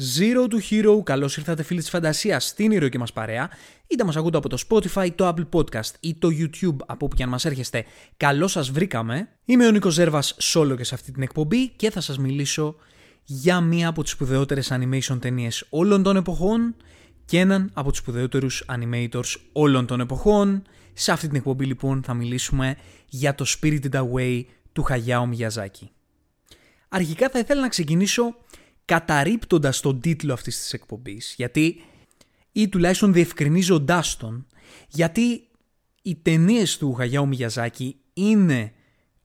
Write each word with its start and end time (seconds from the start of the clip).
Zero 0.00 0.48
to 0.48 0.56
Hero, 0.70 1.02
καλώς 1.02 1.36
ήρθατε 1.36 1.62
φίλοι 1.62 1.80
της 1.80 1.90
φαντασίας 1.90 2.46
στην 2.46 2.70
ηρωική 2.70 2.98
μας 2.98 3.12
παρέα. 3.12 3.50
Είτε 3.86 4.04
μας 4.04 4.16
ακούτε 4.16 4.36
από 4.36 4.48
το 4.48 4.58
Spotify, 4.68 5.08
το 5.14 5.28
Apple 5.28 5.48
Podcast 5.58 5.90
ή 6.00 6.14
το 6.14 6.28
YouTube, 6.28 6.76
από 6.86 7.06
όπου 7.06 7.16
και 7.16 7.22
αν 7.22 7.28
μας 7.28 7.44
έρχεστε, 7.44 7.84
καλώς 8.16 8.52
σας 8.52 8.70
βρήκαμε. 8.70 9.28
Είμαι 9.44 9.66
ο 9.66 9.70
Νίκος 9.70 9.94
Ζέρβας, 9.94 10.34
σόλο 10.38 10.76
και 10.76 10.84
σε 10.84 10.94
αυτή 10.94 11.12
την 11.12 11.22
εκπομπή 11.22 11.68
και 11.68 11.90
θα 11.90 12.00
σας 12.00 12.18
μιλήσω 12.18 12.76
για 13.24 13.60
μία 13.60 13.88
από 13.88 14.02
τις 14.02 14.12
σπουδαιότερες 14.12 14.72
animation 14.72 15.18
ταινίες 15.20 15.66
όλων 15.70 16.02
των 16.02 16.16
εποχών 16.16 16.76
και 17.24 17.38
έναν 17.38 17.70
από 17.74 17.90
τους 17.90 17.98
σπουδαιότερους 17.98 18.64
animators 18.68 19.36
όλων 19.52 19.86
των 19.86 20.00
εποχών. 20.00 20.62
Σε 20.92 21.12
αυτή 21.12 21.26
την 21.26 21.36
εκπομπή 21.36 21.64
λοιπόν 21.64 22.02
θα 22.02 22.14
μιλήσουμε 22.14 22.76
για 23.08 23.34
το 23.34 23.44
Spirited 23.48 23.92
Away 23.92 24.44
του 24.72 24.86
Hayao 24.88 25.28
Miyazaki. 25.30 25.86
Αρχικά 26.88 27.28
θα 27.28 27.38
ήθελα 27.38 27.60
να 27.60 27.68
ξεκινήσω 27.68 28.34
καταρρύπτοντας 28.90 29.80
τον 29.80 30.00
τίτλο 30.00 30.32
αυτής 30.32 30.58
της 30.58 30.72
εκπομπής, 30.72 31.34
γιατί 31.36 31.82
ή 32.52 32.68
τουλάχιστον 32.68 33.12
διευκρινίζοντάς 33.12 34.16
τον, 34.16 34.46
γιατί 34.88 35.48
οι 36.02 36.16
ταινίες 36.16 36.76
του 36.76 36.92
Χαγιάου 36.92 37.26
Μιγιαζάκη 37.26 37.96
είναι 38.12 38.72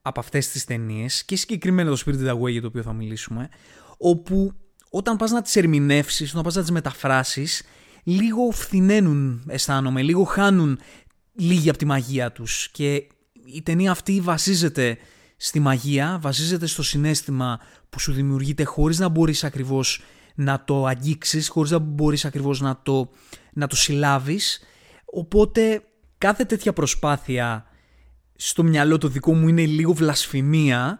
από 0.01 0.19
αυτές 0.19 0.49
τις 0.49 0.65
ταινίες 0.65 1.25
και 1.25 1.35
συγκεκριμένα 1.35 1.89
το 1.89 2.03
Spirit 2.05 2.31
Away 2.31 2.51
για 2.51 2.61
το 2.61 2.67
οποίο 2.67 2.81
θα 2.81 2.93
μιλήσουμε, 2.93 3.49
όπου 3.97 4.53
όταν 4.89 5.17
πας 5.17 5.31
να 5.31 5.41
τις 5.41 5.55
ερμηνεύσεις, 5.55 6.31
όταν 6.31 6.43
πας 6.43 6.55
να 6.55 6.61
τις 6.61 6.71
μεταφράσεις, 6.71 7.63
λίγο 8.03 8.51
φθηναίνουν 8.51 9.43
αισθάνομαι, 9.47 10.01
λίγο 10.01 10.23
χάνουν 10.23 10.79
λίγη 11.33 11.69
από 11.69 11.77
τη 11.77 11.85
μαγεία 11.85 12.31
τους. 12.31 12.69
Και 12.71 13.07
η 13.45 13.61
ταινία 13.63 13.91
αυτή 13.91 14.21
βασίζεται 14.21 14.97
στη 15.37 15.59
μαγεία, 15.59 16.17
βασίζεται 16.21 16.65
στο 16.65 16.83
συνέστημα 16.83 17.59
που 17.89 17.99
σου 17.99 18.11
δημιουργείται 18.11 18.63
χωρίς 18.63 18.99
να 18.99 19.09
μπορείς 19.09 19.43
ακριβώς 19.43 20.01
να 20.35 20.63
το 20.63 20.85
αγγίξεις, 20.85 21.49
χωρίς 21.49 21.71
να 21.71 21.77
μπορείς 21.77 22.25
ακριβώς 22.25 22.61
να 22.61 22.79
το, 22.83 23.09
να 23.53 23.67
το 23.67 23.75
συλλάβεις. 23.75 24.59
Οπότε 25.05 25.83
κάθε 26.17 26.45
τέτοια 26.45 26.73
προσπάθεια 26.73 27.65
στο 28.35 28.63
μυαλό 28.63 28.97
το 28.97 29.07
δικό 29.07 29.33
μου 29.33 29.47
είναι 29.47 29.65
λίγο 29.65 29.93
βλασφημία, 29.93 30.99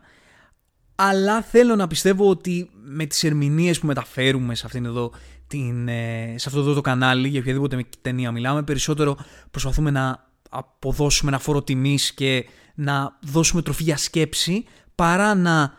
αλλά 0.95 1.41
θέλω 1.41 1.75
να 1.75 1.87
πιστεύω 1.87 2.29
ότι 2.29 2.69
με 2.83 3.05
τις 3.05 3.23
ερμηνείες 3.23 3.79
που 3.79 3.85
μεταφέρουμε 3.85 4.55
σε, 4.55 4.65
αυτήν 4.65 4.85
εδώ, 4.85 5.11
την, 5.47 5.87
ε, 5.87 6.33
σε 6.37 6.47
αυτό 6.49 6.59
εδώ 6.59 6.73
το 6.73 6.81
κανάλι, 6.81 7.27
για 7.27 7.39
οποιαδήποτε 7.39 7.85
ταινία 8.01 8.31
μιλάμε, 8.31 8.63
περισσότερο 8.63 9.17
προσπαθούμε 9.51 9.91
να 9.91 10.29
αποδώσουμε 10.49 11.31
ένα 11.31 11.39
φόρο 11.39 11.63
τιμής 11.63 12.13
και 12.13 12.45
να 12.75 13.17
δώσουμε 13.21 13.61
τροφή 13.61 13.83
για 13.83 13.97
σκέψη, 13.97 14.65
παρά 14.95 15.35
να 15.35 15.73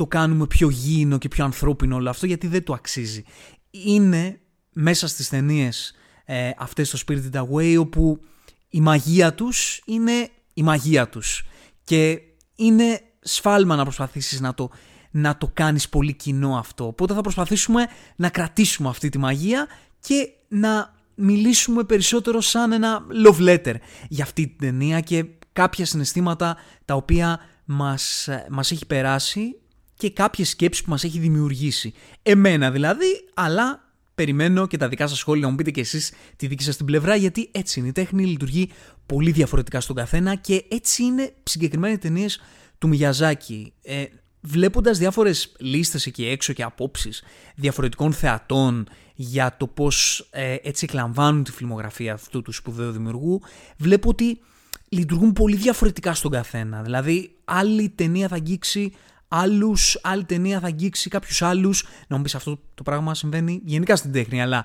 το 0.00 0.06
κάνουμε 0.06 0.46
πιο 0.46 0.68
γήινο 0.68 1.18
και 1.18 1.28
πιο 1.28 1.44
ανθρώπινο 1.44 1.96
όλο 1.96 2.10
αυτό 2.10 2.26
γιατί 2.26 2.46
δεν 2.46 2.64
το 2.64 2.72
αξίζει. 2.72 3.24
Είναι 3.70 4.40
μέσα 4.72 5.08
στις 5.08 5.28
ταινίες 5.28 5.94
ε, 6.24 6.50
αυτές 6.58 6.90
το 6.90 6.98
Spirited 7.06 7.44
Away 7.44 7.76
όπου 7.78 8.20
η 8.68 8.80
μαγεία 8.80 9.34
τους 9.34 9.82
είναι 9.84 10.28
η 10.54 10.62
μαγεία 10.62 11.08
τους 11.08 11.44
και 11.84 12.20
είναι 12.54 13.00
σφάλμα 13.20 13.76
να 13.76 13.82
προσπαθήσεις 13.82 14.40
να 14.40 14.54
το, 14.54 14.70
να 15.10 15.36
το 15.36 15.50
κάνεις 15.54 15.88
πολύ 15.88 16.12
κοινό 16.12 16.58
αυτό. 16.58 16.86
Οπότε 16.86 17.14
θα 17.14 17.20
προσπαθήσουμε 17.20 17.86
να 18.16 18.28
κρατήσουμε 18.28 18.88
αυτή 18.88 19.08
τη 19.08 19.18
μαγεία 19.18 19.66
και 20.00 20.28
να 20.48 20.94
μιλήσουμε 21.14 21.84
περισσότερο 21.84 22.40
σαν 22.40 22.72
ένα 22.72 23.06
love 23.26 23.48
letter 23.48 23.74
για 24.08 24.24
αυτή 24.24 24.46
την 24.46 24.58
ταινία 24.58 25.00
και 25.00 25.24
κάποια 25.52 25.86
συναισθήματα 25.86 26.56
τα 26.84 26.94
οποία 26.94 27.40
μας, 27.64 28.28
ε, 28.28 28.46
μας 28.50 28.70
έχει 28.70 28.86
περάσει 28.86 29.59
και 30.00 30.10
κάποιες 30.10 30.48
σκέψεις 30.48 30.84
που 30.84 30.90
μας 30.90 31.04
έχει 31.04 31.18
δημιουργήσει. 31.18 31.92
Εμένα 32.22 32.70
δηλαδή, 32.70 33.28
αλλά 33.34 33.88
περιμένω 34.14 34.66
και 34.66 34.76
τα 34.76 34.88
δικά 34.88 35.06
σας 35.06 35.18
σχόλια 35.18 35.44
να 35.44 35.50
μου 35.50 35.56
πείτε 35.56 35.70
και 35.70 35.80
εσείς 35.80 36.12
τη 36.36 36.46
δική 36.46 36.62
σας 36.62 36.76
την 36.76 36.86
πλευρά 36.86 37.16
γιατί 37.16 37.48
έτσι 37.52 37.78
είναι. 37.78 37.88
Η 37.88 37.92
τέχνη 37.92 38.24
λειτουργεί 38.24 38.70
πολύ 39.06 39.30
διαφορετικά 39.30 39.80
στον 39.80 39.96
καθένα 39.96 40.34
και 40.34 40.64
έτσι 40.68 41.02
είναι 41.02 41.32
συγκεκριμένοι 41.42 41.98
ταινίες 41.98 42.40
του 42.78 42.88
Μιαζάκη. 42.88 43.72
Ε, 43.82 44.04
βλέποντας 44.40 44.98
διάφορες 44.98 45.52
λίστες 45.58 46.06
εκεί 46.06 46.26
έξω 46.26 46.52
και 46.52 46.62
απόψεις 46.62 47.22
διαφορετικών 47.54 48.12
θεατών 48.12 48.88
για 49.14 49.56
το 49.56 49.66
πώς 49.66 50.28
ε, 50.30 50.56
έτσι 50.62 50.84
εκλαμβάνουν 50.88 51.44
τη 51.44 51.52
φιλμογραφία 51.52 52.12
αυτού 52.12 52.42
του 52.42 52.52
σπουδαίου 52.52 52.90
δημιουργού, 52.90 53.40
βλέπω 53.76 54.08
ότι 54.08 54.40
λειτουργούν 54.88 55.32
πολύ 55.32 55.56
διαφορετικά 55.56 56.14
στον 56.14 56.30
καθένα. 56.30 56.82
Δηλαδή, 56.82 57.36
άλλη 57.44 57.88
ταινία 57.88 58.28
θα 58.28 58.34
αγγίξει 58.34 58.92
άλλους, 59.32 59.98
άλλη 60.02 60.24
ταινία 60.24 60.60
θα 60.60 60.66
αγγίξει 60.66 61.10
κάποιους 61.10 61.42
άλλους. 61.42 61.86
Να 62.08 62.16
μου 62.16 62.22
πεις 62.22 62.34
αυτό 62.34 62.60
το 62.74 62.82
πράγμα 62.82 63.14
συμβαίνει 63.14 63.60
γενικά 63.64 63.96
στην 63.96 64.12
τέχνη, 64.12 64.42
αλλά 64.42 64.64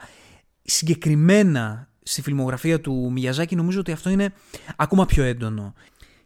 συγκεκριμένα 0.61 1.89
στη 2.03 2.21
φιλμογραφία 2.21 2.81
του 2.81 3.11
Μιαζάκη 3.11 3.55
νομίζω 3.55 3.79
ότι 3.79 3.91
αυτό 3.91 4.09
είναι 4.09 4.33
ακόμα 4.75 5.05
πιο 5.05 5.23
έντονο. 5.23 5.73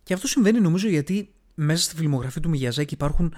Και 0.03 0.13
αυτό 0.13 0.27
συμβαίνει 0.27 0.59
νομίζω 0.59 0.87
γιατί 0.87 1.33
μέσα 1.55 1.83
στη 1.83 1.95
φιλμογραφία 1.95 2.41
του 2.41 2.49
Μιαζάκη 2.49 2.93
υπάρχουν 2.93 3.33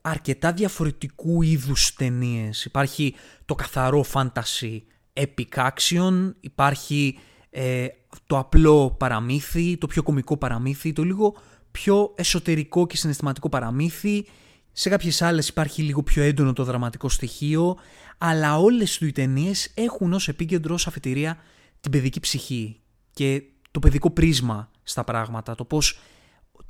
αρκετά 0.00 0.52
διαφορετικού 0.52 1.42
είδους 1.42 1.94
ταινίες. 1.94 2.64
Υπάρχει 2.64 3.14
το 3.44 3.54
καθαρό 3.54 4.04
fantasy 4.12 4.80
epic 5.12 5.68
action, 5.68 6.32
υπάρχει 6.40 7.18
ε, 7.50 7.86
το 8.26 8.38
απλό 8.38 8.90
παραμύθι, 8.90 9.76
το 9.76 9.86
πιο 9.86 10.02
κομικό 10.02 10.36
παραμύθι, 10.36 10.92
το 10.92 11.02
λίγο 11.02 11.36
πιο 11.70 12.12
εσωτερικό 12.16 12.86
και 12.86 12.96
συναισθηματικό 12.96 13.48
παραμύθι. 13.48 14.26
Σε 14.72 14.88
κάποιες 14.88 15.22
άλλες 15.22 15.48
υπάρχει 15.48 15.82
λίγο 15.82 16.02
πιο 16.02 16.22
έντονο 16.22 16.52
το 16.52 16.64
δραματικό 16.64 17.08
στοιχείο, 17.08 17.76
αλλά 18.18 18.58
όλες 18.58 18.98
του 18.98 19.06
οι 19.06 19.12
ταινίες 19.12 19.70
έχουν 19.74 20.12
ως 20.12 20.28
επίκεντρο 20.28 20.74
ως 20.74 20.86
αφετηρία 20.86 21.38
την 21.80 21.90
παιδική 21.90 22.20
ψυχή 22.20 22.80
και 23.10 23.42
το 23.70 23.78
παιδικό 23.78 24.10
πρίσμα 24.10 24.70
στα 24.82 25.04
πράγματα, 25.04 25.54
το 25.54 25.64
πώς 25.64 25.98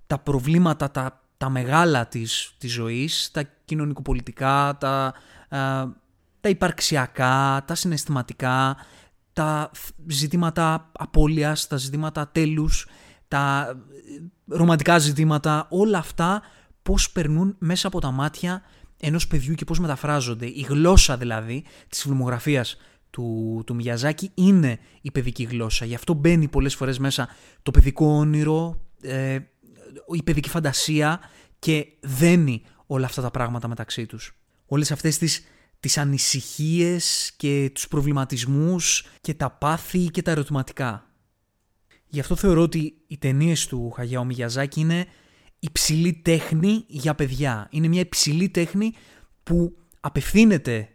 τα 0.07 0.19
προβλήματα, 0.19 0.91
τα, 0.91 1.23
τα 1.37 1.49
μεγάλα 1.49 2.07
της, 2.07 2.55
της 2.59 2.73
ζωής, 2.73 3.31
τα 3.33 3.43
κοινωνικοπολιτικά, 3.65 4.77
τα, 4.81 5.15
τα 6.41 6.49
υπαρξιακά, 6.49 7.65
τα 7.67 7.75
συναισθηματικά, 7.75 8.77
τα 9.33 9.71
ζητήματα 10.07 10.91
απώλειας, 10.93 11.67
τα 11.67 11.77
ζητήματα 11.77 12.29
τέλους, 12.29 12.87
τα 13.29 13.77
ρομαντικά 14.47 14.99
ζητήματα, 14.99 15.67
όλα 15.71 15.99
αυτά 15.99 16.43
πώς 16.83 17.11
περνούν 17.11 17.57
μέσα 17.59 17.87
από 17.87 18.01
τα 18.01 18.11
μάτια 18.11 18.63
ενός 19.01 19.27
παιδιού 19.27 19.55
και 19.55 19.65
πώς 19.65 19.79
μεταφράζονται. 19.79 20.47
Η 20.47 20.67
γλώσσα 20.69 21.17
δηλαδή 21.17 21.65
της 21.89 22.03
φιλμογραφίας 22.03 22.77
του, 23.11 23.63
του 23.67 23.75
Μιαζάκη 23.75 24.31
είναι 24.35 24.79
η 25.01 25.11
παιδική 25.11 25.43
γλώσσα. 25.43 25.85
Γι' 25.85 25.95
αυτό 25.95 26.15
μπαίνει 26.15 26.49
πολλές 26.49 26.75
φορές 26.75 26.99
μέσα 26.99 27.29
το 27.63 27.71
παιδικό 27.71 28.07
όνειρο, 28.07 28.81
ε, 29.01 29.39
η 30.13 30.23
παιδική 30.23 30.49
φαντασία 30.49 31.21
και 31.59 31.87
δένει 32.01 32.63
όλα 32.87 33.07
αυτά 33.07 33.23
τα 33.23 33.31
πράγματα 33.31 33.69
μεταξύ 33.69 34.07
τους. 34.07 34.39
Όλες 34.67 34.91
αυτές 34.91 35.19
τις, 35.19 35.45
τις 35.81 35.99
ανησυχίες 35.99 37.33
και 37.37 37.71
τους 37.75 37.89
προβληματισμούς 37.89 39.07
και 39.21 39.35
τα 39.35 39.51
πάθη 39.51 40.11
και 40.11 40.23
τα 40.23 40.31
ερωτηματικά. 40.31 41.08
Γι' 42.09 42.21
αυτό 42.21 42.37
θεωρώ 42.37 42.63
ότι 42.63 42.95
οι 43.07 43.19
ταινίες 43.19 43.67
του 43.67 43.91
Χαγιάου 43.91 44.27
Μιγιαζάκη 44.27 44.81
είναι 44.81 45.07
υψηλή 45.59 46.13
τέχνη 46.13 46.85
για 46.87 47.15
παιδιά. 47.15 47.69
Είναι 47.71 47.89
μια 47.89 48.01
υψηλή 48.01 48.49
τέχνη 48.49 48.93
που 49.43 49.77
απευθύνεται 50.01 50.89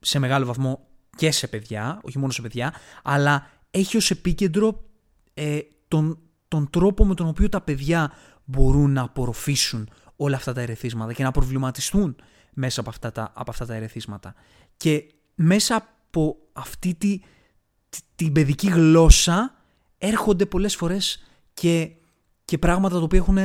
σε 0.00 0.18
μεγάλο 0.18 0.46
βαθμό 0.46 0.86
και 1.16 1.30
σε 1.30 1.46
παιδιά, 1.46 2.00
όχι 2.02 2.18
μόνο 2.18 2.32
σε 2.32 2.42
παιδιά, 2.42 2.74
αλλά 3.02 3.50
έχει 3.70 3.96
ως 3.96 4.10
επίκεντρο 4.10 4.84
ε, 5.34 5.58
τον, 5.88 6.18
τον 6.48 6.70
τρόπο 6.70 7.04
με 7.04 7.14
τον 7.14 7.28
οποίο 7.28 7.48
τα 7.48 7.60
παιδιά 7.60 8.12
μπορούν 8.44 8.92
να 8.92 9.02
απορροφήσουν 9.02 9.88
όλα 10.16 10.36
αυτά 10.36 10.52
τα 10.52 10.60
ερεθίσματα 10.60 11.12
και 11.12 11.22
να 11.22 11.30
προβληματιστούν 11.30 12.16
μέσα 12.54 12.80
από 12.80 12.90
αυτά 12.90 13.12
τα, 13.12 13.32
από 13.34 13.50
αυτά 13.50 13.66
τα 13.66 13.74
ερεθίσματα. 13.74 14.34
Και 14.76 15.04
μέσα 15.34 15.76
από 15.76 16.36
αυτή 16.52 16.94
τη, 16.94 17.20
την 18.14 18.32
παιδική 18.32 18.68
γλώσσα 18.68 19.59
έρχονται 20.02 20.46
πολλές 20.46 20.76
φορές 20.76 21.22
και, 21.54 21.90
και 22.44 22.58
πράγματα 22.58 22.96
τα 22.96 23.02
οποία 23.02 23.18
έχουν 23.18 23.38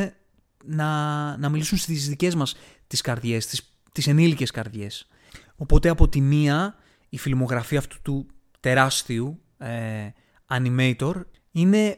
να, 0.66 1.38
να 1.38 1.50
μιλήσουν 1.50 1.78
στις 1.78 2.10
δικές 2.10 2.36
μας 2.36 2.56
τις 2.88 3.02
καρδιές, 3.02 3.46
τις, 3.46 3.78
τις 3.92 4.08
ενήλικες 4.08 4.52
καρδιές. 4.52 5.08
Οπότε 5.56 5.90
από 5.90 6.10
τη 6.10 6.22
μία 6.22 6.76
η 7.10 7.18
φιλμογραφία 7.18 7.80
αυτού 7.80 8.02
του 8.02 8.28
τεράστιου 8.60 9.42
ε, 9.58 10.10
animator 10.48 11.14
είναι 11.52 11.98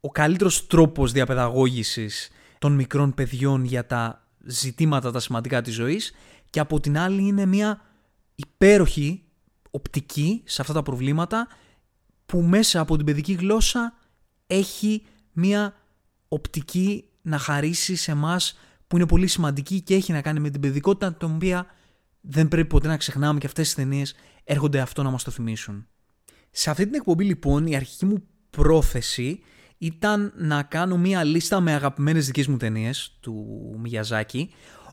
ο 0.00 0.10
καλύτερος 0.10 0.66
τρόπος 0.66 1.12
διαπαιδαγώγησης 1.12 2.30
των 2.58 2.72
μικρών 2.72 3.14
παιδιών 3.14 3.64
για 3.64 3.86
τα 3.86 4.26
ζητήματα 4.44 5.10
τα 5.10 5.20
σημαντικά 5.20 5.62
της 5.62 5.74
ζωής 5.74 6.12
και 6.50 6.60
από 6.60 6.80
την 6.80 6.98
άλλη 6.98 7.22
είναι 7.22 7.46
μια 7.46 7.80
υπέροχη 8.34 9.22
οπτική 9.70 10.42
σε 10.44 10.60
αυτά 10.60 10.72
τα 10.72 10.82
προβλήματα 10.82 11.48
που 12.28 12.40
μέσα 12.40 12.80
από 12.80 12.96
την 12.96 13.06
παιδική 13.06 13.32
γλώσσα 13.32 13.94
έχει 14.46 15.02
μία 15.32 15.74
οπτική 16.28 17.04
να 17.22 17.38
χαρίσει 17.38 17.96
σε 17.96 18.10
εμάς 18.10 18.58
που 18.86 18.96
είναι 18.96 19.06
πολύ 19.06 19.26
σημαντική 19.26 19.80
και 19.80 19.94
έχει 19.94 20.12
να 20.12 20.20
κάνει 20.20 20.40
με 20.40 20.50
την 20.50 20.60
παιδικότητα 20.60 21.14
την 21.14 21.30
οποία 21.34 21.66
δεν 22.20 22.48
πρέπει 22.48 22.68
ποτέ 22.68 22.88
να 22.88 22.96
ξεχνάμε 22.96 23.38
και 23.38 23.46
αυτές 23.46 23.66
τις 23.66 23.74
ταινίες 23.74 24.14
έρχονται 24.44 24.80
αυτό 24.80 25.02
να 25.02 25.10
μας 25.10 25.24
το 25.24 25.30
θυμίσουν. 25.30 25.86
Σε 26.50 26.70
αυτή 26.70 26.84
την 26.84 26.94
εκπομπή 26.94 27.24
λοιπόν 27.24 27.66
η 27.66 27.76
αρχική 27.76 28.06
μου 28.06 28.22
πρόθεση 28.50 29.40
ήταν 29.78 30.32
να 30.36 30.62
κάνω 30.62 30.96
μία 30.96 31.24
λίστα 31.24 31.60
με 31.60 31.72
αγαπημένες 31.72 32.26
δικές 32.26 32.46
μου 32.46 32.56
ταινίες 32.56 33.16
του 33.20 33.44
Μιαζάκη 33.78 34.50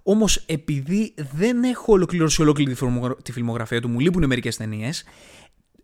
όμως 0.08 0.44
επειδή 0.46 1.14
δεν 1.36 1.64
έχω 1.64 1.94
ολοκληρώσει 1.94 2.42
ολόκληρη 2.42 2.76
τη 3.24 3.32
φιλμογραφία 3.32 3.82
του, 3.82 3.90
μου 3.90 4.00
λείπουν 4.00 4.26
μερικές 4.26 4.58
ταινίες. 4.58 5.04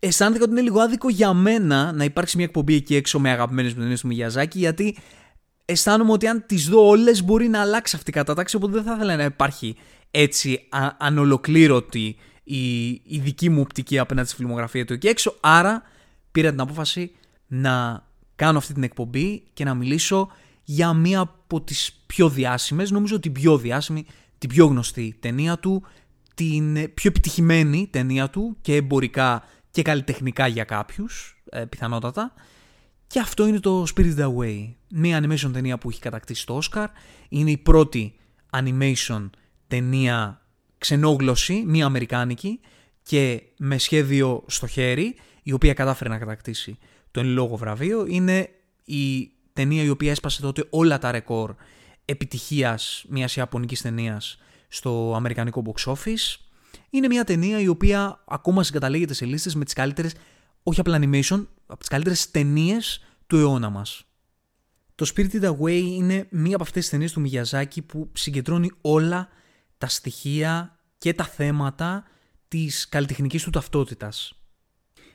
Αισθάνθηκα 0.04 0.44
ότι 0.44 0.52
είναι 0.52 0.62
λίγο 0.62 0.80
άδικο 0.80 1.10
για 1.10 1.34
μένα 1.34 1.92
να 1.92 2.04
υπάρξει 2.04 2.38
μια 2.38 2.46
εκπομπή 2.46 2.76
εκεί 2.76 2.96
έξω 2.96 3.20
με 3.20 3.30
αγαπημένες 3.30 3.74
ταινίε 3.74 3.98
του 3.98 4.08
Μιαζάκη 4.08 4.60
γιατί 4.60 4.98
αισθάνομαι 5.66 6.12
ότι 6.12 6.28
αν 6.28 6.44
τις 6.46 6.68
δω 6.70 6.88
όλες 6.88 7.24
μπορεί 7.24 7.48
να 7.48 7.62
αλλάξει 7.62 7.96
αυτή 7.96 8.10
η 8.10 8.14
κατάταξη 8.14 8.56
οπότε 8.56 8.74
δεν 8.74 8.84
θα 8.84 8.94
ήθελα 8.96 9.16
να 9.16 9.24
υπάρχει 9.24 9.76
έτσι 10.12 10.68
ανολοκλήρωτη 10.98 12.16
η, 12.44 12.90
η 12.90 13.20
δική 13.24 13.50
μου 13.50 13.62
οπτική 13.62 14.00
απέναντι 14.00 14.28
στη 14.28 14.36
φιλμογραφία 14.36 14.86
του 14.86 14.94
εκεί 14.94 15.08
έξω. 15.08 15.36
Άρα 15.40 15.84
πήρα 16.32 16.50
την 16.50 16.60
απόφαση 16.60 17.12
να 17.48 18.06
κάνω 18.36 18.58
αυτή 18.58 18.74
την 18.74 18.84
εκπομπή 18.84 19.44
και 19.54 19.64
να 19.64 19.74
μιλήσω 19.74 20.32
για 20.64 20.94
μία 20.94 21.20
από 21.20 21.62
τις 21.62 22.04
πιο 22.06 22.30
διάσημες, 22.30 22.92
νομίζω 22.92 23.20
την 23.20 23.32
πιο 23.32 23.58
διάσημη, 23.58 24.06
την 24.38 24.50
πιο 24.50 24.66
γνωστή 24.66 25.16
ταινία 25.20 25.58
του, 25.58 25.84
την 26.34 26.74
πιο 26.74 27.10
επιτυχημένη 27.10 27.88
ταινία 27.92 28.30
του 28.30 28.58
και 28.62 28.76
εμπορικά 28.76 29.44
και 29.72 29.82
καλλιτεχνικά 29.82 30.48
για 30.48 30.64
κάποιους, 30.64 31.42
ε, 31.50 31.66
πιθανότατα. 31.66 32.34
Και 33.08 33.20
αυτό 33.20 33.48
είναι 33.48 33.60
το 33.60 33.86
Spirit 33.96 34.18
Away, 34.18 34.74
μία 34.90 35.24
animation 35.24 35.50
ταινία 35.54 35.78
που 35.78 35.90
έχει 35.90 36.00
κατακτήσει 36.00 36.46
το 36.46 36.60
Oscar. 36.64 36.86
Είναι 37.30 37.52
η 37.52 37.58
πρώτη 37.58 38.16
animation 38.50 39.30
ταινία 39.68 40.42
ξενόγλωση, 40.78 41.64
μία 41.66 41.86
αμερικάνικη 41.86 42.60
και 43.04 43.42
με 43.58 43.78
σχέδιο 43.78 44.44
στο 44.48 44.68
χέρι, 44.68 45.16
η 45.44 45.52
οποία 45.52 45.74
κατάφερε 45.74 46.10
να 46.10 46.18
κατακτήσει 46.18 46.78
το 47.12 47.20
εν 47.20 47.26
λόγω 47.26 47.56
βραβείο. 47.56 48.06
Είναι 48.08 48.50
η 48.84 49.32
ταινία 49.54 49.84
η 49.84 49.90
οποία 49.90 50.12
έσπασε 50.12 50.42
τότε 50.42 50.66
όλα 50.70 50.98
τα 50.98 51.12
ρεκόρ 51.12 51.56
επιτυχίας 52.06 53.06
μιας 53.10 53.36
ιαπωνικής 53.36 53.82
ταινίας 53.82 54.38
στο 54.68 55.14
αμερικανικό 55.16 55.64
box 55.66 55.94
office. 55.94 56.38
Είναι 56.90 57.08
μια 57.08 57.24
ταινία 57.24 57.60
η 57.60 57.68
οποία 57.68 58.24
ακόμα 58.28 58.64
συγκαταλέγεται 58.64 59.14
σε 59.14 59.26
λίστες 59.26 59.56
με 59.56 59.64
τις 59.64 59.74
καλύτερες, 59.74 60.14
όχι 60.64 60.80
απλά 60.80 61.00
animation, 61.02 61.48
από 61.66 61.80
τις 61.80 61.88
καλύτερες 61.88 62.32
ταινίες 62.32 63.04
του 63.28 63.38
αιώνα 63.38 63.70
μας. 63.70 64.06
Το 64.96 65.12
Spirited 65.16 65.56
Away 65.56 65.82
είναι 65.84 66.28
μία 66.30 66.56
από 66.56 66.64
αυτές 66.64 66.82
τις 66.82 66.90
ταινίες 66.90 67.12
του 67.12 67.22
Μιγιαζάκη 67.22 67.82
που 67.82 68.10
συγκεντρώνει 68.14 68.72
όλα 68.82 69.30
τα 69.78 69.88
στοιχεία 69.88 70.80
και 70.98 71.14
τα 71.14 71.24
θέματα 71.24 72.04
της 72.48 72.90
καλλιτεχνικής 72.90 73.44
του 73.44 73.50
ταυτότητας. 73.50 74.34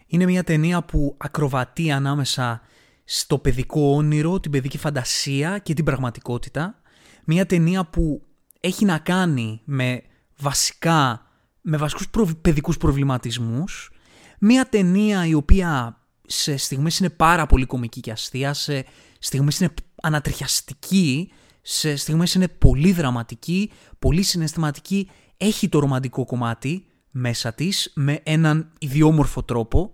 Είναι 0.06 0.24
μια 0.24 0.44
ταινία 0.44 0.82
που 0.82 1.14
ακροβατεί 1.18 1.90
ανάμεσα 1.90 2.60
στο 3.04 3.38
παιδικό 3.38 3.94
όνειρο, 3.94 4.40
την 4.40 4.50
παιδική 4.50 4.78
φαντασία 4.78 5.58
και 5.58 5.74
την 5.74 5.84
πραγματικότητα. 5.84 6.80
Μια 7.24 7.46
ταινία 7.46 7.84
που 7.84 8.22
έχει 8.60 8.84
να 8.84 8.98
κάνει 8.98 9.60
με 9.64 10.02
βασικά, 10.36 11.25
με 11.68 11.76
βασικούς 11.76 12.08
προ, 12.08 12.28
παιδικούς 12.40 12.76
προβληματισμούς. 12.76 13.90
Μια 14.38 14.68
ταινία 14.68 15.26
η 15.26 15.34
οποία 15.34 16.00
σε 16.26 16.56
στιγμές 16.56 16.98
είναι 16.98 17.10
πάρα 17.10 17.46
πολύ 17.46 17.66
κομική 17.66 18.00
και 18.00 18.10
αστεία, 18.10 18.54
σε 18.54 18.84
στιγμές 19.18 19.60
είναι 19.60 19.74
ανατριχιαστική, 20.02 21.30
σε 21.62 21.96
στιγμές 21.96 22.34
είναι 22.34 22.48
πολύ 22.48 22.92
δραματική, 22.92 23.70
πολύ 23.98 24.22
συναισθηματική. 24.22 25.10
Έχει 25.36 25.68
το 25.68 25.78
ρομαντικό 25.78 26.24
κομμάτι 26.24 26.86
μέσα 27.10 27.52
της 27.52 27.92
με 27.94 28.20
έναν 28.24 28.72
ιδιόμορφο 28.78 29.42
τρόπο 29.42 29.92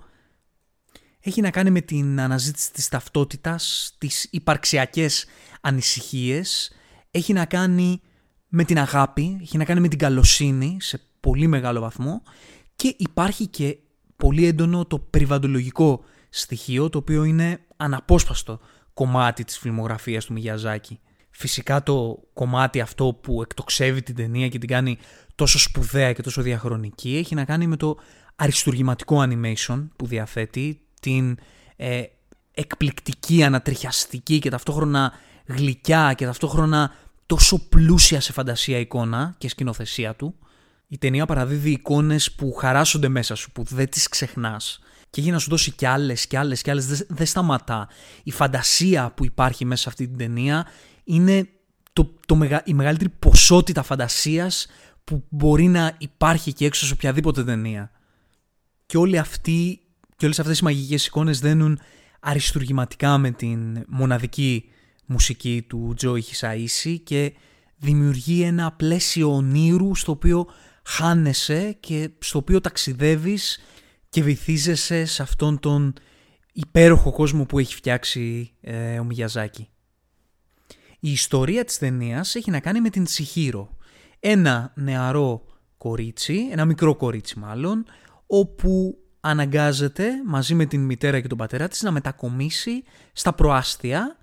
έχει 1.24 1.40
να 1.40 1.50
κάνει 1.50 1.70
με 1.70 1.80
την 1.80 2.20
αναζήτηση 2.20 2.72
της 2.72 2.88
ταυτότητας, 2.88 3.94
τις 3.98 4.28
υπαρξιακές 4.30 5.26
ανησυχίες, 5.60 6.72
έχει 7.10 7.32
να 7.32 7.44
κάνει 7.44 8.00
με 8.48 8.64
την 8.64 8.78
αγάπη, 8.78 9.38
έχει 9.42 9.56
να 9.56 9.64
κάνει 9.64 9.80
με 9.80 9.88
την 9.88 9.98
καλοσύνη 9.98 10.76
σε 10.80 11.00
πολύ 11.22 11.46
μεγάλο 11.46 11.80
βαθμό 11.80 12.22
και 12.76 12.94
υπάρχει 12.98 13.46
και 13.46 13.78
πολύ 14.16 14.46
έντονο 14.46 14.84
το 14.84 14.98
περιβαλλοντολογικό 14.98 16.04
στοιχείο 16.28 16.88
το 16.90 16.98
οποίο 16.98 17.24
είναι 17.24 17.60
αναπόσπαστο 17.76 18.60
κομμάτι 18.94 19.44
της 19.44 19.58
φιλμογραφίας 19.58 20.24
του 20.24 20.32
Μιγιαζάκη. 20.32 21.00
Φυσικά 21.30 21.82
το 21.82 22.22
κομμάτι 22.32 22.80
αυτό 22.80 23.18
που 23.22 23.42
εκτοξεύει 23.42 24.02
την 24.02 24.14
ταινία 24.14 24.48
και 24.48 24.58
την 24.58 24.68
κάνει 24.68 24.98
τόσο 25.34 25.58
σπουδαία 25.58 26.12
και 26.12 26.22
τόσο 26.22 26.42
διαχρονική 26.42 27.16
έχει 27.16 27.34
να 27.34 27.44
κάνει 27.44 27.66
με 27.66 27.76
το 27.76 27.96
αριστουργηματικό 28.36 29.24
animation 29.28 29.88
που 29.96 30.06
διαθέτει, 30.06 30.80
την 31.00 31.38
ε, 31.76 32.02
εκπληκτική, 32.52 33.42
ανατριχιαστική 33.42 34.38
και 34.38 34.50
ταυτόχρονα 34.50 35.12
γλυκιά 35.46 36.14
και 36.16 36.24
ταυτόχρονα 36.24 36.92
τόσο 37.26 37.68
πλούσια 37.68 38.20
σε 38.20 38.32
φαντασία 38.32 38.78
εικόνα 38.78 39.34
και 39.38 39.48
σκηνοθεσία 39.48 40.14
του. 40.14 40.34
Η 40.92 40.98
ταινία 40.98 41.26
παραδίδει 41.26 41.70
εικόνες 41.70 42.32
που 42.32 42.52
χαράσσονται 42.52 43.08
μέσα 43.08 43.34
σου, 43.34 43.52
που 43.52 43.62
δεν 43.62 43.88
τις 43.88 44.08
ξεχνάς. 44.08 44.78
Και 45.10 45.20
έχει 45.20 45.30
να 45.30 45.38
σου 45.38 45.50
δώσει 45.50 45.70
κι 45.70 45.86
άλλες 45.86 46.26
κι 46.26 46.36
άλλες 46.36 46.62
κι 46.62 46.70
άλλες, 46.70 46.86
δεν 46.86 47.06
δε 47.08 47.24
σταματά. 47.24 47.88
Η 48.22 48.30
φαντασία 48.30 49.12
που 49.16 49.24
υπάρχει 49.24 49.64
μέσα 49.64 49.82
σε 49.82 49.88
αυτή 49.88 50.08
την 50.08 50.16
ταινία 50.16 50.66
είναι 51.04 51.48
το, 51.92 52.14
το, 52.26 52.38
η 52.64 52.74
μεγαλύτερη 52.74 53.10
ποσότητα 53.18 53.82
φαντασίας 53.82 54.66
που 55.04 55.24
μπορεί 55.28 55.66
να 55.66 55.94
υπάρχει 55.98 56.52
και 56.52 56.66
έξω 56.66 56.86
σε 56.86 56.92
οποιαδήποτε 56.92 57.44
ταινία. 57.44 57.90
Και 58.86 58.96
όλη 58.96 59.18
αυτή 59.18 59.80
και 60.16 60.24
όλες 60.24 60.38
αυτές 60.38 60.58
οι 60.58 60.64
μαγικές 60.64 61.06
εικόνες 61.06 61.40
δένουν 61.40 61.78
αριστουργηματικά 62.20 63.18
με 63.18 63.30
την 63.30 63.84
μοναδική 63.88 64.64
μουσική 65.06 65.64
του 65.68 65.92
Τζόι 65.96 66.22
Χισαΐση 66.22 66.96
και 67.04 67.32
δημιουργεί 67.76 68.42
ένα 68.42 68.72
πλαίσιο 68.72 69.34
ονείρου 69.34 69.94
στο 69.94 70.12
οποίο 70.12 70.46
χάνεσαι 70.82 71.76
και 71.80 72.10
στο 72.18 72.38
οποίο 72.38 72.60
ταξιδεύεις 72.60 73.58
και 74.08 74.22
βυθίζεσαι 74.22 75.04
σε 75.04 75.22
αυτόν 75.22 75.58
τον 75.58 75.94
υπέροχο 76.52 77.12
κόσμο 77.12 77.46
που 77.46 77.58
έχει 77.58 77.74
φτιάξει 77.74 78.52
ε, 78.60 78.98
ο 78.98 79.04
Μιγιαζάκη. 79.04 79.68
Η 81.00 81.10
ιστορία 81.10 81.64
της 81.64 81.78
ταινίας 81.78 82.34
έχει 82.34 82.50
να 82.50 82.60
κάνει 82.60 82.80
με 82.80 82.90
την 82.90 83.04
Τσιχύρο. 83.04 83.76
Ένα 84.20 84.72
νεαρό 84.74 85.44
κορίτσι, 85.78 86.48
ένα 86.50 86.64
μικρό 86.64 86.96
κορίτσι 86.96 87.38
μάλλον, 87.38 87.84
όπου 88.26 88.98
αναγκάζεται 89.20 90.10
μαζί 90.26 90.54
με 90.54 90.64
την 90.64 90.84
μητέρα 90.84 91.20
και 91.20 91.28
τον 91.28 91.38
πατέρα 91.38 91.68
της 91.68 91.82
να 91.82 91.90
μετακομίσει 91.90 92.82
στα 93.12 93.32
προάστια, 93.32 94.16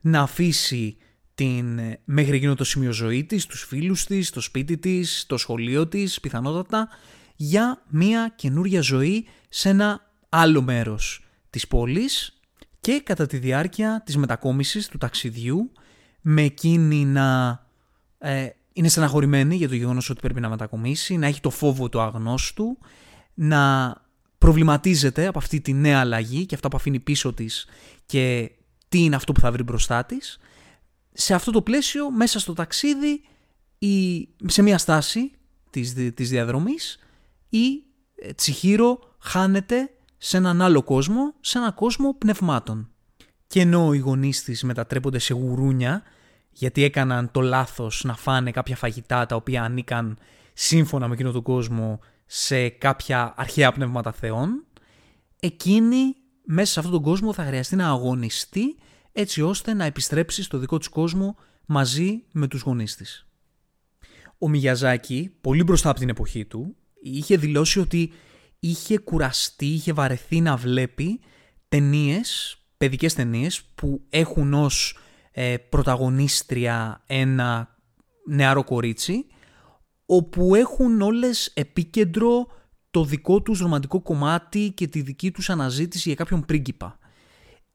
να 0.00 0.20
αφήσει 0.20 0.96
την 1.40 1.78
ε, 1.78 2.00
μέχρι 2.04 2.36
εκείνο 2.36 2.54
το 2.54 2.64
σημείο 2.64 2.92
ζωή 2.92 3.24
της, 3.24 3.46
τους 3.46 3.62
φίλους 3.62 4.04
της, 4.04 4.30
το 4.30 4.40
σπίτι 4.40 4.78
της, 4.78 5.24
το 5.26 5.36
σχολείο 5.36 5.86
της 5.86 6.20
πιθανότατα 6.20 6.88
για 7.36 7.82
μια 7.88 8.32
καινούρια 8.36 8.80
ζωή 8.80 9.26
σε 9.48 9.68
ένα 9.68 10.10
άλλο 10.28 10.62
μέρος 10.62 11.24
της 11.50 11.66
πόλης 11.66 12.40
και 12.80 13.00
κατά 13.04 13.26
τη 13.26 13.36
διάρκεια 13.36 14.02
της 14.06 14.16
μετακόμισης 14.16 14.88
του 14.88 14.98
ταξιδιού 14.98 15.72
με 16.20 16.42
εκείνη 16.42 17.04
να 17.04 17.60
ε, 18.18 18.48
είναι 18.72 18.88
στεναχωρημένη 18.88 19.56
για 19.56 19.68
το 19.68 19.74
γεγονός 19.74 20.10
ότι 20.10 20.20
πρέπει 20.20 20.40
να 20.40 20.48
μετακομίσει, 20.48 21.16
να 21.16 21.26
έχει 21.26 21.40
το 21.40 21.50
φόβο 21.50 21.88
του 21.88 22.00
αγνώστου, 22.00 22.78
να 23.34 23.94
προβληματίζεται 24.38 25.26
από 25.26 25.38
αυτή 25.38 25.60
τη 25.60 25.72
νέα 25.72 26.00
αλλαγή 26.00 26.46
και 26.46 26.54
αυτά 26.54 26.68
που 26.68 26.76
αφήνει 26.76 27.00
πίσω 27.00 27.32
της 27.32 27.66
και 28.06 28.50
τι 28.88 28.98
είναι 28.98 29.16
αυτό 29.16 29.32
που 29.32 29.40
θα 29.40 29.52
βρει 29.52 29.62
μπροστά 29.62 30.04
της. 30.04 30.38
Σε 31.20 31.34
αυτό 31.34 31.50
το 31.50 31.62
πλαίσιο, 31.62 32.10
μέσα 32.10 32.38
στο 32.38 32.52
ταξίδι, 32.52 33.22
η, 33.78 34.28
σε 34.46 34.62
μια 34.62 34.78
στάση 34.78 35.30
της, 35.70 35.94
της 36.14 36.28
διαδρομής, 36.28 36.98
η 37.48 37.82
ε, 38.14 38.32
Τσιχύρο 38.32 38.98
χάνεται 39.18 39.90
σε 40.18 40.36
έναν 40.36 40.62
άλλο 40.62 40.82
κόσμο, 40.82 41.34
σε 41.40 41.58
έναν 41.58 41.74
κόσμο 41.74 42.14
πνευμάτων. 42.14 42.90
Και 43.46 43.60
ενώ 43.60 43.92
οι 43.92 43.98
γονείς 43.98 44.42
της 44.42 44.62
μετατρέπονται 44.62 45.18
σε 45.18 45.34
γουρούνια, 45.34 46.02
γιατί 46.50 46.82
έκαναν 46.82 47.30
το 47.30 47.40
λάθος 47.40 48.04
να 48.04 48.16
φάνε 48.16 48.50
κάποια 48.50 48.76
φαγητά 48.76 49.26
τα 49.26 49.36
οποία 49.36 49.62
ανήκαν 49.62 50.18
σύμφωνα 50.52 51.08
με 51.08 51.14
εκείνο 51.14 51.30
τον 51.32 51.42
κόσμο 51.42 52.00
σε 52.26 52.68
κάποια 52.68 53.34
αρχαία 53.36 53.72
πνεύματα 53.72 54.12
θεών, 54.12 54.64
εκείνη 55.40 56.14
μέσα 56.44 56.72
σε 56.72 56.78
αυτόν 56.78 56.94
τον 56.94 57.02
κόσμο 57.02 57.32
θα 57.32 57.44
χρειαστεί 57.44 57.76
να 57.76 57.88
αγωνιστεί 57.88 58.76
έτσι 59.20 59.42
ώστε 59.42 59.74
να 59.74 59.84
επιστρέψεις 59.84 60.44
στο 60.44 60.58
δικό 60.58 60.78
της 60.78 60.88
κόσμο 60.88 61.36
μαζί 61.66 62.22
με 62.32 62.46
τους 62.46 62.60
γονείς 62.60 62.96
της. 62.96 63.26
Ο 64.38 64.48
Μιγιαζάκη, 64.48 65.34
πολύ 65.40 65.62
μπροστά 65.62 65.90
από 65.90 65.98
την 65.98 66.08
εποχή 66.08 66.44
του, 66.44 66.76
είχε 67.02 67.36
δηλώσει 67.36 67.80
ότι 67.80 68.12
είχε 68.60 68.98
κουραστεί, 68.98 69.66
είχε 69.66 69.92
βαρεθεί 69.92 70.40
να 70.40 70.56
βλέπει 70.56 71.20
ταινίες, 71.68 72.58
παιδικές 72.76 73.14
ταινίες 73.14 73.62
που 73.62 74.02
έχουν 74.08 74.54
ως 74.54 74.98
ε, 75.30 75.56
πρωταγωνίστρια 75.56 77.02
ένα 77.06 77.76
νεαρό 78.26 78.64
κορίτσι 78.64 79.26
όπου 80.06 80.54
έχουν 80.54 81.00
όλες 81.00 81.50
επίκεντρο 81.54 82.46
το 82.90 83.04
δικό 83.04 83.42
τους 83.42 83.60
ρομαντικό 83.60 84.00
κομμάτι 84.00 84.72
και 84.74 84.86
τη 84.86 85.00
δική 85.00 85.30
τους 85.30 85.50
αναζήτηση 85.50 86.08
για 86.08 86.16
κάποιον 86.16 86.44
πρίγκιπα. 86.44 86.98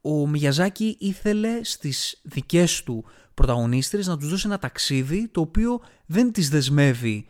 Ο 0.07 0.27
Μιαζάκη 0.27 0.97
ήθελε 0.99 1.63
στις 1.63 2.21
δικές 2.23 2.83
του 2.83 3.05
πρωταγωνίστρες 3.33 4.07
να 4.07 4.17
τους 4.17 4.29
δώσει 4.29 4.47
ένα 4.47 4.59
ταξίδι 4.59 5.27
το 5.27 5.41
οποίο 5.41 5.81
δεν 6.05 6.31
τις 6.31 6.49
δεσμεύει 6.49 7.25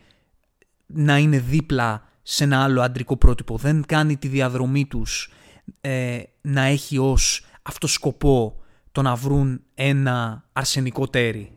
να 0.86 1.18
είναι 1.18 1.38
δίπλα 1.38 2.08
σε 2.22 2.44
ένα 2.44 2.62
άλλο 2.62 2.80
αντρικό 2.82 3.16
πρότυπο. 3.16 3.56
Δεν 3.56 3.84
κάνει 3.86 4.16
τη 4.16 4.28
διαδρομή 4.28 4.86
τους 4.86 5.32
ε, 5.80 6.22
να 6.40 6.62
έχει 6.62 6.98
ως 6.98 7.46
αυτό 7.62 7.86
σκοπό 7.86 8.60
το 8.92 9.02
να 9.02 9.14
βρουν 9.14 9.60
ένα 9.74 10.44
αρσενικό 10.52 11.08
τέρι. 11.08 11.52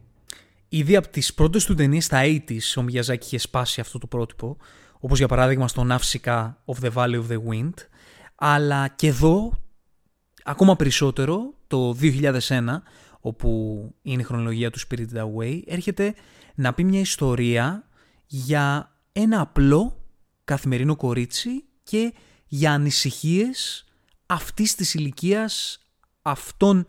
Ήδη 0.69 0.95
από 0.95 1.07
τις 1.07 1.33
πρώτες 1.33 1.65
του 1.65 1.75
ταινίες 1.75 2.05
στα 2.05 2.21
80's 2.23 2.75
ο 2.77 2.81
Μιαζάκη 2.81 3.25
είχε 3.25 3.37
σπάσει 3.37 3.81
αυτό 3.81 3.97
το 3.97 4.07
πρότυπο, 4.07 4.57
όπως 4.99 5.17
για 5.17 5.27
παράδειγμα 5.27 5.67
στο 5.67 5.83
Ναύσικα 5.83 6.61
of 6.65 6.85
the 6.85 6.93
Valley 6.93 7.15
of 7.15 7.31
the 7.31 7.39
Wind, 7.49 7.73
αλλά 8.35 8.87
και 8.87 9.07
εδώ, 9.07 9.59
ακόμα 10.43 10.75
περισσότερο, 10.75 11.53
το 11.67 11.95
2001, 12.01 12.81
όπου 13.19 13.79
είναι 14.01 14.21
η 14.21 14.25
χρονολογία 14.25 14.71
του 14.71 14.79
Spirited 14.79 15.17
Away, 15.17 15.61
έρχεται 15.65 16.13
να 16.55 16.73
πει 16.73 16.83
μια 16.83 16.99
ιστορία 16.99 17.87
για 18.25 18.95
ένα 19.11 19.41
απλό 19.41 20.03
καθημερινό 20.43 20.95
κορίτσι 20.95 21.63
και 21.83 22.13
για 22.47 22.71
ανησυχίες 22.71 23.85
αυτής 24.25 24.75
της 24.75 24.93
ηλικίας 24.93 25.79
αυτών 26.21 26.85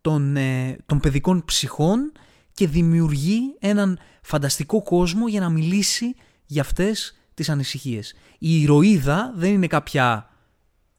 των, 0.00 0.36
ε, 0.36 0.76
των 0.86 1.00
παιδικών 1.00 1.44
ψυχών 1.44 2.12
και 2.52 2.68
δημιουργεί 2.68 3.56
έναν 3.58 3.98
φανταστικό 4.22 4.82
κόσμο 4.82 5.28
για 5.28 5.40
να 5.40 5.48
μιλήσει 5.48 6.14
για 6.46 6.62
αυτές 6.62 7.18
τις 7.34 7.48
ανησυχίες. 7.48 8.14
Η 8.38 8.60
ηρωίδα 8.60 9.32
δεν 9.36 9.52
είναι 9.52 9.66
κάποια, 9.66 10.30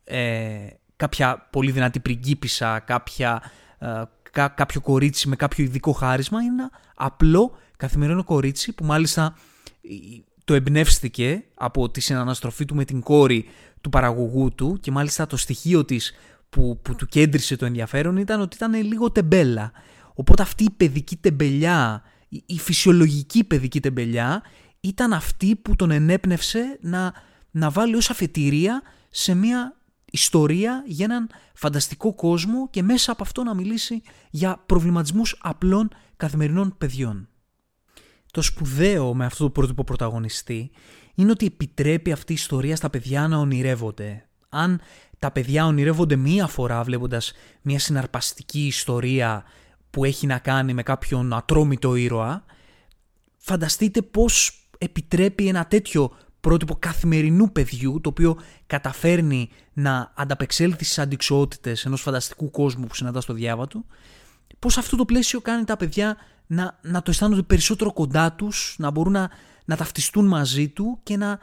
ε, 0.03 0.67
κάποια 0.99 1.47
πολύ 1.49 1.71
δυνατή 1.71 1.99
πριγκίπισσα, 1.99 2.79
κάποια, 2.79 3.41
ε, 3.77 4.01
κάποιο 4.31 4.81
κορίτσι 4.81 5.27
με 5.27 5.35
κάποιο 5.35 5.63
ειδικό 5.63 5.91
χάρισμα, 5.91 6.41
είναι 6.41 6.53
ένα 6.53 6.71
απλό 6.95 7.57
καθημερινό 7.77 8.23
κορίτσι 8.23 8.73
που 8.73 8.85
μάλιστα 8.85 9.35
το 10.43 10.53
εμπνεύστηκε 10.53 11.43
από 11.53 11.89
τη 11.89 12.01
συναναστροφή 12.01 12.65
του 12.65 12.75
με 12.75 12.85
την 12.85 13.01
κόρη 13.01 13.49
του 13.81 13.89
παραγωγού 13.89 14.55
του 14.55 14.77
και 14.81 14.91
μάλιστα 14.91 15.27
το 15.27 15.37
στοιχείο 15.37 15.85
της 15.85 16.13
που, 16.49 16.79
που 16.81 16.95
του 16.95 17.05
κέντρισε 17.05 17.55
το 17.55 17.65
ενδιαφέρον 17.65 18.17
ήταν 18.17 18.41
ότι 18.41 18.55
ήταν 18.55 18.73
λίγο 18.73 19.11
τεμπέλα. 19.11 19.71
Οπότε 20.13 20.41
αυτή 20.41 20.63
η 20.63 20.71
παιδική 20.77 21.15
τεμπελιά, 21.15 22.03
η, 22.45 22.57
φυσιολογική 22.59 23.43
παιδική 23.43 23.79
τεμπελιά 23.79 24.41
ήταν 24.79 25.13
αυτή 25.13 25.55
που 25.55 25.75
τον 25.75 25.91
ενέπνευσε 25.91 26.77
να, 26.81 27.13
να 27.51 27.69
βάλει 27.69 27.95
ως 27.95 28.09
αφετηρία 28.09 28.81
σε 29.09 29.33
μια 29.33 29.78
ιστορία 30.11 30.83
για 30.85 31.05
έναν 31.05 31.29
φανταστικό 31.53 32.13
κόσμο 32.13 32.69
και 32.69 32.83
μέσα 32.83 33.11
από 33.11 33.23
αυτό 33.23 33.43
να 33.43 33.53
μιλήσει 33.53 34.01
για 34.29 34.63
προβληματισμούς 34.65 35.39
απλών 35.41 35.89
καθημερινών 36.17 36.75
παιδιών. 36.77 37.27
Το 38.31 38.41
σπουδαίο 38.41 39.13
με 39.13 39.25
αυτό 39.25 39.43
το 39.43 39.49
πρότυπο 39.49 39.83
πρωταγωνιστή 39.83 40.71
είναι 41.15 41.31
ότι 41.31 41.45
επιτρέπει 41.45 42.11
αυτή 42.11 42.31
η 42.31 42.35
ιστορία 42.35 42.75
στα 42.75 42.89
παιδιά 42.89 43.27
να 43.27 43.37
ονειρεύονται. 43.37 44.27
Αν 44.49 44.81
τα 45.19 45.31
παιδιά 45.31 45.65
ονειρεύονται 45.65 46.15
μία 46.15 46.47
φορά 46.47 46.83
βλέποντας 46.83 47.33
μια 47.61 47.79
συναρπαστική 47.79 48.65
ιστορία 48.65 49.43
που 49.89 50.03
έχει 50.05 50.27
να 50.27 50.39
κάνει 50.39 50.73
με 50.73 50.83
κάποιον 50.83 51.33
ατρόμητο 51.33 51.95
ήρωα, 51.95 52.45
φανταστείτε 53.37 54.01
πώς 54.01 54.59
επιτρέπει 54.77 55.47
ένα 55.47 55.65
τέτοιο 55.65 56.11
πρότυπο 56.41 56.75
καθημερινού 56.79 57.51
παιδιού, 57.51 57.99
το 58.01 58.09
οποίο 58.09 58.37
καταφέρνει 58.67 59.49
να 59.73 60.13
ανταπεξέλθει 60.15 60.83
στις 60.83 60.99
αντικσότητες 60.99 61.85
ενός 61.85 62.01
φανταστικού 62.01 62.51
κόσμου 62.51 62.85
που 62.85 62.95
συναντά 62.95 63.21
στο 63.21 63.33
διάβα 63.33 63.67
του, 63.67 63.85
πώς 64.59 64.77
αυτό 64.77 64.97
το 64.97 65.05
πλαίσιο 65.05 65.41
κάνει 65.41 65.63
τα 65.63 65.77
παιδιά 65.77 66.17
να, 66.47 66.79
να 66.81 67.01
το 67.01 67.11
αισθάνονται 67.11 67.41
περισσότερο 67.41 67.93
κοντά 67.93 68.33
τους, 68.33 68.75
να 68.77 68.91
μπορούν 68.91 69.13
να, 69.13 69.29
να 69.65 69.75
ταυτιστούν 69.75 70.25
μαζί 70.27 70.69
του 70.69 70.99
και 71.03 71.17
να, 71.17 71.39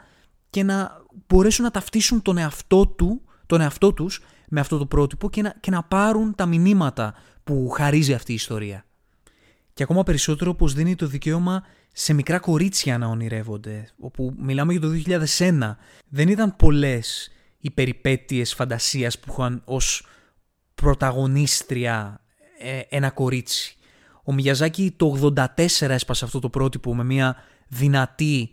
και 0.50 0.62
να 0.62 1.02
μπορέσουν 1.26 1.64
να 1.64 1.70
ταυτίσουν 1.70 2.22
τον 2.22 2.38
εαυτό, 2.38 2.86
του, 2.86 3.20
τον 3.46 3.60
εαυτό 3.60 3.92
τους 3.92 4.20
με 4.48 4.60
αυτό 4.60 4.78
το 4.78 4.86
πρότυπο 4.86 5.30
και 5.30 5.42
να, 5.42 5.54
και 5.60 5.70
να 5.70 5.82
πάρουν 5.82 6.34
τα 6.34 6.46
μηνύματα 6.46 7.14
που 7.44 7.68
χαρίζει 7.68 8.14
αυτή 8.14 8.32
η 8.32 8.34
ιστορία. 8.34 8.84
Και 9.74 9.82
ακόμα 9.82 10.02
περισσότερο 10.02 10.54
πως 10.54 10.74
δίνει 10.74 10.94
το 10.94 11.06
δικαίωμα 11.06 11.62
σε 11.98 12.12
μικρά 12.12 12.38
κορίτσια 12.38 12.98
να 12.98 13.06
ονειρεύονται, 13.06 13.88
όπου 13.98 14.34
μιλάμε 14.38 14.72
για 14.72 14.80
το 14.80 14.88
2001. 15.38 15.76
Δεν 16.08 16.28
ήταν 16.28 16.56
πολλές 16.56 17.30
οι 17.58 17.70
περιπέτειες 17.70 18.54
φαντασίας 18.54 19.18
που 19.18 19.32
είχαν 19.32 19.62
ως 19.64 20.06
πρωταγωνίστρια 20.74 22.20
ε, 22.58 22.80
ένα 22.88 23.10
κορίτσι. 23.10 23.76
Ο 24.24 24.32
Μιαζάκη 24.32 24.94
το 24.96 25.32
84 25.34 25.44
έσπασε 25.80 26.24
αυτό 26.24 26.38
το 26.38 26.48
πρότυπο 26.48 26.94
με 26.94 27.04
μια 27.04 27.36
δυνατή 27.68 28.50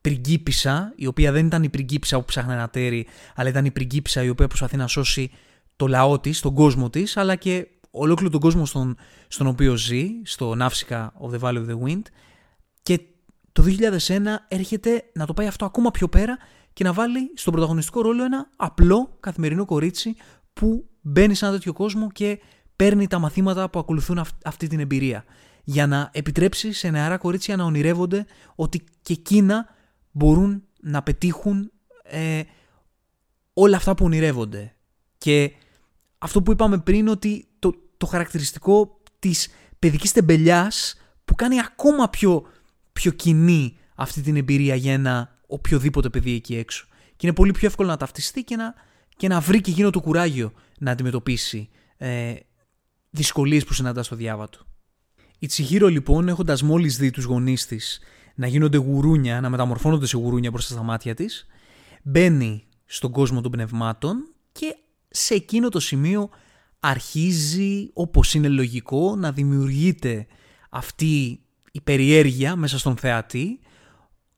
πριγκίπισσα, 0.00 0.92
η 0.96 1.06
οποία 1.06 1.32
δεν 1.32 1.46
ήταν 1.46 1.62
η 1.62 1.68
πριγκίπισσα 1.68 2.18
που 2.18 2.24
ψάχνει 2.24 2.52
ένα 2.52 2.68
τέρι, 2.68 3.06
αλλά 3.34 3.48
ήταν 3.48 3.64
η 3.64 3.70
πριγκίπισσα 3.70 4.22
η 4.22 4.28
οποία 4.28 4.46
προσπαθεί 4.46 4.76
να 4.76 4.86
σώσει 4.86 5.30
το 5.76 5.86
λαό 5.86 6.18
της, 6.20 6.40
τον 6.40 6.54
κόσμο 6.54 6.90
της, 6.90 7.16
αλλά 7.16 7.34
και 7.34 7.66
ολόκληρο 7.90 8.30
τον 8.30 8.40
κόσμο 8.40 8.66
στον, 8.66 8.96
στον 9.28 9.46
οποίο 9.46 9.76
ζει, 9.76 10.08
στο 10.22 10.54
Ναύσικα 10.54 11.12
of 11.20 11.34
the 11.34 11.38
Valley 11.40 11.66
of 11.66 11.68
the 11.68 11.78
Wind. 11.86 12.02
Και 12.86 13.00
το 13.52 13.64
2001 14.06 14.20
έρχεται 14.48 15.04
να 15.14 15.26
το 15.26 15.34
πάει 15.34 15.46
αυτό 15.46 15.64
ακόμα 15.64 15.90
πιο 15.90 16.08
πέρα 16.08 16.38
και 16.72 16.84
να 16.84 16.92
βάλει 16.92 17.32
στον 17.34 17.52
πρωταγωνιστικό 17.52 18.00
ρόλο 18.00 18.24
ένα 18.24 18.50
απλό 18.56 19.16
καθημερινό 19.20 19.64
κορίτσι 19.64 20.16
που 20.52 20.88
μπαίνει 21.00 21.34
σε 21.34 21.44
ένα 21.44 21.54
τέτοιο 21.54 21.72
κόσμο 21.72 22.10
και 22.10 22.40
παίρνει 22.76 23.06
τα 23.06 23.18
μαθήματα 23.18 23.70
που 23.70 23.78
ακολουθούν 23.78 24.24
αυτή 24.44 24.66
την 24.66 24.80
εμπειρία. 24.80 25.24
Για 25.64 25.86
να 25.86 26.10
επιτρέψει 26.12 26.72
σε 26.72 26.90
νεαρά 26.90 27.16
κορίτσια 27.16 27.56
να 27.56 27.64
ονειρεύονται 27.64 28.26
ότι 28.54 28.84
και 29.02 29.12
εκείνα 29.12 29.68
μπορούν 30.10 30.64
να 30.80 31.02
πετύχουν 31.02 31.72
ε, 32.02 32.42
όλα 33.52 33.76
αυτά 33.76 33.94
που 33.94 34.04
ονειρεύονται. 34.04 34.74
Και 35.18 35.52
αυτό 36.18 36.42
που 36.42 36.52
είπαμε 36.52 36.78
πριν 36.78 37.08
ότι 37.08 37.48
το, 37.58 37.74
το 37.96 38.06
χαρακτηριστικό 38.06 39.00
της 39.18 39.48
παιδικής 39.78 40.12
τεμπελιάς 40.12 40.96
που 41.24 41.34
κάνει 41.34 41.60
ακόμα 41.60 42.08
πιο, 42.08 42.46
πιο 42.96 43.10
κοινή 43.10 43.76
αυτή 43.94 44.20
την 44.20 44.36
εμπειρία 44.36 44.74
για 44.74 44.92
ένα 44.92 45.38
οποιοδήποτε 45.46 46.10
παιδί 46.10 46.34
εκεί 46.34 46.56
έξω. 46.56 46.86
Και 47.16 47.26
είναι 47.26 47.34
πολύ 47.34 47.52
πιο 47.52 47.66
εύκολο 47.66 47.88
να 47.88 47.96
ταυτιστεί 47.96 48.44
και 48.44 48.56
να, 48.56 48.74
και 49.16 49.28
να 49.28 49.40
βρει 49.40 49.60
και 49.60 49.70
εκείνο 49.70 49.90
το 49.90 50.00
κουράγιο 50.00 50.52
να 50.78 50.90
αντιμετωπίσει 50.90 51.68
ε, 51.96 52.34
δυσκολίες 53.10 53.64
που 53.64 53.72
συναντά 53.72 54.02
στο 54.02 54.16
διάβα 54.16 54.48
του. 54.48 54.66
Η 55.38 55.46
Τσιχύρο 55.46 55.88
λοιπόν 55.88 56.28
έχοντας 56.28 56.62
μόλις 56.62 56.96
δει 56.96 57.10
τους 57.10 57.24
γονείς 57.24 57.66
της 57.66 58.00
να 58.34 58.46
γίνονται 58.46 58.76
γουρούνια, 58.76 59.40
να 59.40 59.50
μεταμορφώνονται 59.50 60.06
σε 60.06 60.16
γουρούνια 60.16 60.50
μπροστά 60.50 60.72
στα 60.72 60.82
μάτια 60.82 61.14
της, 61.14 61.46
μπαίνει 62.02 62.64
στον 62.84 63.10
κόσμο 63.10 63.40
των 63.40 63.50
πνευμάτων 63.50 64.16
και 64.52 64.76
σε 65.08 65.34
εκείνο 65.34 65.68
το 65.68 65.80
σημείο 65.80 66.30
αρχίζει, 66.80 67.90
όπως 67.92 68.34
είναι 68.34 68.48
λογικό, 68.48 69.16
να 69.16 69.32
δημιουργείται 69.32 70.26
αυτή 70.70 71.40
η 71.76 71.80
περιέργεια 71.80 72.56
μέσα 72.56 72.78
στον 72.78 72.96
θεατή 72.96 73.58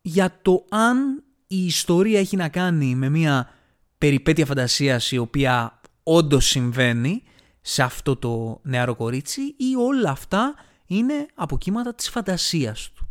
για 0.00 0.38
το 0.42 0.64
αν 0.68 1.23
η 1.47 1.64
ιστορία 1.64 2.18
έχει 2.18 2.37
να 2.37 2.49
κάνει 2.49 2.95
με 2.95 3.09
μια 3.09 3.50
περιπέτεια 3.99 4.47
φαντασίας 4.47 5.11
η 5.12 5.18
οποία 5.18 5.80
όντως 6.02 6.47
συμβαίνει 6.47 7.23
σε 7.61 7.83
αυτό 7.83 8.16
το 8.16 8.61
νεαρό 8.62 8.95
κορίτσι 8.95 9.40
ή 9.40 9.76
όλα 9.76 10.11
αυτά 10.11 10.54
είναι 10.87 11.26
αποκύματα 11.35 11.95
της 11.95 12.09
φαντασίας 12.09 12.90
του. 12.95 13.09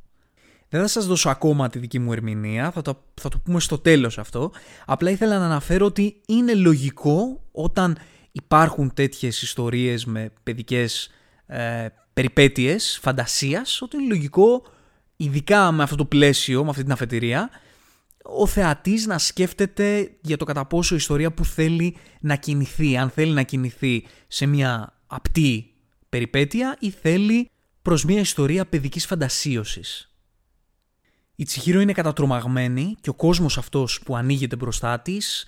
Δεν 0.70 0.82
θα 0.82 0.88
σας 0.88 1.06
δώσω 1.06 1.30
ακόμα 1.30 1.70
τη 1.70 1.80
δική 1.80 2.00
μου 2.00 2.14
ερμηνεία, 2.14 2.72
θα 2.72 2.82
το, 2.82 3.04
θα 3.14 3.30
το 3.30 3.38
πούμε 3.38 3.60
στο 3.60 3.78
τέλος 3.78 4.18
αυτό. 4.18 4.52
Απλά 4.86 5.10
ήθελα 5.10 5.40
να 5.40 5.46
αναφέρω 5.46 5.86
ότι 5.86 6.22
είναι 6.28 6.54
λογικό 6.54 7.44
όταν 7.52 7.98
υπάρχουν 8.32 8.94
τέτοιες 8.94 9.42
ιστορίες 9.42 10.06
με 10.06 10.32
παιδικές 10.44 11.10
ε, 11.46 11.88
περιπέτειες 12.18 13.00
φαντασίας, 13.02 13.82
ότι 13.82 13.98
είναι 13.98 14.08
λογικό, 14.08 14.66
ειδικά 15.18 15.72
με 15.72 15.84
αυτό 15.84 15.96
το 15.96 16.06
πλαίσιο, 16.06 16.64
με 16.64 16.70
αυτή 16.70 16.84
την 16.84 16.92
αφετηρία, 16.92 17.50
ο 18.24 18.48
θεατής 18.48 19.06
να 19.06 19.18
σκέφτεται 19.18 20.12
για 20.22 20.38
το 20.38 20.46
κατά 20.46 20.66
πόσο 20.66 20.94
η 20.94 20.98
ιστορία 20.98 21.32
που 21.32 21.46
θέλει 21.46 21.98
να 22.20 22.36
κινηθεί, 22.36 22.98
αν 22.98 23.10
θέλει 23.10 23.32
να 23.32 23.44
κινηθεί 23.44 24.06
σε 24.28 24.46
μια 24.46 24.94
απτή 25.08 25.74
περιπέτεια 26.10 26.78
ή 26.80 26.90
θέλει 26.90 27.50
προς 27.82 28.06
μια 28.06 28.20
ιστορία 28.20 28.66
παιδικής 28.66 29.06
φαντασίωσης. 29.06 30.12
Η 31.36 31.44
Τσιχύρο 31.44 31.80
είναι 31.80 31.94
κατατρομαγμένη 31.94 32.96
και 33.02 33.10
ο 33.10 33.14
κόσμος 33.14 33.58
αυτός 33.58 34.02
που 34.06 34.16
ανοίγεται 34.16 34.56
μπροστά 34.56 35.00
της 35.00 35.48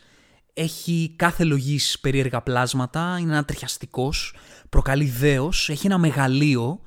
έχει 0.60 1.14
κάθε 1.16 1.44
λογής 1.44 2.00
περίεργα 2.00 2.42
πλάσματα, 2.42 3.18
είναι 3.20 3.32
ανατριχιαστικός, 3.32 4.34
προκαλεί 4.70 5.06
δέος, 5.06 5.70
έχει 5.70 5.86
ένα 5.86 5.98
μεγαλείο 5.98 6.82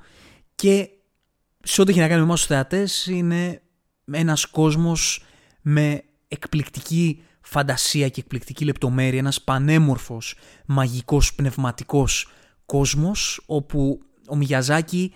και 0.55 0.89
σε 1.63 1.81
ό,τι 1.81 1.91
έχει 1.91 1.99
να 1.99 2.07
κάνει 2.07 2.19
με 2.19 2.25
εμάς 2.25 2.39
τους 2.39 2.47
θεατές 2.47 3.05
είναι 3.05 3.61
ένας 4.11 4.45
κόσμος 4.45 5.23
με 5.61 6.03
εκπληκτική 6.27 7.23
φαντασία 7.41 8.09
και 8.09 8.19
εκπληκτική 8.19 8.65
λεπτομέρεια, 8.65 9.19
ένας 9.19 9.41
πανέμορφος, 9.41 10.35
μαγικός, 10.65 11.35
πνευματικός 11.35 12.31
κόσμος 12.65 13.43
όπου 13.45 13.99
ο 14.27 14.35
Μιγιαζάκη 14.35 15.13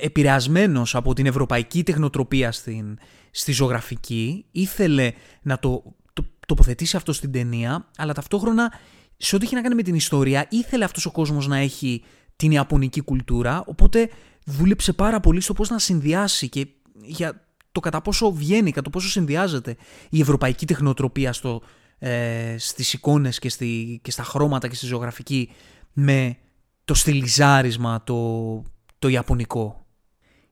επηρεασμένος 0.00 0.94
από 0.94 1.12
την 1.14 1.26
ευρωπαϊκή 1.26 1.82
τεχνοτροπία 1.82 2.52
στην, 2.52 2.98
στη 3.30 3.52
ζωγραφική 3.52 4.44
ήθελε 4.50 5.12
να 5.42 5.58
το, 5.58 5.96
το 6.22 6.28
τοποθετήσει 6.46 6.96
αυτό 6.96 7.12
στην 7.12 7.32
ταινία 7.32 7.88
αλλά 7.96 8.12
ταυτόχρονα 8.12 8.72
σε 9.16 9.36
ό,τι 9.36 9.44
έχει 9.44 9.54
να 9.54 9.62
κάνει 9.62 9.74
με 9.74 9.82
την 9.82 9.94
ιστορία 9.94 10.46
ήθελε 10.50 10.84
αυτός 10.84 11.06
ο 11.06 11.10
κόσμος 11.10 11.46
να 11.46 11.56
έχει 11.56 12.02
την 12.36 12.50
ιαπωνική 12.50 13.00
κουλτούρα 13.00 13.62
οπότε 13.66 14.10
δούλεψε 14.44 14.92
πάρα 14.92 15.20
πολύ 15.20 15.40
στο 15.40 15.52
πώς 15.52 15.70
να 15.70 15.78
συνδυάσει 15.78 16.48
και 16.48 16.66
για 17.02 17.46
το 17.72 17.80
κατά 17.80 18.02
πόσο 18.02 18.32
βγαίνει, 18.32 18.70
κατά 18.70 18.90
πόσο 18.90 19.08
συνδυάζεται 19.08 19.76
η 20.10 20.20
ευρωπαϊκή 20.20 20.66
τεχνοτροπία 20.66 21.32
στο, 21.32 21.62
ε, 21.98 22.54
στις 22.58 22.92
εικόνες 22.92 23.38
και, 23.38 23.48
στη, 23.48 24.00
και 24.02 24.10
στα 24.10 24.22
χρώματα 24.22 24.68
και 24.68 24.74
στη 24.74 24.86
ζωγραφική 24.86 25.50
με 25.92 26.36
το 26.84 26.94
στυλιζάρισμα, 26.94 28.04
το, 28.04 28.62
το 28.98 29.08
ιαπωνικό. 29.08 29.86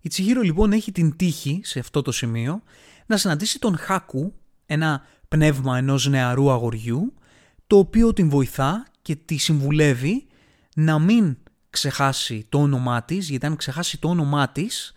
Η 0.00 0.08
Τσιγύρο 0.08 0.40
λοιπόν 0.40 0.72
έχει 0.72 0.92
την 0.92 1.16
τύχη 1.16 1.60
σε 1.64 1.78
αυτό 1.78 2.02
το 2.02 2.12
σημείο 2.12 2.62
να 3.06 3.16
συναντήσει 3.16 3.58
τον 3.58 3.76
Χάκου, 3.76 4.34
ένα 4.66 5.02
πνεύμα 5.28 5.78
ενός 5.78 6.08
νεαρού 6.08 6.50
αγοριού, 6.50 7.14
το 7.66 7.78
οποίο 7.78 8.12
την 8.12 8.28
βοηθά 8.28 8.86
και 9.02 9.16
τη 9.16 9.36
συμβουλεύει 9.36 10.26
να 10.74 10.98
μην 10.98 11.36
ξεχάσει 11.70 12.46
το 12.48 12.58
όνομά 12.58 13.02
της, 13.02 13.28
γιατί 13.28 13.46
αν 13.46 13.56
ξεχάσει 13.56 13.98
το 13.98 14.08
όνομά 14.08 14.48
της, 14.48 14.92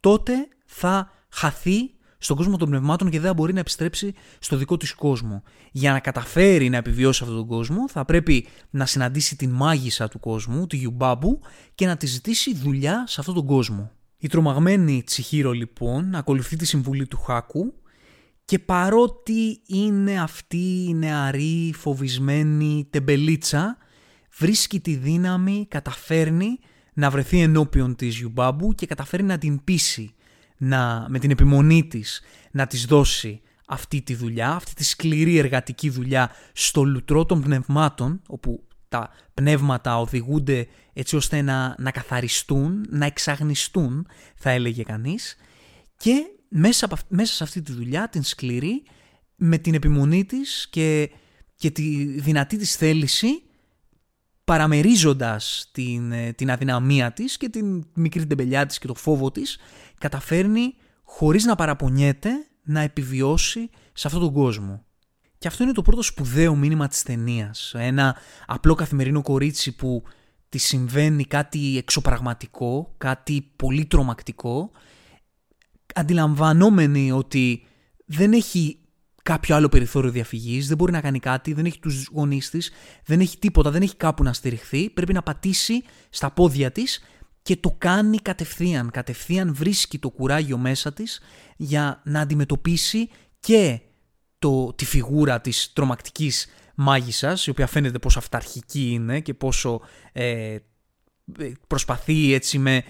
τότε 0.00 0.32
θα 0.66 1.10
χαθεί 1.28 1.90
στον 2.18 2.36
κόσμο 2.36 2.56
των 2.56 2.68
πνευμάτων 2.68 3.10
και 3.10 3.18
δεν 3.18 3.28
θα 3.28 3.34
μπορεί 3.34 3.52
να 3.52 3.60
επιστρέψει 3.60 4.14
στο 4.38 4.56
δικό 4.56 4.76
της 4.76 4.94
κόσμο. 4.94 5.42
Για 5.72 5.92
να 5.92 6.00
καταφέρει 6.00 6.68
να 6.68 6.76
επιβιώσει 6.76 7.22
αυτόν 7.22 7.38
τον 7.38 7.46
κόσμο 7.46 7.88
θα 7.88 8.04
πρέπει 8.04 8.46
να 8.70 8.86
συναντήσει 8.86 9.36
την 9.36 9.50
μάγισσα 9.50 10.08
του 10.08 10.20
κόσμου, 10.20 10.66
τη 10.66 10.76
Γιουμπάμπου 10.76 11.40
και 11.74 11.86
να 11.86 11.96
τη 11.96 12.06
ζητήσει 12.06 12.54
δουλειά 12.54 13.04
σε 13.06 13.20
αυτόν 13.20 13.34
τον 13.34 13.46
κόσμο. 13.46 13.90
Η 14.18 14.28
τρομαγμένη 14.28 15.02
Τσιχύρο 15.02 15.52
λοιπόν 15.52 16.14
ακολουθεί 16.14 16.56
τη 16.56 16.66
συμβουλή 16.66 17.06
του 17.06 17.18
Χάκου 17.18 17.74
και 18.52 18.58
παρότι 18.58 19.60
είναι 19.66 20.20
αυτή 20.20 20.84
η 20.88 20.94
νεαρή 20.94 21.72
φοβισμένη 21.76 22.86
τεμπελίτσα 22.90 23.76
βρίσκει 24.38 24.80
τη 24.80 24.94
δύναμη, 24.94 25.66
καταφέρνει 25.68 26.58
να 26.92 27.10
βρεθεί 27.10 27.40
ενώπιον 27.40 27.96
της 27.96 28.16
Γιουμπάμπου 28.16 28.72
και 28.74 28.86
καταφέρει 28.86 29.22
να 29.22 29.38
την 29.38 29.64
πείσει 29.64 30.14
να, 30.56 31.06
με 31.08 31.18
την 31.18 31.30
επιμονή 31.30 31.86
της 31.86 32.22
να 32.50 32.66
της 32.66 32.84
δώσει 32.84 33.40
αυτή 33.66 34.02
τη 34.02 34.14
δουλειά, 34.14 34.50
αυτή 34.50 34.74
τη 34.74 34.84
σκληρή 34.84 35.38
εργατική 35.38 35.90
δουλειά 35.90 36.30
στο 36.52 36.84
λουτρό 36.84 37.24
των 37.24 37.42
πνευμάτων, 37.42 38.22
όπου 38.28 38.66
τα 38.88 39.10
πνεύματα 39.34 39.98
οδηγούνται 39.98 40.66
έτσι 40.92 41.16
ώστε 41.16 41.42
να, 41.42 41.74
να 41.78 41.90
καθαριστούν, 41.90 42.84
να 42.88 43.06
εξαγνιστούν, 43.06 44.06
θα 44.34 44.50
έλεγε 44.50 44.82
κανείς, 44.82 45.36
και 45.96 46.26
μέσα, 46.52 46.88
μέσα 47.08 47.34
σε 47.34 47.44
αυτή 47.44 47.62
τη 47.62 47.72
δουλειά, 47.72 48.08
την 48.08 48.22
σκληρή, 48.22 48.82
με 49.36 49.58
την 49.58 49.74
επιμονή 49.74 50.24
της 50.24 50.68
και, 50.70 51.10
και 51.54 51.70
τη 51.70 52.04
δυνατή 52.04 52.56
της 52.56 52.76
θέληση, 52.76 53.42
παραμερίζοντας 54.44 55.70
την, 55.72 56.12
ε, 56.12 56.32
την 56.32 56.50
αδυναμία 56.50 57.12
της 57.12 57.36
και 57.36 57.48
την 57.48 57.86
μικρή 57.94 58.26
τεμπελιά 58.26 58.66
της 58.66 58.78
και 58.78 58.86
το 58.86 58.94
φόβο 58.94 59.30
της, 59.30 59.58
καταφέρνει 59.98 60.74
χωρίς 61.02 61.44
να 61.44 61.54
παραπονιέται 61.54 62.30
να 62.62 62.80
επιβιώσει 62.80 63.70
σε 63.92 64.06
αυτόν 64.06 64.22
τον 64.22 64.32
κόσμο. 64.32 64.84
Και 65.38 65.48
αυτό 65.48 65.62
είναι 65.62 65.72
το 65.72 65.82
πρώτο 65.82 66.02
σπουδαίο 66.02 66.54
μήνυμα 66.54 66.88
της 66.88 67.02
ταινίας. 67.02 67.74
Ένα 67.76 68.16
απλό 68.46 68.74
καθημερινό 68.74 69.22
κορίτσι 69.22 69.72
που 69.72 70.02
τη 70.48 70.58
συμβαίνει 70.58 71.24
κάτι 71.24 71.76
εξωπραγματικό, 71.76 72.94
κάτι 72.98 73.52
πολύ 73.56 73.86
τρομακτικό, 73.86 74.70
αντιλαμβανόμενη 75.94 77.12
ότι 77.12 77.66
δεν 78.06 78.32
έχει 78.32 78.78
κάποιο 79.22 79.56
άλλο 79.56 79.68
περιθώριο 79.68 80.10
διαφυγής, 80.10 80.68
δεν 80.68 80.76
μπορεί 80.76 80.92
να 80.92 81.00
κάνει 81.00 81.18
κάτι, 81.18 81.52
δεν 81.52 81.64
έχει 81.64 81.78
τους 81.78 82.08
γονείς 82.12 82.50
της, 82.50 82.70
δεν 83.04 83.20
έχει 83.20 83.38
τίποτα, 83.38 83.70
δεν 83.70 83.82
έχει 83.82 83.96
κάπου 83.96 84.22
να 84.22 84.32
στηριχθεί. 84.32 84.90
Πρέπει 84.90 85.12
να 85.12 85.22
πατήσει 85.22 85.82
στα 86.10 86.30
πόδια 86.30 86.72
της 86.72 87.02
και 87.42 87.56
το 87.56 87.74
κάνει 87.78 88.18
κατευθείαν. 88.18 88.90
Κατευθείαν 88.90 89.54
βρίσκει 89.54 89.98
το 89.98 90.10
κουράγιο 90.10 90.58
μέσα 90.58 90.92
της 90.92 91.20
για 91.56 92.02
να 92.04 92.20
αντιμετωπίσει 92.20 93.08
και 93.40 93.80
το, 94.38 94.72
τη 94.72 94.84
φιγούρα 94.84 95.40
της 95.40 95.72
τρομακτικής 95.72 96.46
μάγισσας, 96.74 97.46
η 97.46 97.50
οποία 97.50 97.66
φαίνεται 97.66 97.98
πόσο 97.98 98.18
αυταρχική 98.18 98.90
είναι 98.90 99.20
και 99.20 99.34
πόσο 99.34 99.80
ε, 100.12 100.56
προσπαθεί 101.66 102.32
έτσι 102.32 102.58
με 102.58 102.84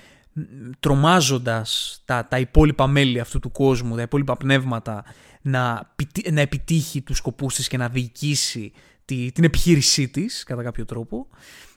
τρομάζοντας 0.80 2.00
τα, 2.04 2.26
τα 2.26 2.38
υπόλοιπα 2.38 2.86
μέλη 2.86 3.20
αυτού 3.20 3.38
του 3.38 3.50
κόσμου, 3.50 3.96
τα 3.96 4.02
υπόλοιπα 4.02 4.36
πνεύματα 4.36 5.04
να, 5.42 5.94
να 6.30 6.40
επιτύχει 6.40 7.02
τους 7.02 7.16
σκοπούς 7.16 7.54
της 7.54 7.68
και 7.68 7.76
να 7.76 7.88
διοικήσει 7.88 8.72
τη, 9.04 9.32
την 9.32 9.44
επιχείρησή 9.44 10.08
της 10.08 10.42
κατά 10.44 10.62
κάποιο 10.62 10.84
τρόπο. 10.84 11.26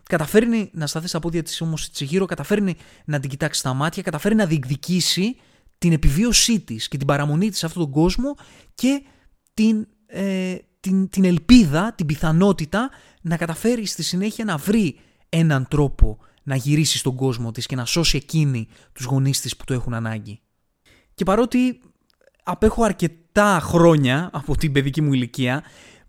Καταφέρνει 0.10 0.70
να 0.74 0.88
σταθεί 0.88 1.08
στα 1.08 1.20
πόδια 1.20 1.44
της 1.44 1.62
όμως 1.62 1.91
Τσιγύρο, 1.91 2.26
καταφέρνει 2.26 2.76
να 3.06 3.20
την 3.20 3.30
κοιτάξει 3.30 3.60
στα 3.60 3.74
μάτια, 3.74 4.04
καταφέρνει 4.04 4.38
να 4.38 4.46
διεκδικήσει 4.46 5.36
την 5.78 5.91
επιβίωσή 5.91 6.60
της 6.60 6.88
και 6.88 6.98
την 6.98 7.08
παραμονή 7.08 7.50
της 7.50 7.60
σε 7.60 7.65
αυτόν 7.65 7.84
τον 7.84 7.91
κόσμο 7.91 8.36
και 8.76 9.04
την, 9.54 9.88
ε, 10.08 10.56
την, 10.80 11.10
την 11.10 11.26
ελπίδα, 11.26 11.94
την 11.94 12.06
πιθανότητα 12.06 12.89
να 13.22 13.38
καταφέρει 13.38 13.86
στη 13.86 14.04
συνέχεια 14.04 14.46
να 14.46 14.58
βρει 14.58 15.00
έναν 15.30 15.68
τρόπο 15.68 16.18
να 16.46 16.56
γυρίσεις 16.56 17.00
στον 17.00 17.16
κόσμο 17.16 17.52
της 17.52 17.66
και 17.66 17.76
να 17.76 17.86
σώσει 17.86 18.18
εκείνη 18.18 18.68
τους 18.94 19.06
γονείς 19.06 19.42
της 19.42 19.58
που 19.58 19.64
το 19.66 19.74
έχουν 19.74 19.94
ανάγκη. 19.94 20.40
Και 21.14 21.24
παρότι 21.24 21.80
απέχω 22.44 22.84
αρκετά 22.84 23.60
χρόνια 23.62 24.30
από 24.34 24.58
την 24.58 24.72
παιδική 24.72 25.02
μου 25.02 25.14
ηλικία, 25.14 25.64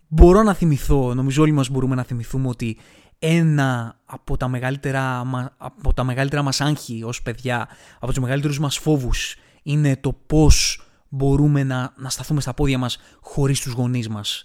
μπορώ 0.09 0.43
να 0.43 0.55
θυμηθώ, 0.55 1.15
νομίζω 1.15 1.43
όλοι 1.43 1.53
μας 1.53 1.69
μπορούμε 1.69 1.95
να 1.95 2.03
θυμηθούμε 2.03 2.49
ότι 2.49 2.79
ένα 3.19 4.01
από 4.05 4.37
τα 4.37 4.49
μεγαλύτερα, 4.49 5.23
από 5.57 5.95
τα 5.95 6.05
μεγαλύτερα 6.05 6.43
μας 6.43 6.61
άγχη 6.61 7.03
ως 7.05 7.23
παιδιά, 7.23 7.69
από 7.97 8.07
τους 8.07 8.23
μεγαλύτερους 8.23 8.59
μας 8.59 8.79
φόβους 8.79 9.37
είναι 9.63 9.97
το 9.97 10.13
πώς 10.13 10.87
μπορούμε 11.09 11.65
να, 11.65 11.93
να 11.97 12.11
σταθούμε 12.11 12.41
στα 12.41 12.55
πόδια 12.55 12.79
μας 12.79 12.99
χωρίς 13.21 13.61
τους 13.61 13.73
γονείς 13.73 14.09
μας. 14.09 14.45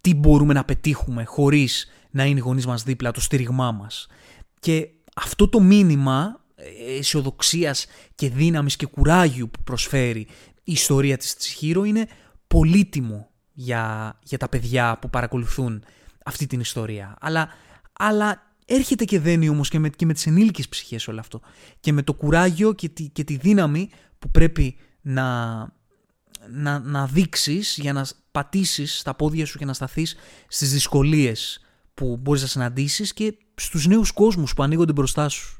Τι 0.00 0.14
μπορούμε 0.14 0.52
να 0.52 0.64
πετύχουμε 0.64 1.24
χωρίς 1.24 1.86
να 2.10 2.24
είναι 2.24 2.38
οι 2.38 2.42
γονείς 2.42 2.66
μας 2.66 2.82
δίπλα, 2.82 3.10
το 3.10 3.20
στήριγμά 3.20 3.72
μας. 3.72 4.06
Και 4.60 4.88
αυτό 5.14 5.48
το 5.48 5.60
μήνυμα 5.60 6.44
ε, 6.54 6.96
αισιοδοξίας 6.98 7.86
και 8.14 8.30
δύναμης 8.30 8.76
και 8.76 8.86
κουράγιου 8.86 9.50
που 9.50 9.62
προσφέρει 9.62 10.26
η 10.64 10.72
ιστορία 10.72 11.16
της 11.16 11.36
Τσιχύρο 11.36 11.84
είναι 11.84 12.06
πολύτιμο 12.46 13.30
για, 13.52 14.18
για 14.22 14.38
τα 14.38 14.48
παιδιά 14.48 14.98
που 15.00 15.10
παρακολουθούν 15.10 15.84
αυτή 16.24 16.46
την 16.46 16.60
ιστορία. 16.60 17.16
Αλλά, 17.20 17.48
αλλά 17.92 18.54
έρχεται 18.64 19.04
και 19.04 19.20
δένει 19.20 19.48
όμως 19.48 19.68
και 19.68 19.78
με, 19.78 19.88
και 19.88 20.06
με 20.06 20.12
τις 20.12 20.26
ενήλικες 20.26 20.68
ψυχές 20.68 21.08
όλο 21.08 21.20
αυτό. 21.20 21.40
Και 21.80 21.92
με 21.92 22.02
το 22.02 22.14
κουράγιο 22.14 22.72
και 22.72 22.88
τη, 22.88 23.08
και 23.08 23.24
τη 23.24 23.36
δύναμη 23.36 23.90
που 24.18 24.30
πρέπει 24.30 24.76
να, 25.00 25.58
να, 26.48 26.78
να 26.78 27.06
δείξεις 27.06 27.78
για 27.80 27.92
να 27.92 28.06
πατήσεις 28.30 28.98
στα 28.98 29.14
πόδια 29.14 29.46
σου 29.46 29.58
και 29.58 29.64
να 29.64 29.72
σταθείς 29.72 30.16
στις 30.48 30.72
δυσκολίες 30.72 31.60
που 31.94 32.18
μπορείς 32.20 32.42
να 32.42 32.48
συναντήσεις 32.48 33.12
και 33.12 33.36
στους 33.62 33.86
νέους 33.86 34.10
κόσμους 34.12 34.54
που 34.54 34.62
ανοίγονται 34.62 34.92
μπροστά 34.92 35.28
σου. 35.28 35.54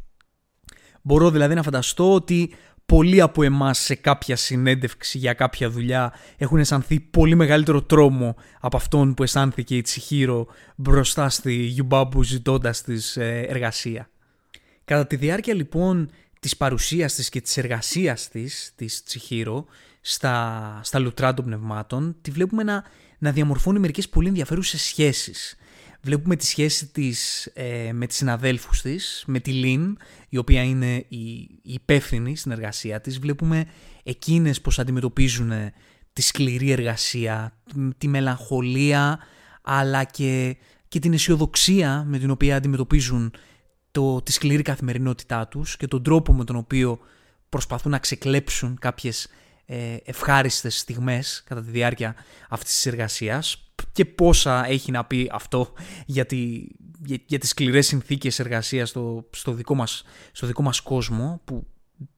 Μπορώ 1.02 1.30
δηλαδή 1.30 1.54
να 1.54 1.62
φανταστώ 1.62 2.14
ότι 2.14 2.54
πολλοί 2.86 3.20
από 3.20 3.42
εμάς 3.42 3.78
σε 3.78 3.94
κάποια 3.94 4.36
συνέντευξη 4.36 5.18
για 5.18 5.32
κάποια 5.32 5.70
δουλειά 5.70 6.12
έχουν 6.36 6.58
αισθανθεί 6.58 7.00
πολύ 7.00 7.34
μεγαλύτερο 7.34 7.82
τρόμο 7.82 8.36
από 8.60 8.76
αυτόν 8.76 9.14
που 9.14 9.22
αισθάνθηκε 9.22 9.76
η 9.76 9.80
Τσιχύρο 9.80 10.46
μπροστά 10.76 11.28
στη 11.28 11.54
Γιουμπάμπου 11.54 12.22
ζητώντας 12.22 12.82
της 12.82 13.16
ε, 13.16 13.44
εργασία. 13.48 14.10
Κατά 14.84 15.06
τη 15.06 15.16
διάρκεια 15.16 15.54
λοιπόν 15.54 16.10
της 16.40 16.56
παρουσίας 16.56 17.14
της 17.14 17.28
και 17.28 17.40
της 17.40 17.56
εργασίας 17.56 18.28
της, 18.28 18.72
της 18.76 19.02
Τσιχύρο, 19.02 19.64
στα, 20.00 20.80
στα 20.82 20.98
λουτρά 20.98 21.34
των 21.34 21.44
πνευμάτων, 21.44 22.16
τη 22.22 22.30
βλέπουμε 22.30 22.62
να, 22.62 22.84
να 23.18 23.32
διαμορφώνει 23.32 23.78
μερικές 23.78 24.08
πολύ 24.08 24.28
ενδιαφέρουσες 24.28 24.82
σχέσεις 24.82 25.56
Βλέπουμε 26.02 26.36
τη 26.36 26.46
σχέση 26.46 26.86
της 26.86 27.46
ε, 27.54 27.92
με 27.92 28.06
τις 28.06 28.16
συναδέλφους 28.16 28.82
της, 28.82 29.24
με 29.26 29.40
τη 29.40 29.52
Λίν, 29.52 29.96
η 30.28 30.36
οποία 30.36 30.62
είναι 30.62 31.04
η, 31.08 31.30
η 31.40 31.60
υπεύθυνη 31.62 32.36
στην 32.36 32.50
εργασία 32.50 33.00
της. 33.00 33.18
Βλέπουμε 33.18 33.66
εκείνες 34.02 34.60
πώς 34.60 34.78
αντιμετωπίζουν 34.78 35.52
τη 36.12 36.22
σκληρή 36.22 36.70
εργασία, 36.70 37.58
τη 37.98 38.08
μελαγχολία, 38.08 39.18
αλλά 39.62 40.04
και, 40.04 40.56
και 40.88 40.98
την 40.98 41.12
αισιοδοξία 41.12 42.04
με 42.06 42.18
την 42.18 42.30
οποία 42.30 42.56
αντιμετωπίζουν 42.56 43.32
το, 43.90 44.22
τη 44.22 44.32
σκληρή 44.32 44.62
καθημερινότητά 44.62 45.48
τους 45.48 45.76
και 45.76 45.86
τον 45.86 46.02
τρόπο 46.02 46.32
με 46.32 46.44
τον 46.44 46.56
οποίο 46.56 46.98
προσπαθούν 47.48 47.90
να 47.90 47.98
ξεκλέψουν 47.98 48.78
κάποιες 48.80 49.28
ε, 49.66 49.96
ευχάριστες 50.04 50.78
στιγμές 50.78 51.42
κατά 51.46 51.62
τη 51.62 51.70
διάρκεια 51.70 52.14
αυτής 52.48 52.74
της 52.74 52.86
εργασίας 52.86 53.69
και 53.92 54.04
πόσα 54.04 54.66
έχει 54.66 54.90
να 54.90 55.04
πει 55.04 55.30
αυτό 55.32 55.72
για, 56.06 56.26
τη, 56.26 56.66
για, 57.04 57.18
για 57.26 57.38
τις 57.38 57.48
σκληρές 57.48 57.86
συνθήκες 57.86 58.38
εργασίας 58.38 58.88
στο, 58.88 59.28
στο, 59.30 59.52
δικό 59.52 59.74
μας, 59.74 60.02
στο 60.32 60.46
δικό 60.46 60.62
μας 60.62 60.80
κόσμο 60.80 61.40
που 61.44 61.66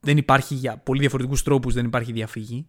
δεν 0.00 0.16
υπάρχει 0.16 0.54
για 0.54 0.76
πολύ 0.76 1.00
διαφορετικούς 1.00 1.42
τρόπους 1.42 1.74
δεν 1.74 1.84
υπάρχει 1.84 2.12
διαφύγη. 2.12 2.66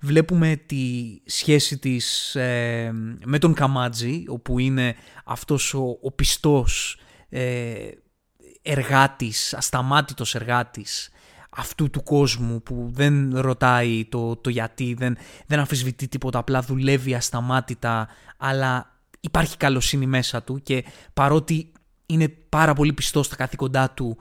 Βλέπουμε 0.00 0.56
τη 0.66 1.16
σχέση 1.24 1.78
της 1.78 2.34
ε, 2.34 2.92
με 3.24 3.38
τον 3.38 3.54
Καμάτζη 3.54 4.24
όπου 4.28 4.58
είναι 4.58 4.94
αυτός 5.24 5.74
ο, 5.74 5.98
ο 6.02 6.12
πιστός 6.12 6.98
ε, 7.28 7.74
εργάτης, 8.62 9.54
ασταμάτητος 9.54 10.34
εργάτης 10.34 11.08
αυτού 11.56 11.90
του 11.90 12.02
κόσμου 12.02 12.62
που 12.62 12.90
δεν 12.92 13.38
ρωτάει 13.40 14.04
το, 14.04 14.36
το 14.36 14.50
γιατί, 14.50 14.94
δεν, 14.94 15.16
δεν 15.46 15.58
αμφισβητεί 15.58 16.08
τίποτα, 16.08 16.38
απλά 16.38 16.60
δουλεύει 16.60 17.14
ασταμάτητα, 17.14 18.08
αλλά 18.46 19.00
υπάρχει 19.20 19.56
καλοσύνη 19.56 20.06
μέσα 20.06 20.42
του 20.42 20.62
και 20.62 20.84
παρότι 21.14 21.72
είναι 22.06 22.28
πάρα 22.28 22.74
πολύ 22.74 22.92
πιστός 22.92 23.26
στα 23.26 23.36
καθήκοντά 23.36 23.90
του, 23.90 24.16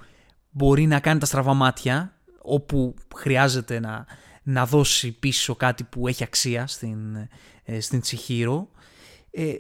μπορεί 0.50 0.86
να 0.86 1.00
κάνει 1.00 1.20
τα 1.20 1.26
στραβά 1.26 1.54
μάτια, 1.54 2.18
όπου 2.42 2.94
χρειάζεται 3.16 3.80
να, 3.80 4.06
να 4.44 4.66
δώσει 4.66 5.12
πίσω 5.12 5.56
κάτι 5.56 5.84
που 5.84 6.08
έχει 6.08 6.24
αξία 6.24 6.68
στην, 6.68 7.16
ε, 7.64 7.80
στην 7.80 8.02
Τσιχύρο. 8.02 8.70
Ε, 9.32 9.54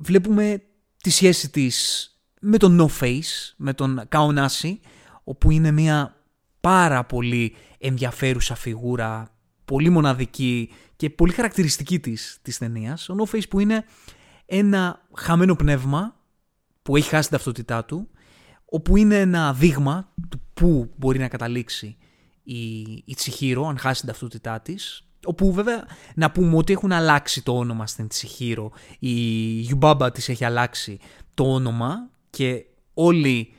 βλέπουμε 0.00 0.62
τη 1.02 1.10
σχέση 1.10 1.50
της 1.50 2.08
με 2.40 2.56
τον 2.56 2.80
No 2.80 3.02
Face, 3.04 3.52
με 3.56 3.72
τον 3.74 4.02
Καονάση, 4.08 4.80
όπου 5.24 5.50
είναι 5.50 5.70
μια 5.70 6.16
πάρα 6.60 7.04
πολύ 7.04 7.54
ενδιαφέρουσα 7.78 8.54
φιγούρα, 8.54 9.37
πολύ 9.68 9.90
μοναδική 9.90 10.70
και 10.96 11.10
πολύ 11.10 11.32
χαρακτηριστική 11.32 12.00
της, 12.00 12.38
της 12.42 12.58
ταινίας. 12.58 13.08
Ο 13.08 13.14
No 13.18 13.34
Face 13.34 13.48
που 13.48 13.60
είναι 13.60 13.84
ένα 14.46 15.06
χαμένο 15.14 15.54
πνεύμα 15.54 16.16
που 16.82 16.96
έχει 16.96 17.08
χάσει 17.08 17.28
την 17.28 17.36
ταυτότητά 17.36 17.84
του, 17.84 18.08
όπου 18.64 18.96
είναι 18.96 19.20
ένα 19.20 19.52
δείγμα 19.52 20.12
του 20.28 20.40
πού 20.54 20.90
μπορεί 20.96 21.18
να 21.18 21.28
καταλήξει 21.28 21.96
η, 22.42 22.80
η 23.04 23.14
Τσιχύρο 23.16 23.66
αν 23.66 23.78
χάσει 23.78 24.00
την 24.00 24.08
ταυτότητά 24.08 24.60
της, 24.60 25.02
όπου 25.24 25.52
βέβαια 25.52 25.84
να 26.14 26.30
πούμε 26.30 26.56
ότι 26.56 26.72
έχουν 26.72 26.92
αλλάξει 26.92 27.42
το 27.42 27.56
όνομα 27.56 27.86
στην 27.86 28.08
Τσιχύρο, 28.08 28.72
η 28.98 29.14
Γιουμπάμπα 29.60 30.10
της 30.10 30.28
έχει 30.28 30.44
αλλάξει 30.44 30.98
το 31.34 31.52
όνομα 31.52 32.10
και 32.30 32.64
όλη 32.94 33.52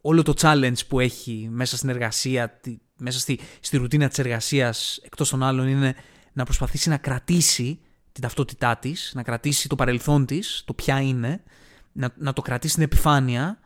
όλο 0.00 0.22
το 0.22 0.34
challenge 0.36 0.86
που 0.88 1.00
έχει 1.00 1.48
μέσα 1.50 1.76
στην 1.76 1.88
εργασία, 1.88 2.60
μέσα 2.96 3.18
στη, 3.18 3.40
στη 3.60 3.76
ρουτίνα 3.76 4.08
της 4.08 4.18
εργασίας 4.18 5.00
εκτός 5.04 5.28
των 5.28 5.42
άλλων 5.42 5.68
είναι 5.68 5.94
να 6.32 6.44
προσπαθήσει 6.44 6.88
να 6.88 6.96
κρατήσει 6.96 7.78
την 8.12 8.22
ταυτότητά 8.22 8.76
της, 8.76 9.12
να 9.14 9.22
κρατήσει 9.22 9.68
το 9.68 9.74
παρελθόν 9.74 10.26
της, 10.26 10.62
το 10.66 10.74
ποια 10.74 11.00
είναι, 11.00 11.42
να, 11.92 12.14
να 12.18 12.32
το 12.32 12.42
κρατήσει 12.42 12.72
στην 12.72 12.84
επιφάνεια 12.84 13.58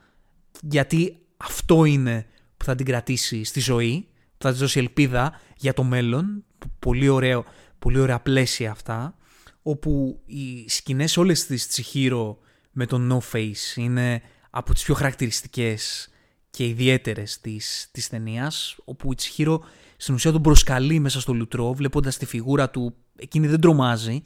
γιατί 0.61 1.19
αυτό 1.37 1.85
είναι 1.85 2.27
που 2.57 2.65
θα 2.65 2.75
την 2.75 2.87
κρατήσει 2.87 3.45
στη 3.45 3.61
ζωή, 3.61 4.09
που 4.39 4.43
θα 4.43 4.51
της 4.51 4.61
δώσει 4.61 4.79
ελπίδα 4.79 5.41
για 5.57 5.73
το 5.73 5.83
μέλλον, 5.83 6.45
πολύ, 6.79 7.09
ωραίο, 7.09 7.45
πολύ 7.79 7.99
ωραία 7.99 8.21
πλαίσια 8.21 8.71
αυτά, 8.71 9.15
όπου 9.63 10.21
οι 10.27 10.69
σκηνές 10.69 11.17
όλες 11.17 11.47
της 11.47 11.69
Τσιχύρο 11.69 12.39
με 12.73 12.87
τον 12.87 13.13
No 13.13 13.37
Face 13.37 13.77
είναι 13.77 14.23
από 14.51 14.73
τις 14.75 14.83
πιο 14.83 14.95
χαρακτηριστικές 14.95 16.09
και 16.51 16.67
ιδιαίτερες 16.67 17.41
της, 17.41 17.89
της 17.93 18.09
ταινίας, 18.09 18.77
όπου 18.85 19.13
η 19.13 19.15
Τσιχύρο 19.15 19.63
στην 19.97 20.15
ουσία 20.15 20.33
τον 20.33 20.43
προσκαλεί 20.43 20.99
μέσα 20.99 21.21
στο 21.21 21.33
λουτρό, 21.33 21.75
βλέποντας 21.75 22.17
τη 22.17 22.27
φιγούρα 22.27 22.71
του, 22.71 22.95
εκείνη 23.17 23.47
δεν 23.47 23.61
τρομάζει 23.61 24.23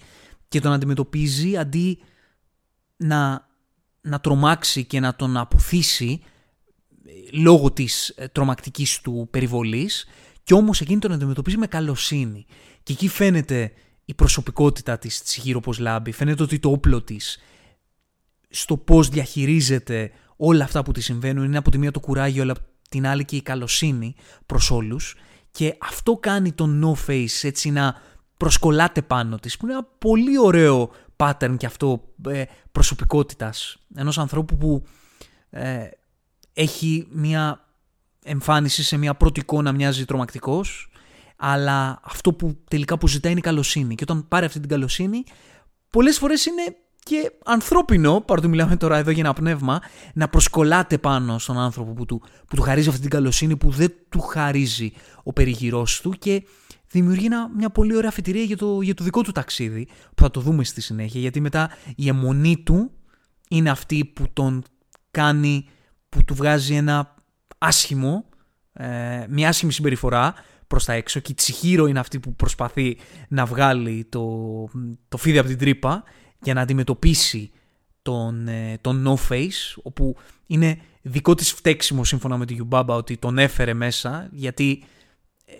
και 0.48 0.60
τον 0.60 0.72
αντιμετωπίζει 0.72 1.56
αντί 1.56 1.98
να, 2.96 3.48
να 4.00 4.20
τρομάξει 4.20 4.84
και 4.84 5.00
να 5.00 5.16
τον 5.16 5.36
αποθήσει 5.36 6.22
ε, 7.06 7.36
λόγω 7.36 7.72
της 7.72 8.08
ε, 8.08 8.28
τρομακτικής 8.28 9.00
του 9.00 9.28
περιβολής 9.30 10.06
και 10.42 10.54
όμως 10.54 10.80
εκείνη 10.80 10.98
τον 10.98 11.12
αντιμετωπίζει 11.12 11.56
με 11.56 11.66
καλοσύνη. 11.66 12.46
Και 12.82 12.92
εκεί 12.92 13.08
φαίνεται 13.08 13.72
η 14.04 14.14
προσωπικότητα 14.14 14.98
της 14.98 15.22
Τσιχύρο 15.22 15.60
πως 15.60 15.78
λάμπει, 15.78 16.12
φαίνεται 16.12 16.42
ότι 16.42 16.58
το 16.58 16.70
όπλο 16.70 17.02
της 17.02 17.38
στο 18.48 18.76
πώς 18.76 19.08
διαχειρίζεται 19.08 20.10
όλα 20.36 20.64
αυτά 20.64 20.82
που 20.82 20.92
τη 20.92 21.00
συμβαίνουν 21.00 21.44
είναι 21.44 21.58
από 21.58 21.70
τη 21.70 21.78
μία 21.78 21.90
το 21.90 22.00
κουράγιο, 22.00 22.42
αλλά 22.42 22.52
από 22.52 22.60
την 22.88 23.06
άλλη 23.06 23.24
και 23.24 23.36
η 23.36 23.42
καλοσύνη 23.42 24.14
προς 24.46 24.70
όλους. 24.70 25.16
Και 25.50 25.76
αυτό 25.80 26.16
κάνει 26.16 26.52
τον 26.52 26.82
No 26.84 27.10
Face 27.10 27.42
έτσι 27.42 27.70
να 27.70 28.00
προσκολάται 28.36 29.02
πάνω 29.02 29.36
της 29.36 29.56
που 29.56 29.66
είναι 29.66 29.74
ένα 29.74 29.88
πολύ 29.98 30.38
ωραίο 30.38 30.90
pattern 31.16 31.54
και 31.56 31.66
αυτό 31.66 32.04
ε, 32.28 32.42
προσωπικότητας. 32.72 33.76
Ενός 33.94 34.18
ανθρώπου 34.18 34.56
που 34.56 34.84
ε, 35.50 35.88
έχει 36.52 37.06
μια 37.10 37.64
εμφάνιση 38.22 38.82
σε 38.82 38.96
μια 38.96 39.14
πρώτη 39.14 39.40
εικόνα 39.40 39.72
μοιάζει 39.72 40.04
τρομακτικός 40.04 40.88
αλλά 41.36 42.00
αυτό 42.02 42.32
που 42.32 42.58
τελικά 42.68 42.98
που 42.98 43.08
ζητάει 43.08 43.30
είναι 43.30 43.40
η 43.40 43.44
καλοσύνη. 43.44 43.94
Και 43.94 44.02
όταν 44.02 44.28
πάρει 44.28 44.46
αυτή 44.46 44.60
την 44.60 44.68
καλοσύνη 44.68 45.24
πολλές 45.90 46.18
φορές 46.18 46.46
είναι 46.46 46.76
και 47.04 47.32
ανθρώπινο, 47.44 48.20
παρότι 48.20 48.48
μιλάμε 48.48 48.76
τώρα 48.76 48.96
εδώ 48.96 49.10
για 49.10 49.22
ένα 49.24 49.32
πνεύμα, 49.32 49.80
να 50.14 50.28
προσκολάται 50.28 50.98
πάνω 50.98 51.38
στον 51.38 51.58
άνθρωπο 51.58 51.92
που 51.92 52.04
του, 52.04 52.22
που 52.46 52.56
του 52.56 52.62
χαρίζει 52.62 52.88
αυτή 52.88 53.00
την 53.00 53.10
καλοσύνη 53.10 53.56
που 53.56 53.70
δεν 53.70 53.92
του 54.08 54.20
χαρίζει 54.20 54.92
ο 55.22 55.32
περιγυρός 55.32 56.00
του 56.00 56.10
και 56.10 56.42
δημιουργεί 56.88 57.28
μια 57.56 57.70
πολύ 57.70 57.96
ωραία 57.96 58.08
αφιτηρία 58.08 58.42
για 58.42 58.56
το, 58.56 58.80
για 58.80 58.94
το 58.94 59.04
δικό 59.04 59.22
του 59.22 59.32
ταξίδι 59.32 59.88
που 60.14 60.22
θα 60.22 60.30
το 60.30 60.40
δούμε 60.40 60.64
στη 60.64 60.80
συνέχεια 60.80 61.20
γιατί 61.20 61.40
μετά 61.40 61.70
η 61.96 62.08
αιμονή 62.08 62.62
του 62.62 62.90
είναι 63.48 63.70
αυτή 63.70 64.04
που 64.04 64.24
τον 64.32 64.62
κάνει, 65.10 65.68
που 66.08 66.24
του 66.24 66.34
βγάζει 66.34 66.74
ένα 66.74 67.14
άσχημο, 67.58 68.24
ε, 68.72 69.26
μια 69.28 69.48
άσχημη 69.48 69.72
συμπεριφορά 69.72 70.34
προς 70.66 70.84
τα 70.84 70.92
έξω 70.92 71.20
και 71.20 71.32
η 71.32 71.34
Τσιχύρο 71.34 71.86
είναι 71.86 71.98
αυτή 71.98 72.20
που 72.20 72.34
προσπαθεί 72.34 72.96
να 73.28 73.44
βγάλει 73.44 74.06
το, 74.08 74.24
το 75.08 75.16
φίδι 75.16 75.38
από 75.38 75.48
την 75.48 75.58
τρύπα 75.58 76.04
για 76.44 76.54
να 76.54 76.60
αντιμετωπίσει 76.60 77.50
τον, 78.02 78.48
ε, 78.48 78.78
τον 78.80 79.04
No 79.06 79.32
Face, 79.32 79.80
όπου 79.82 80.16
είναι 80.46 80.78
δικό 81.02 81.34
της 81.34 81.52
φταίξιμο 81.52 82.04
σύμφωνα 82.04 82.36
με 82.36 82.46
τη 82.46 82.54
Γιουμπάμπα 82.54 82.94
ότι 82.94 83.16
τον 83.16 83.38
έφερε 83.38 83.74
μέσα, 83.74 84.28
γιατί 84.32 84.84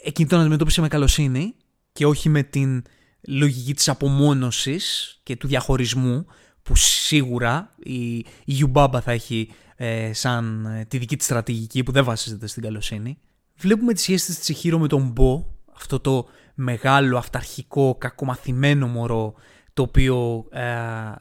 εκείνη 0.03 0.29
τον 0.29 0.41
αντιμετώπισε 0.41 0.81
με 0.81 0.89
καλοσύνη 0.89 1.55
και 1.93 2.07
όχι 2.07 2.29
με 2.29 2.43
την 2.43 2.83
λογική 3.29 3.75
της 3.75 3.89
απομόνωσης 3.89 5.19
και 5.23 5.37
του 5.37 5.47
διαχωρισμού, 5.47 6.27
που 6.63 6.77
σίγουρα 6.77 7.75
η, 7.83 8.17
η 8.17 8.27
Γιουμπάμπα 8.45 9.01
θα 9.01 9.13
έχει 9.13 9.51
ε, 9.77 10.13
σαν 10.13 10.67
ε, 10.67 10.85
τη 10.85 10.99
δική 10.99 11.17
της 11.17 11.27
στρατηγική 11.27 11.83
που 11.83 11.93
δεν 11.93 12.05
βασίζεται 12.05 12.47
στην 12.47 12.63
καλοσύνη. 12.63 13.19
Βλέπουμε 13.57 13.93
τη 13.93 14.01
σχέση 14.01 14.27
της 14.27 14.41
Τσιχύρο 14.41 14.79
με 14.79 14.89
τον 14.89 15.09
Μπο, 15.09 15.47
αυτό 15.75 16.01
το 16.01 16.27
μεγάλο, 16.55 17.19
αυταρχικό, 17.19 17.97
κακομαθημένο 17.99 18.87
μωρό 18.87 19.35
το 19.75 19.83
οποίο 19.83 20.47
ε, 20.51 20.63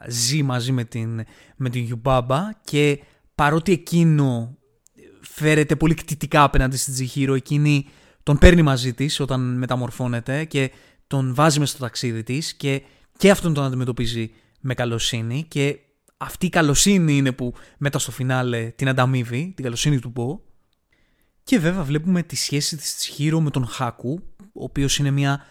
ζει 0.08 0.44
μαζί 0.44 0.72
με 0.72 0.84
την, 0.84 1.24
με 1.56 1.70
την 1.70 1.84
Γιουμπάμπα 1.84 2.50
και 2.64 3.00
παρότι 3.36 3.72
εκείνο 3.72 4.58
φέρεται 5.22 5.76
πολύ 5.76 5.94
κτητικά 5.94 6.44
απέναντι 6.44 6.78
στην 6.78 6.94
Τζιχύρο, 6.94 7.34
εκείνη 7.34 7.88
τον 8.24 8.38
παίρνει 8.38 8.62
μαζί 8.62 8.94
της 8.94 9.20
όταν 9.20 9.58
μεταμορφώνεται 9.58 10.46
και 10.46 10.72
τον 11.08 11.34
βάζει 11.36 11.60
μέσα 11.60 11.72
στο 11.72 11.84
ταξίδι 11.84 12.24
της 12.24 12.54
και, 12.54 12.82
και 13.18 13.32
αυτόν 13.32 13.54
τον 13.54 13.64
αντιμετωπίζει 13.64 14.32
με 14.60 14.74
καλοσύνη 14.74 15.46
και 15.48 15.80
αυτή 16.18 16.46
η 16.46 16.50
καλοσύνη 16.50 17.18
είναι 17.18 17.32
που 17.32 17.54
μετά 17.78 18.00
στο 18.00 18.12
φινάλε 18.12 18.66
την 18.76 18.90
ανταμείβει, 18.90 19.52
την 19.56 19.64
καλοσύνη 19.64 20.00
του 20.00 20.10
Μπο. 20.10 20.40
Και 21.44 21.60
βέβαια 21.60 21.84
βλέπουμε 21.84 22.24
τη 22.24 22.36
σχέση 22.36 22.78
της 22.78 22.96
Τσιχύρο 22.96 23.42
με 23.42 23.50
τον 23.50 23.68
Χάκου, 23.68 24.22
ο 24.40 24.64
οποίος 24.64 24.98
είναι 24.98 25.12
μια 25.12 25.46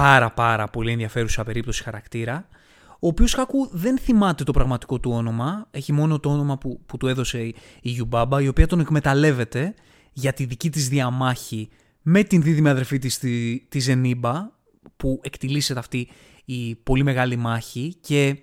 πάρα 0.00 0.30
πάρα 0.30 0.68
πολύ 0.68 0.90
ενδιαφέρουσα 0.90 1.44
περίπτωση 1.44 1.82
χαρακτήρα, 1.82 2.48
ο 2.90 3.06
οποίος 3.06 3.34
Χάκου 3.34 3.68
δεν 3.72 3.98
θυμάται 3.98 4.44
το 4.44 4.52
πραγματικό 4.52 5.00
του 5.00 5.10
όνομα, 5.10 5.66
έχει 5.70 5.92
μόνο 5.92 6.20
το 6.20 6.30
όνομα 6.30 6.58
που, 6.58 6.80
που 6.86 6.96
του 6.96 7.06
έδωσε 7.06 7.38
η, 7.38 7.54
η 7.80 7.90
Γιουμπάμπα, 7.90 8.42
η 8.42 8.48
οποία 8.48 8.66
τον 8.66 8.80
εκμεταλλεύεται 8.80 9.74
για 10.12 10.32
τη 10.32 10.44
δική 10.44 10.70
της 10.70 10.88
διαμάχη 10.88 11.68
με 12.02 12.22
την 12.22 12.42
δίδυμη 12.42 12.68
αδερφή 12.68 12.98
της, 12.98 13.18
τη, 13.18 13.60
της 13.60 13.84
Ζενίμπα, 13.84 14.50
που 14.96 15.20
εκτιλήσεται 15.22 15.78
αυτή 15.78 16.08
η 16.44 16.74
πολύ 16.74 17.02
μεγάλη 17.02 17.36
μάχη. 17.36 17.94
Και 18.00 18.36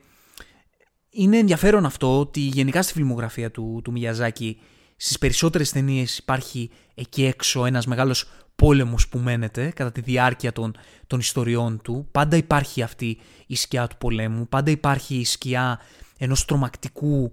είναι 1.09 1.37
ενδιαφέρον 1.37 1.85
αυτό 1.85 2.19
ότι 2.19 2.39
γενικά 2.39 2.81
στη 2.81 2.93
φιλμογραφία 2.93 3.51
του, 3.51 3.81
του 3.83 3.91
Μιαζάκη 3.91 4.59
στις 4.95 5.17
περισσότερες 5.17 5.71
ταινίες 5.71 6.17
υπάρχει 6.17 6.69
εκεί 6.95 7.25
έξω 7.25 7.65
ένας 7.65 7.85
μεγάλος 7.85 8.29
πόλεμος 8.55 9.07
που 9.07 9.17
μένεται 9.17 9.71
κατά 9.75 9.91
τη 9.91 10.01
διάρκεια 10.01 10.51
των, 10.51 10.75
των 11.07 11.19
ιστοριών 11.19 11.81
του. 11.81 12.07
Πάντα 12.11 12.37
υπάρχει 12.37 12.81
αυτή 12.81 13.17
η 13.47 13.55
σκιά 13.55 13.87
του 13.87 13.97
πολέμου, 13.97 14.47
πάντα 14.47 14.71
υπάρχει 14.71 15.15
η 15.15 15.25
σκιά 15.25 15.79
ενός 16.17 16.45
τρομακτικού 16.45 17.31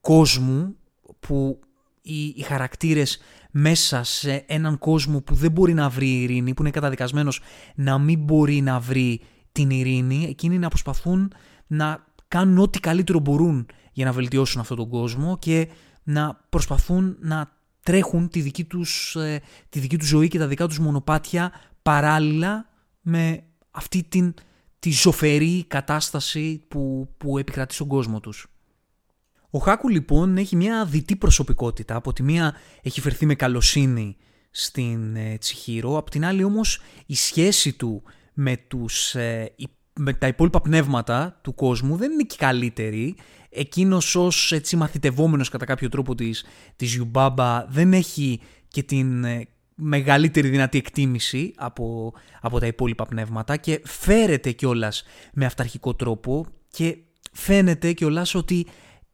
κόσμου 0.00 0.76
που 1.20 1.60
οι, 2.02 2.24
οι 2.24 2.42
χαρακτήρες 2.42 3.18
μέσα 3.50 4.02
σε 4.02 4.44
έναν 4.46 4.78
κόσμο 4.78 5.20
που 5.20 5.34
δεν 5.34 5.50
μπορεί 5.52 5.74
να 5.74 5.88
βρει 5.88 6.22
ειρήνη, 6.22 6.54
που 6.54 6.62
είναι 6.62 6.70
καταδικασμένος 6.70 7.40
να 7.74 7.98
μην 7.98 8.18
μπορεί 8.18 8.60
να 8.60 8.80
βρει 8.80 9.20
την 9.52 9.70
ειρήνη, 9.70 10.26
εκείνοι 10.28 10.58
να 10.58 10.68
προσπαθούν 10.68 11.32
να 11.66 12.06
κάνουν 12.28 12.58
ό,τι 12.58 12.80
καλύτερο 12.80 13.18
μπορούν 13.18 13.66
για 13.92 14.04
να 14.04 14.12
βελτιώσουν 14.12 14.60
αυτόν 14.60 14.76
τον 14.76 14.88
κόσμο 14.88 15.38
και 15.38 15.68
να 16.02 16.40
προσπαθούν 16.48 17.16
να 17.20 17.50
τρέχουν 17.82 18.28
τη 18.28 18.40
δική 18.40 18.64
τους, 18.64 19.16
ε, 19.16 19.42
τη 19.68 19.78
δική 19.78 19.98
τους 19.98 20.08
ζωή 20.08 20.28
και 20.28 20.38
τα 20.38 20.46
δικά 20.46 20.66
τους 20.66 20.78
μονοπάτια 20.78 21.52
παράλληλα 21.82 22.68
με 23.00 23.42
αυτή 23.70 24.02
την, 24.02 24.34
τη 24.78 24.90
ζωφερή 24.90 25.64
κατάσταση 25.68 26.64
που, 26.68 27.08
που 27.16 27.38
επικρατεί 27.38 27.74
στον 27.74 27.86
κόσμο 27.86 28.20
τους. 28.20 28.46
Ο 29.50 29.58
Χάκου 29.58 29.88
λοιπόν 29.88 30.36
έχει 30.36 30.56
μια 30.56 30.84
διτή 30.84 31.16
προσωπικότητα. 31.16 31.96
Από 31.96 32.12
τη 32.12 32.22
μία 32.22 32.54
έχει 32.82 33.00
φερθεί 33.00 33.26
με 33.26 33.34
καλοσύνη 33.34 34.16
στην 34.50 35.16
ε, 35.16 35.38
Τσιχύρο, 35.38 35.96
από 35.96 36.10
την 36.10 36.24
άλλη 36.24 36.44
όμως 36.44 36.80
η 37.06 37.14
σχέση 37.14 37.72
του 37.72 38.02
με, 38.32 38.56
τους, 38.56 39.14
ε, 39.14 39.54
με 39.94 40.12
τα 40.12 40.26
υπόλοιπα 40.26 40.60
πνεύματα 40.60 41.38
του 41.42 41.54
κόσμου 41.54 41.96
δεν 41.96 42.12
είναι 42.12 42.22
και 42.22 42.36
καλύτερη. 42.38 43.16
Εκείνος 43.48 44.16
ως 44.16 44.52
έτσι 44.52 44.76
μαθητευόμενος 44.76 45.48
κατά 45.48 45.64
κάποιο 45.64 45.88
τρόπο 45.88 46.14
της, 46.14 46.44
της 46.76 46.94
Ιουμπάμπα 46.94 47.66
δεν 47.66 47.92
έχει 47.92 48.40
και 48.68 48.82
την 48.82 49.24
ε, 49.24 49.46
μεγαλύτερη 49.74 50.48
δυνατή 50.48 50.78
εκτίμηση 50.78 51.52
από, 51.56 52.14
από 52.40 52.58
τα 52.60 52.66
υπόλοιπα 52.66 53.04
πνεύματα 53.04 53.56
και 53.56 53.80
φέρεται 53.84 54.52
κιόλας 54.52 55.04
με 55.32 55.44
αυταρχικό 55.44 55.94
τρόπο 55.94 56.46
και 56.68 56.96
φαίνεται 57.32 57.92
κιόλας 57.92 58.34
ότι 58.34 58.66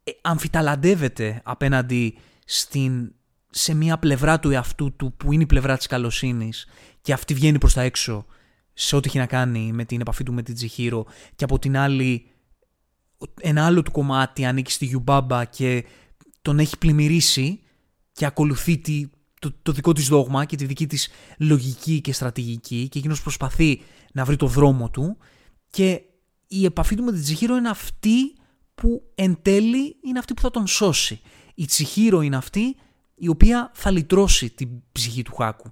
ε, 0.03 0.11
αμφιταλαντεύεται 0.21 1.41
απέναντι 1.43 2.17
στην, 2.45 3.11
σε 3.49 3.73
μια 3.73 3.97
πλευρά 3.97 4.39
του 4.39 4.51
εαυτού 4.51 4.95
του 4.95 5.13
που 5.17 5.31
είναι 5.31 5.43
η 5.43 5.45
πλευρά 5.45 5.77
της 5.77 5.87
καλοσύνης 5.87 6.67
και 7.01 7.13
αυτή 7.13 7.33
βγαίνει 7.33 7.57
προς 7.57 7.73
τα 7.73 7.81
έξω 7.81 8.25
σε 8.81 8.95
ό,τι 8.95 9.07
έχει 9.07 9.17
να 9.17 9.25
κάνει 9.25 9.71
με 9.71 9.85
την 9.85 10.01
επαφή 10.01 10.23
του 10.23 10.33
με 10.33 10.43
την 10.43 10.55
Τζιχύρο 10.55 11.05
και 11.35 11.43
από 11.43 11.59
την 11.59 11.77
άλλη 11.77 12.25
ένα 13.41 13.65
άλλο 13.65 13.81
του 13.81 13.91
κομμάτι 13.91 14.45
ανήκει 14.45 14.71
στη 14.71 14.85
Γιουμπάμπα 14.85 15.45
και 15.45 15.85
τον 16.41 16.59
έχει 16.59 16.77
πλημμυρίσει 16.77 17.59
και 18.11 18.25
ακολουθεί 18.25 18.77
τη, 18.77 19.09
το, 19.39 19.53
το 19.61 19.71
δικό 19.71 19.93
της 19.93 20.07
δόγμα 20.07 20.45
και 20.45 20.55
τη 20.55 20.65
δική 20.65 20.87
της 20.87 21.09
λογική 21.37 22.01
και 22.01 22.13
στρατηγική 22.13 22.87
και 22.89 22.99
εκείνος 22.99 23.21
προσπαθεί 23.21 23.81
να 24.13 24.25
βρει 24.25 24.35
το 24.35 24.47
δρόμο 24.47 24.89
του 24.89 25.17
και 25.69 26.01
η 26.47 26.65
επαφή 26.65 26.95
του 26.95 27.03
με 27.03 27.11
την 27.11 27.21
Τζιχύρο 27.21 27.55
είναι 27.55 27.69
αυτή 27.69 28.33
που 28.75 29.11
εν 29.15 29.39
τέλει 29.41 29.97
είναι 30.01 30.19
αυτή 30.19 30.33
που 30.33 30.41
θα 30.41 30.51
τον 30.51 30.67
σώσει. 30.67 31.21
Η 31.55 31.65
Τσιχύρο 31.65 32.21
είναι 32.21 32.35
αυτή 32.35 32.75
η 33.15 33.27
οποία 33.27 33.71
θα 33.73 33.91
λυτρώσει 33.91 34.49
την 34.49 34.69
ψυχή 34.91 35.21
του 35.21 35.35
Χάκου. 35.35 35.71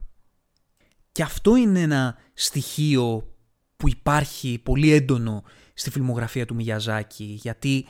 Και 1.18 1.24
αυτό 1.24 1.56
είναι 1.56 1.82
ένα 1.82 2.18
στοιχείο 2.34 3.36
που 3.78 3.90
υπάρχει 3.90 4.60
πολύ 4.64 4.92
έντονο 4.92 5.44
στη 5.74 5.90
φιλμογραφία 5.90 6.46
του 6.46 6.56
Μιγιαζάκη, 6.56 7.40
γιατί 7.42 7.86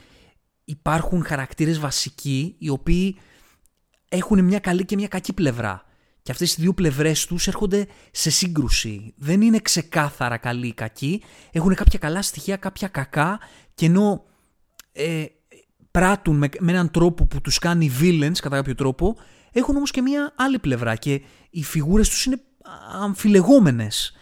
υπάρχουν 0.64 1.24
χαρακτήρες 1.24 1.80
βασικοί 1.80 2.56
οι 2.58 2.70
οποίοι 2.70 3.18
έχουν 4.10 4.44
μια 4.44 4.60
καλή 4.60 4.86
και 4.86 4.96
μια 4.96 5.08
κακή 5.08 5.34
πλευρά. 5.34 5.84
Και 6.22 6.32
αυτές 6.32 6.58
οι 6.58 6.62
δύο 6.62 6.74
πλευρές 6.74 7.26
τους 7.26 7.48
έρχονται 7.48 7.88
σε 8.12 8.30
σύγκρουση. 8.30 9.14
Δεν 9.18 9.42
είναι 9.42 9.60
ξεκάθαρα 9.60 10.38
καλή 10.38 10.68
ή 10.68 10.74
κακή. 10.74 11.22
Έχουν 11.52 11.76
κάποια 11.76 12.00
καλά 12.00 12.22
στοιχεία, 12.22 12.56
κάποια 12.56 12.88
κακά. 12.88 13.40
Και 13.74 13.86
ενώ 13.86 14.26
ε, 14.92 15.26
πράττουν 15.92 16.38
με, 16.38 16.50
με 16.60 16.72
έναν 16.72 16.92
τρόπο 16.92 17.26
που 17.26 17.42
τους 17.42 17.60
κάνει 17.60 17.92
villains 18.02 18.38
κατά 18.42 18.56
κάποιο 18.56 18.76
τρόπο, 18.76 19.16
έχουν 19.52 19.76
όμως 19.76 19.92
και 19.92 20.02
μια 20.02 20.34
άλλη 20.36 20.60
πλευρά 20.60 20.96
και 20.96 21.22
οι 21.50 21.64
φιγούρες 21.64 22.10
τους 22.10 22.26
είναι 22.26 22.42
αμφιλεγόμενες 23.02 24.16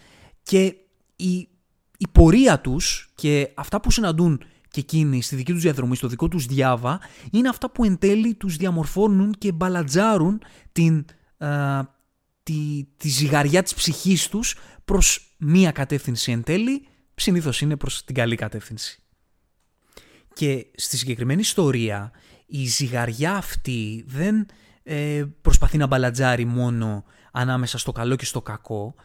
και 0.43 0.75
η, 1.15 1.47
η 1.97 2.07
πορεία 2.11 2.59
τους 2.59 3.11
και 3.15 3.51
αυτά 3.55 3.79
που 3.79 3.91
συναντούν 3.91 4.43
και 4.69 4.79
εκείνοι 4.79 5.21
στη 5.21 5.35
δική 5.35 5.51
τους 5.51 5.61
διαδρομή, 5.61 5.95
στο 5.95 6.07
δικό 6.07 6.27
τους 6.27 6.45
διάβα, 6.45 6.99
είναι 7.31 7.49
αυτά 7.49 7.71
που 7.71 7.83
εν 7.83 7.97
τέλει 7.97 8.33
τους 8.35 8.55
διαμορφώνουν 8.55 9.35
και 9.37 9.51
μπαλατζάρουν 9.51 10.41
την, 10.71 11.05
τη, 12.43 12.87
τη 12.97 13.07
ζυγαριά 13.07 13.63
της 13.63 13.73
ψυχής 13.73 14.29
τους 14.29 14.55
προς 14.85 15.35
μία 15.37 15.71
κατεύθυνση 15.71 16.31
εν 16.31 16.43
τέλει, 16.43 16.87
συνήθως 17.15 17.61
είναι 17.61 17.77
προς 17.77 18.03
την 18.03 18.15
καλή 18.15 18.35
κατεύθυνση. 18.35 18.99
Και 20.33 20.65
στη 20.75 20.97
συγκεκριμένη 20.97 21.41
ιστορία 21.41 22.11
η 22.45 22.65
ζυγαριά 22.65 23.35
αυτή 23.35 24.05
δεν 24.07 24.45
ε, 24.83 25.23
προσπαθεί 25.41 25.77
να 25.77 25.87
μπαλατζάρει 25.87 26.45
μόνο 26.45 27.03
ανάμεσα 27.35 27.77
στο 27.77 27.91
καλό 27.91 28.15
και 28.15 28.25
στο 28.25 28.41
κακό. 28.41 28.95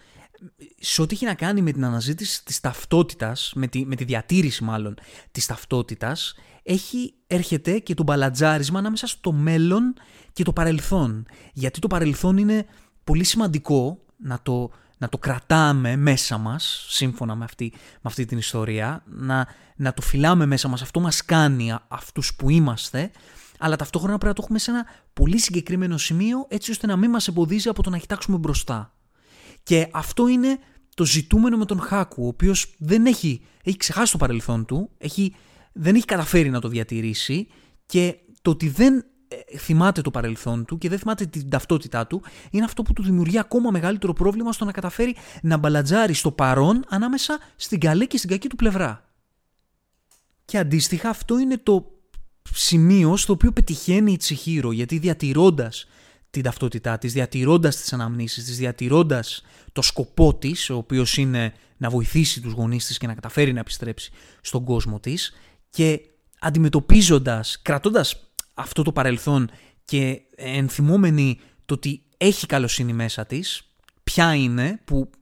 Σε 0.79 1.03
ό,τι 1.03 1.15
έχει 1.15 1.25
να 1.25 1.35
κάνει 1.35 1.63
με 1.63 1.73
την 1.73 1.85
αναζήτηση 1.85 2.45
της 2.45 2.61
ταυτότητας, 2.61 3.53
με 3.55 3.67
τη, 3.67 3.87
με 3.87 3.97
τη 3.97 4.05
διατήρηση 4.05 4.65
μάλλον 4.65 4.95
της 5.31 5.47
ταυτότητας, 5.47 6.35
έχει, 6.63 7.15
έρχεται 7.27 7.79
και 7.79 7.95
το 7.95 8.03
μπαλατζάρισμα 8.03 8.79
ανάμεσα 8.79 9.07
στο 9.07 9.33
μέλλον 9.33 9.95
και 10.33 10.45
το 10.45 10.53
παρελθόν. 10.53 11.27
Γιατί 11.53 11.81
το 11.81 11.87
παρελθόν 11.87 12.37
είναι 12.37 12.67
πολύ 13.05 13.25
σημαντικό 13.25 13.99
να 14.17 14.41
το, 14.43 14.71
να 14.99 15.09
το 15.09 15.19
κρατάμε 15.19 15.97
μέσα 15.97 16.39
μας, 16.39 16.87
σύμφωνα 16.89 17.35
με 17.35 17.45
αυτή, 17.45 17.73
με 17.75 18.01
αυτή 18.03 18.25
την 18.25 18.39
ιστορία, 18.39 19.03
να, 19.07 19.47
να 19.77 19.95
το 19.95 20.03
φυλάμε 20.03 20.47
μέσα 20.47 20.69
μας, 20.69 20.83
αυτό 20.83 21.01
μας 21.01 21.25
κάνει 21.25 21.75
αυτούς 21.89 22.35
που 22.35 22.51
είμαστε, 22.51 23.11
αλλά 23.61 23.77
ταυτόχρονα 23.77 24.19
πρέπει 24.19 24.27
να 24.27 24.35
το 24.35 24.43
έχουμε 24.43 24.59
σε 24.59 24.71
ένα 24.71 24.87
πολύ 25.13 25.39
συγκεκριμένο 25.39 25.99
σημείο, 25.99 26.47
έτσι 26.49 26.71
ώστε 26.71 26.87
να 26.87 26.97
μην 26.97 27.11
μας 27.11 27.29
εμποδίζει 27.29 27.69
από 27.69 27.83
το 27.83 27.91
να 27.91 27.99
κοιτάξουμε 27.99 28.37
μπροστά. 28.37 28.95
Και 29.63 29.89
αυτό 29.93 30.29
είναι 30.29 30.59
το 30.95 31.05
ζητούμενο 31.05 31.57
με 31.57 31.65
τον 31.65 31.81
Χάκου, 31.81 32.25
ο 32.25 32.27
οποίος 32.27 32.75
δεν 32.79 33.07
έχει, 33.07 33.45
έχει 33.65 33.77
ξεχάσει 33.77 34.13
το 34.13 34.19
παρελθόν 34.19 34.65
του, 34.65 34.91
έχει, 34.99 35.35
δεν 35.73 35.95
έχει 35.95 36.05
καταφέρει 36.05 36.51
να 36.51 36.61
το 36.61 36.69
διατηρήσει 36.69 37.49
και 37.87 38.17
το 38.43 38.51
ότι 38.51 38.69
δεν 38.69 39.05
ε, 39.29 39.59
θυμάται 39.59 40.01
το 40.01 40.11
παρελθόν 40.11 40.65
του 40.65 40.79
και 40.79 40.89
δεν 40.89 40.99
θυμάται 40.99 41.27
την 41.27 41.51
ταυτότητά 41.51 42.07
του, 42.07 42.23
είναι 42.51 42.65
αυτό 42.65 42.83
που 42.83 42.93
του 42.93 43.03
δημιουργεί 43.03 43.39
ακόμα 43.39 43.71
μεγαλύτερο 43.71 44.13
πρόβλημα 44.13 44.53
στο 44.53 44.65
να 44.65 44.73
καταφέρει 44.73 45.17
να 45.43 45.57
μπαλατζάρει 45.57 46.13
στο 46.13 46.33
παρόν 46.33 46.85
ανάμεσα 46.89 47.39
στην 47.57 47.81
καλή 47.81 48.07
και 48.07 48.17
στην 48.17 48.31
κακή 48.31 48.49
του 48.49 48.57
πλευρά. 48.57 49.05
Και 50.45 50.59
αντίστοιχα 50.59 51.09
αυτό 51.09 51.39
είναι 51.39 51.59
το 51.59 52.00
σημείο 52.53 53.17
στο 53.17 53.33
οποίο 53.33 53.53
πετυχαίνει 53.53 54.13
η 54.13 54.17
Τσιχύρο, 54.17 54.73
γιατί 54.73 54.99
διατηρώντας 54.99 55.87
την 56.31 56.43
ταυτότητά 56.43 56.99
της, 56.99 57.13
διατηρώντας 57.13 57.77
τις 57.77 57.93
αναμνήσεις 57.93 58.45
της, 58.45 58.57
διατηρώντας 58.57 59.43
το 59.73 59.83
σκοπό 59.83 60.35
της, 60.35 60.71
ο 60.71 60.77
οποίος 60.77 61.17
είναι 61.17 61.55
να 61.77 61.91
βοηθήσει 61.91 62.41
τους 62.41 62.53
γονείς 62.53 62.87
της 62.87 62.99
και 62.99 63.07
να 63.07 63.15
καταφέρει 63.15 63.53
να 63.53 63.61
επιστρέψει 63.61 64.13
στον 64.41 64.65
κόσμο 64.65 65.01
της 65.01 65.33
και 65.71 66.01
αντιμετωπίζοντας, 66.41 67.63
κρατώντας 67.63 68.31
αυτό 68.55 68.83
το 68.83 68.93
παρελθόν 68.93 69.51
και 69.85 70.21
ενθυμόμενη 70.37 71.41
το 71.65 71.75
ότι 71.75 72.03
έχει 72.17 72.47
καλοσύνη 72.47 72.93
μέσα 72.93 73.27
της, 73.27 73.63
ποια 74.03 74.35
είναι, 74.35 74.81
που 74.85 75.11
ε, 75.11 75.20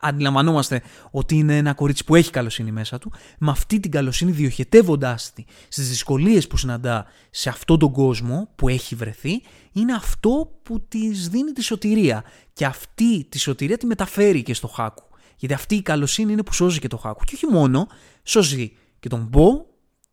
αντιλαμβανόμαστε 0.00 0.82
ότι 1.10 1.36
είναι 1.36 1.56
ένα 1.56 1.74
κορίτσι 1.74 2.04
που 2.04 2.14
έχει 2.14 2.30
καλοσύνη 2.30 2.72
μέσα 2.72 2.98
του, 2.98 3.12
με 3.38 3.50
αυτή 3.50 3.80
την 3.80 3.90
καλοσύνη 3.90 4.30
διοχετεύοντάς 4.30 5.32
τη 5.32 5.44
στις 5.68 5.88
δυσκολίες 5.88 6.46
που 6.46 6.56
συναντά 6.56 7.06
σε 7.30 7.48
αυτόν 7.48 7.78
τον 7.78 7.92
κόσμο 7.92 8.48
που 8.56 8.68
έχει 8.68 8.94
βρεθεί, 8.94 9.42
είναι 9.72 9.92
αυτό 9.92 10.58
που 10.62 10.86
της 10.88 11.28
δίνει 11.28 11.52
τη 11.52 11.62
σωτηρία. 11.62 12.24
Και 12.52 12.64
αυτή 12.64 13.24
τη 13.24 13.38
σωτηρία 13.38 13.76
τη 13.76 13.86
μεταφέρει 13.86 14.42
και 14.42 14.54
στο 14.54 14.68
Χάκου. 14.68 15.04
Γιατί 15.36 15.54
αυτή 15.54 15.74
η 15.74 15.82
καλοσύνη 15.82 16.32
είναι 16.32 16.42
που 16.42 16.52
σώζει 16.52 16.78
και 16.78 16.88
το 16.88 16.96
Χάκου. 16.96 17.24
Και 17.24 17.34
όχι 17.34 17.46
μόνο, 17.46 17.86
σώζει 18.22 18.72
και 19.00 19.08
τον 19.08 19.26
Μπο, 19.30 19.66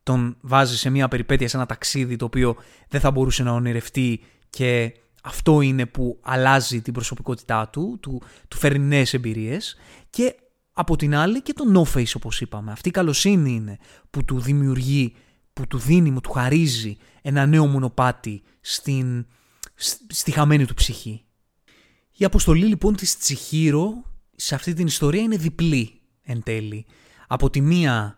τον 0.03 0.37
βάζει 0.41 0.77
σε 0.77 0.89
μια 0.89 1.07
περιπέτεια, 1.07 1.47
σε 1.47 1.57
ένα 1.57 1.65
ταξίδι 1.65 2.15
το 2.15 2.25
οποίο 2.25 2.55
δεν 2.87 2.99
θα 2.99 3.11
μπορούσε 3.11 3.43
να 3.43 3.51
ονειρευτεί 3.51 4.19
και 4.49 4.93
αυτό 5.27 5.61
είναι 5.61 5.85
που 5.85 6.19
αλλάζει 6.21 6.81
την 6.81 6.93
προσωπικότητά 6.93 7.69
του, 7.69 7.97
του, 8.01 8.21
του 8.47 8.57
φέρνει 8.57 8.85
νέες 8.85 9.13
εμπειρίες 9.13 9.75
και 10.09 10.35
από 10.73 10.95
την 10.95 11.15
άλλη 11.15 11.41
και 11.41 11.53
το 11.53 11.63
no 11.73 11.97
face 11.97 12.11
όπως 12.15 12.41
είπαμε. 12.41 12.71
Αυτή 12.71 12.89
η 12.89 12.91
καλοσύνη 12.91 13.51
είναι 13.51 13.77
που 14.09 14.25
του 14.25 14.39
δημιουργεί, 14.39 15.15
που 15.53 15.67
του 15.67 15.77
δίνει, 15.77 16.11
που 16.11 16.21
του 16.21 16.31
χαρίζει 16.31 16.97
ένα 17.21 17.45
νέο 17.45 17.67
μονοπάτι 17.67 18.41
στην, 18.61 19.25
στη 20.07 20.31
χαμένη 20.31 20.65
του 20.65 20.73
ψυχή. 20.73 21.25
Η 22.11 22.25
αποστολή 22.25 22.65
λοιπόν 22.65 22.95
της 22.95 23.17
Τσιχύρο 23.17 24.03
σε 24.35 24.55
αυτή 24.55 24.73
την 24.73 24.87
ιστορία 24.87 25.21
είναι 25.21 25.37
διπλή 25.37 26.01
εν 26.21 26.43
τέλει. 26.43 26.85
Από 27.27 27.49
τη 27.49 27.61
μία 27.61 28.17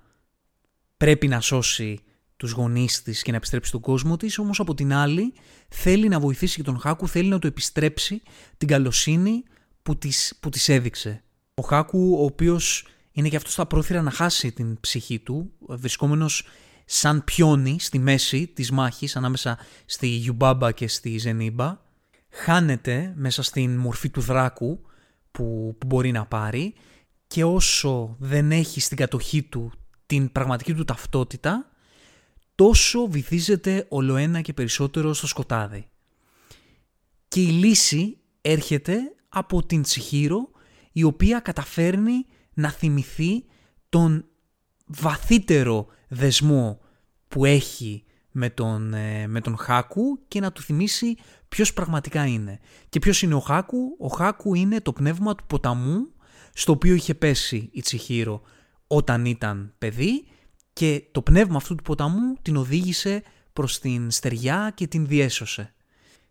πρέπει 0.98 1.28
να 1.28 1.42
σώσει 1.42 2.00
τους 2.40 2.52
γονείς 2.52 3.02
της 3.02 3.22
και 3.22 3.32
να 3.32 3.38
επιστρέψει 3.38 3.70
στον 3.70 3.82
κόσμο 3.82 4.18
της, 4.18 4.38
όμως 4.38 4.60
από 4.60 4.74
την 4.74 4.94
άλλη 4.94 5.34
θέλει 5.70 6.08
να 6.08 6.20
βοηθήσει 6.20 6.56
και 6.56 6.64
τον 6.64 6.80
Χάκου, 6.80 7.08
θέλει 7.08 7.30
να 7.30 7.40
του 7.40 7.48
επιστρέψει 7.48 8.22
την 8.58 8.68
καλοσύνη 8.68 9.44
που 9.84 9.98
της, 9.98 10.38
που 10.40 10.50
της 10.50 10.70
έδειξε. 10.70 11.24
Ο 11.54 11.62
Χάκου, 11.62 12.16
ο 12.20 12.24
οποίος 12.24 12.88
είναι 13.12 13.30
και 13.30 13.36
αυτός 13.36 13.54
στα 13.54 13.66
πρόθυρα 13.66 14.02
να 14.02 14.12
χάσει 14.12 14.52
την 14.52 14.80
ψυχή 14.80 15.20
του, 15.20 15.52
βρισκόμενος 15.60 16.48
σαν 16.86 17.24
πιόνι 17.24 17.80
στη 17.80 18.00
μέση 18.00 18.48
της 18.48 18.72
μάχης 18.72 19.16
ανάμεσα 19.16 19.58
στη 19.86 20.08
Γιουμπάμπα 20.08 20.72
και 20.72 20.88
στη 20.88 21.18
Ζενίμπα. 21.18 21.82
Χάνεται 22.30 23.14
μέσα 23.16 23.44
στην 23.44 23.76
μορφή 23.76 24.10
του 24.10 24.22
δράκου 24.22 24.82
που, 25.32 25.76
που 25.78 25.88
μπορεί 25.88 26.12
να 26.12 26.26
πάρει 26.26 26.74
και 27.28 27.44
όσο 27.44 28.16
δεν 28.20 28.52
έχει 28.52 28.80
στην 28.82 28.98
κατοχή 28.98 29.44
του 29.44 29.72
την 30.06 30.32
πραγματική 30.32 30.74
του 30.74 30.86
ταυτότητα, 30.86 31.69
τόσο 32.60 33.08
βυθίζεται 33.08 33.86
ολοένα 33.90 34.42
και 34.42 34.54
περισσότερο 34.54 35.14
στο 35.14 35.28
σκοτάδι. 35.28 35.90
Και 37.28 37.42
η 37.42 37.48
λύση 37.48 38.18
έρχεται 38.42 38.98
από 39.30 39.66
την 39.66 39.82
Τσιχύρο, 39.82 40.50
η 40.92 41.04
οποία 41.04 41.40
καταφέρνει 41.40 42.26
να 42.54 42.72
θυμηθεί 42.72 43.46
τον 43.90 44.26
βαθύτερο 44.86 45.88
δεσμό 46.08 46.80
που 47.28 47.46
έχει 47.46 48.04
με 48.32 48.50
τον, 48.50 48.94
ε, 48.94 49.28
με 49.28 49.42
τον 49.42 49.58
Χάκου 49.58 50.20
και 50.28 50.40
να 50.40 50.52
του 50.52 50.62
θυμίσει 50.62 51.18
ποιος 51.50 51.74
πραγματικά 51.74 52.26
είναι. 52.26 52.60
Και 52.90 53.00
ποιος 53.00 53.22
είναι 53.22 53.34
ο 53.34 53.40
Χάκου; 53.40 53.96
Ο 54.00 54.08
Χάκου 54.08 54.56
είναι 54.56 54.82
το 54.82 54.94
πνεύμα 54.94 55.36
του 55.36 55.46
ποταμού 55.48 56.14
στο 56.54 56.72
οποίο 56.72 56.94
είχε 56.94 57.16
πέσει 57.16 57.70
η 57.72 57.82
Τσιχύρο 57.82 58.42
όταν 58.88 59.26
ήταν 59.26 59.74
παιδί 59.78 60.24
και 60.80 61.04
το 61.12 61.22
πνεύμα 61.22 61.56
αυτού 61.56 61.76
του 61.76 61.84
ποταμού 61.84 62.34
την 62.42 62.58
οδήγησε 62.58 63.24
προς 63.54 63.80
την 63.80 64.12
στεριά 64.12 64.72
και 64.76 64.88
την 64.88 65.08
διέσωσε. 65.08 65.74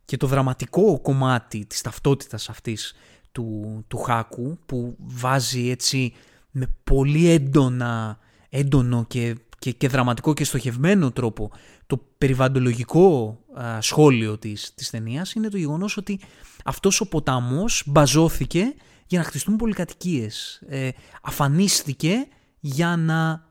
Και 0.04 0.16
το 0.16 0.26
δραματικό 0.26 1.00
κομμάτι 1.00 1.66
της 1.66 1.80
ταυτότητας 1.80 2.48
αυτής 2.48 2.94
του, 3.32 3.84
του 3.88 3.98
Χάκου 3.98 4.58
που 4.66 4.96
βάζει 4.98 5.68
έτσι 5.68 6.12
με 6.50 6.74
πολύ 6.84 7.28
έντονα, 7.28 8.18
έντονο 8.48 9.04
και, 9.08 9.36
και, 9.58 9.72
και 9.72 9.88
δραματικό 9.88 10.34
και 10.34 10.44
στοχευμένο 10.44 11.10
τρόπο 11.10 11.50
το 11.86 12.04
περιβαντολογικό 12.18 13.38
σχόλιο 13.78 14.38
της, 14.38 14.74
της 14.74 14.90
ταινίας 14.90 15.32
είναι 15.32 15.48
το 15.48 15.56
γεγονός 15.56 15.96
ότι 15.96 16.20
αυτός 16.64 17.00
ο 17.00 17.08
ποταμός 17.08 17.82
μπαζώθηκε 17.86 18.74
για 19.06 19.18
να 19.18 19.24
χτιστούν 19.24 19.56
πολυκατοικίες. 19.56 20.62
Ε, 20.68 20.88
αφανίστηκε 21.22 22.26
για 22.60 22.96
να 22.96 23.30
ε, 23.30 23.47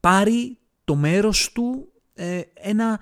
πάρει 0.00 0.58
το 0.84 0.94
μέρος 0.94 1.52
του 1.52 1.92
ε, 2.14 2.40
ένα, 2.54 3.00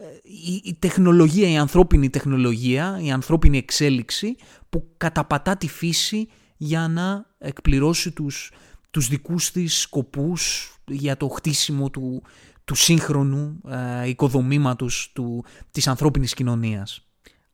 ε, 0.00 0.04
η, 0.22 0.60
η, 0.64 0.74
τεχνολογία, 0.74 1.50
η 1.50 1.56
ανθρώπινη 1.56 2.10
τεχνολογία, 2.10 2.98
η 3.02 3.10
ανθρώπινη 3.10 3.58
εξέλιξη 3.58 4.36
που 4.68 4.94
καταπατά 4.96 5.56
τη 5.56 5.68
φύση 5.68 6.28
για 6.56 6.88
να 6.88 7.26
εκπληρώσει 7.38 8.12
τους, 8.12 8.52
τους 8.90 9.08
δικούς 9.08 9.50
της 9.50 9.80
σκοπούς 9.80 10.74
για 10.86 11.16
το 11.16 11.28
χτίσιμο 11.28 11.90
του, 11.90 12.22
του 12.64 12.74
σύγχρονου 12.74 13.60
ε, 13.68 14.08
οικοδομήματος 14.08 15.10
του, 15.14 15.44
της 15.70 15.86
ανθρώπινης 15.86 16.34
κοινωνίας. 16.34 17.08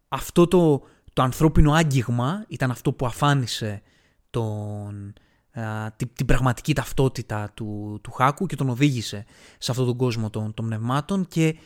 Αυτό 0.08 0.46
το, 0.48 0.82
το 1.12 1.22
ανθρώπινο 1.22 1.72
άγγιγμα 1.72 2.44
ήταν 2.48 2.70
αυτό 2.70 2.92
που 2.92 3.06
αφάνισε 3.06 3.82
τον, 4.30 5.12
την, 5.96 6.10
την, 6.14 6.26
πραγματική 6.26 6.74
ταυτότητα 6.74 7.50
του, 7.54 7.98
του 8.02 8.10
Χάκου 8.10 8.46
και 8.46 8.56
τον 8.56 8.68
οδήγησε 8.68 9.24
σε 9.58 9.70
αυτόν 9.70 9.86
τον 9.86 9.96
κόσμο 9.96 10.30
των, 10.30 10.54
των 10.54 10.66
πνευμάτων 10.66 11.26
και 11.28 11.56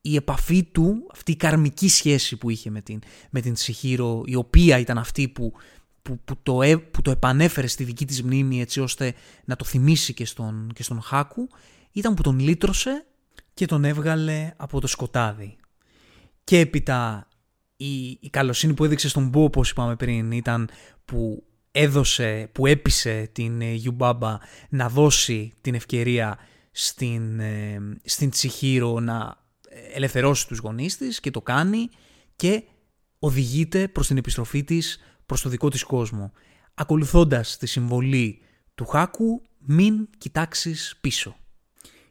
η 0.00 0.16
επαφή 0.16 0.64
του, 0.64 1.06
αυτή 1.12 1.32
η 1.32 1.36
καρμική 1.36 1.88
σχέση 1.88 2.36
που 2.36 2.50
είχε 2.50 2.70
με 2.70 2.80
την, 2.80 3.00
με 3.30 3.40
την 3.40 3.56
Σιχύρο, 3.56 4.22
η 4.24 4.34
οποία 4.34 4.78
ήταν 4.78 4.98
αυτή 4.98 5.28
που, 5.28 5.52
που, 6.02 6.20
που, 6.24 6.36
το, 6.42 6.60
που 6.90 7.02
το 7.02 7.10
επανέφερε 7.10 7.66
στη 7.66 7.84
δική 7.84 8.04
της 8.04 8.22
μνήμη 8.22 8.60
έτσι 8.60 8.80
ώστε 8.80 9.14
να 9.44 9.56
το 9.56 9.64
θυμίσει 9.64 10.14
και 10.14 10.24
στον, 10.24 10.70
και 10.74 10.82
στον 10.82 11.02
Χάκου, 11.02 11.48
ήταν 11.92 12.14
που 12.14 12.22
τον 12.22 12.38
λύτρωσε 12.38 13.06
και 13.54 13.66
τον 13.66 13.84
έβγαλε 13.84 14.52
από 14.56 14.80
το 14.80 14.86
σκοτάδι. 14.86 15.56
Και 16.44 16.58
έπειτα 16.58 17.28
η, 17.76 18.08
η 18.10 18.28
καλοσύνη 18.30 18.74
που 18.74 18.84
έδειξε 18.84 19.08
στον 19.08 19.28
Μπού, 19.28 19.44
όπως 19.44 19.70
είπαμε 19.70 19.96
πριν, 19.96 20.32
ήταν 20.32 20.68
που 21.04 21.44
έδωσε, 21.78 22.48
που 22.52 22.66
έπεισε 22.66 23.28
την 23.32 23.60
Γιουμπάμπα 23.60 24.32
ε, 24.32 24.38
να 24.68 24.88
δώσει 24.88 25.52
την 25.60 25.74
ευκαιρία 25.74 26.38
στην, 26.70 27.40
ε, 27.40 27.78
στην 28.04 28.30
Τσιχύρο 28.30 29.00
να 29.00 29.44
ελευθερώσει 29.94 30.46
τους 30.46 30.58
γονείς 30.58 30.96
της 30.96 31.20
και 31.20 31.30
το 31.30 31.42
κάνει 31.42 31.88
και 32.36 32.62
οδηγείται 33.18 33.88
προς 33.88 34.06
την 34.06 34.16
επιστροφή 34.16 34.64
της 34.64 34.98
προς 35.26 35.42
το 35.42 35.48
δικό 35.48 35.68
της 35.68 35.82
κόσμο. 35.84 36.32
Ακολουθώντας 36.74 37.56
τη 37.56 37.66
συμβολή 37.66 38.42
του 38.74 38.86
Χάκου, 38.86 39.42
μην 39.58 40.08
κοιτάξεις 40.18 40.96
πίσω. 41.00 41.36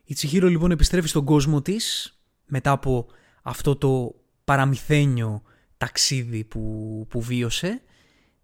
Η 0.03 0.13
Τσιχύρο 0.13 0.47
λοιπόν 0.47 0.71
επιστρέφει 0.71 1.07
στον 1.07 1.25
κόσμο 1.25 1.61
της 1.61 2.17
μετά 2.45 2.71
από 2.71 3.07
αυτό 3.41 3.75
το 3.75 4.15
παραμυθένιο 4.43 5.41
ταξίδι 5.77 6.43
που, 6.43 7.05
που 7.09 7.21
βίωσε 7.21 7.81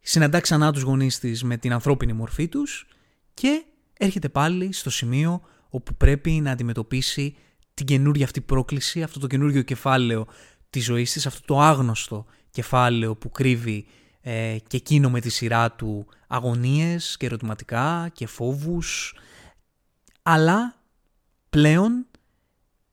συναντά 0.01 0.39
ξανά 0.39 0.71
τους 0.71 0.81
γονείς 0.81 1.19
της 1.19 1.43
με 1.43 1.57
την 1.57 1.73
ανθρώπινη 1.73 2.13
μορφή 2.13 2.47
τους 2.47 2.87
και 3.33 3.63
έρχεται 3.97 4.29
πάλι 4.29 4.73
στο 4.73 4.89
σημείο 4.89 5.41
όπου 5.69 5.95
πρέπει 5.95 6.31
να 6.31 6.51
αντιμετωπίσει 6.51 7.35
την 7.73 7.85
καινούργια 7.85 8.25
αυτή 8.25 8.41
πρόκληση, 8.41 9.03
αυτό 9.03 9.19
το 9.19 9.27
καινούργιο 9.27 9.61
κεφάλαιο 9.61 10.27
της 10.69 10.83
ζωής 10.83 11.11
της, 11.11 11.25
αυτό 11.25 11.45
το 11.45 11.59
άγνωστο 11.59 12.25
κεφάλαιο 12.49 13.15
που 13.15 13.29
κρύβει 13.29 13.85
ε, 14.21 14.57
και 14.67 14.77
εκείνο 14.77 15.09
με 15.09 15.19
τη 15.19 15.29
σειρά 15.29 15.71
του 15.71 16.07
αγωνίες 16.27 17.17
και 17.17 17.25
ερωτηματικά 17.25 18.09
και 18.13 18.27
φόβους, 18.27 19.15
αλλά 20.21 20.75
πλέον 21.49 22.05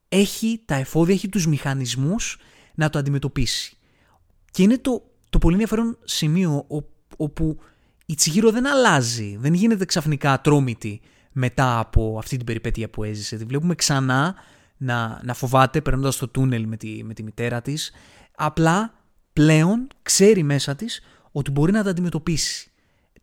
έχει 0.08 0.62
τα 0.64 0.74
εφόδια, 0.74 1.14
έχει 1.14 1.28
τους 1.28 1.46
μηχανισμούς 1.46 2.38
να 2.74 2.90
το 2.90 2.98
αντιμετωπίσει. 2.98 3.76
Και 4.50 4.62
είναι 4.62 4.78
το, 4.78 5.02
το 5.30 5.38
πολύ 5.38 5.52
ενδιαφέρον 5.52 5.98
σημείο 6.04 6.64
όπου 7.18 7.58
η 8.06 8.14
Τσιγύρο 8.14 8.50
δεν 8.50 8.66
αλλάζει, 8.66 9.36
δεν 9.40 9.54
γίνεται 9.54 9.84
ξαφνικά 9.84 10.32
ατρόμητη 10.32 11.00
μετά 11.32 11.78
από 11.78 12.16
αυτή 12.18 12.36
την 12.36 12.46
περιπέτεια 12.46 12.90
που 12.90 13.04
έζησε. 13.04 13.36
Τη 13.36 13.44
βλέπουμε 13.44 13.74
ξανά 13.74 14.34
να, 14.76 15.20
να 15.24 15.34
φοβάται 15.34 15.80
περνώντας 15.80 16.16
το 16.16 16.28
τούνελ 16.28 16.66
με 16.66 16.76
τη, 16.76 17.04
με 17.04 17.14
τη 17.14 17.22
μητέρα 17.22 17.62
της. 17.62 17.92
Απλά 18.36 18.94
πλέον 19.32 19.88
ξέρει 20.02 20.42
μέσα 20.42 20.74
της 20.74 21.00
ότι 21.32 21.50
μπορεί 21.50 21.72
να 21.72 21.82
τα 21.82 21.90
αντιμετωπίσει. 21.90 22.70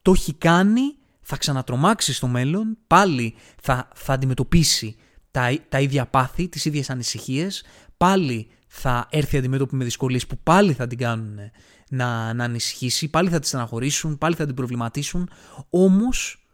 Το 0.01 0.11
έχει 0.11 0.33
κάνει, 0.33 0.81
θα 1.21 1.37
ξανατρομάξει 1.37 2.13
στο 2.13 2.27
μέλλον, 2.27 2.77
πάλι 2.87 3.35
θα, 3.61 3.89
θα 3.95 4.13
αντιμετωπίσει 4.13 4.95
τα, 5.31 5.57
τα 5.69 5.79
ίδια 5.79 6.05
πάθη, 6.05 6.47
τις 6.47 6.65
ίδιες 6.65 6.89
ανησυχίες, 6.89 7.63
πάλι 7.97 8.47
θα 8.67 9.07
έρθει 9.09 9.37
αντιμέτωπη 9.37 9.75
με 9.75 9.83
δυσκολίες 9.83 10.27
που 10.27 10.37
πάλι 10.43 10.73
θα 10.73 10.87
την 10.87 10.97
κάνουν 10.97 11.39
να, 11.89 12.33
να 12.33 12.43
ανησυχήσει, 12.43 13.07
πάλι 13.07 13.29
θα 13.29 13.39
τη 13.39 13.47
στεναχωρήσουν, 13.47 14.17
πάλι 14.17 14.35
θα 14.35 14.45
την 14.45 14.55
προβληματίσουν, 14.55 15.29
όμως 15.69 16.45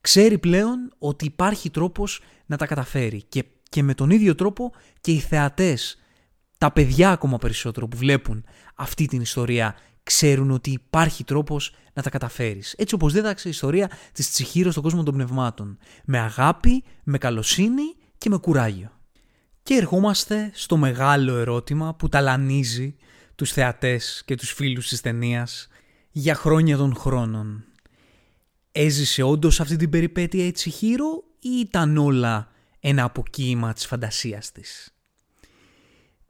ξέρει 0.00 0.38
πλέον 0.38 0.92
ότι 0.98 1.24
υπάρχει 1.24 1.70
τρόπος 1.70 2.20
να 2.46 2.56
τα 2.56 2.66
καταφέρει 2.66 3.22
και, 3.22 3.44
και 3.68 3.82
με 3.82 3.94
τον 3.94 4.10
ίδιο 4.10 4.34
τρόπο 4.34 4.72
και 5.00 5.10
οι 5.10 5.18
θεατές, 5.18 5.98
τα 6.58 6.72
παιδιά 6.72 7.10
ακόμα 7.10 7.38
περισσότερο 7.38 7.88
που 7.88 7.96
βλέπουν 7.96 8.44
αυτή 8.74 9.06
την 9.06 9.20
ιστορία 9.20 9.76
ξέρουν 10.02 10.50
ότι 10.50 10.70
υπάρχει 10.70 11.24
τρόπος 11.24 11.74
να 11.92 12.02
τα 12.02 12.10
καταφέρεις. 12.10 12.74
Έτσι 12.78 12.94
όπως 12.94 13.12
δίδαξε 13.12 13.48
η 13.48 13.50
ιστορία 13.50 13.90
της 14.12 14.30
Τσιχύρος 14.30 14.72
στον 14.72 14.84
κόσμο 14.84 15.02
των 15.02 15.14
πνευμάτων. 15.14 15.78
Με 16.04 16.18
αγάπη, 16.18 16.84
με 17.04 17.18
καλοσύνη 17.18 17.82
και 18.18 18.28
με 18.28 18.36
κουράγιο. 18.36 18.92
Και 19.62 19.74
ερχόμαστε 19.74 20.50
στο 20.54 20.76
μεγάλο 20.76 21.36
ερώτημα 21.36 21.94
που 21.94 22.08
ταλανίζει 22.08 22.96
τους 23.40 23.52
θεατές 23.52 24.22
και 24.24 24.34
τους 24.34 24.52
φίλους 24.52 24.88
της 24.88 25.00
ταινίας 25.00 25.68
για 26.10 26.34
χρόνια 26.34 26.76
των 26.76 26.94
χρόνων. 26.94 27.64
Έζησε 28.72 29.22
όντως 29.22 29.60
αυτή 29.60 29.76
την 29.76 29.90
περιπέτεια 29.90 30.46
η 30.46 30.50
Τσιχύρο 30.50 31.24
ή 31.38 31.48
ήταν 31.48 31.96
όλα 31.96 32.52
ένα 32.80 33.04
αποκοίημα 33.04 33.72
της 33.72 33.86
φαντασίας 33.86 34.52
της; 34.52 34.94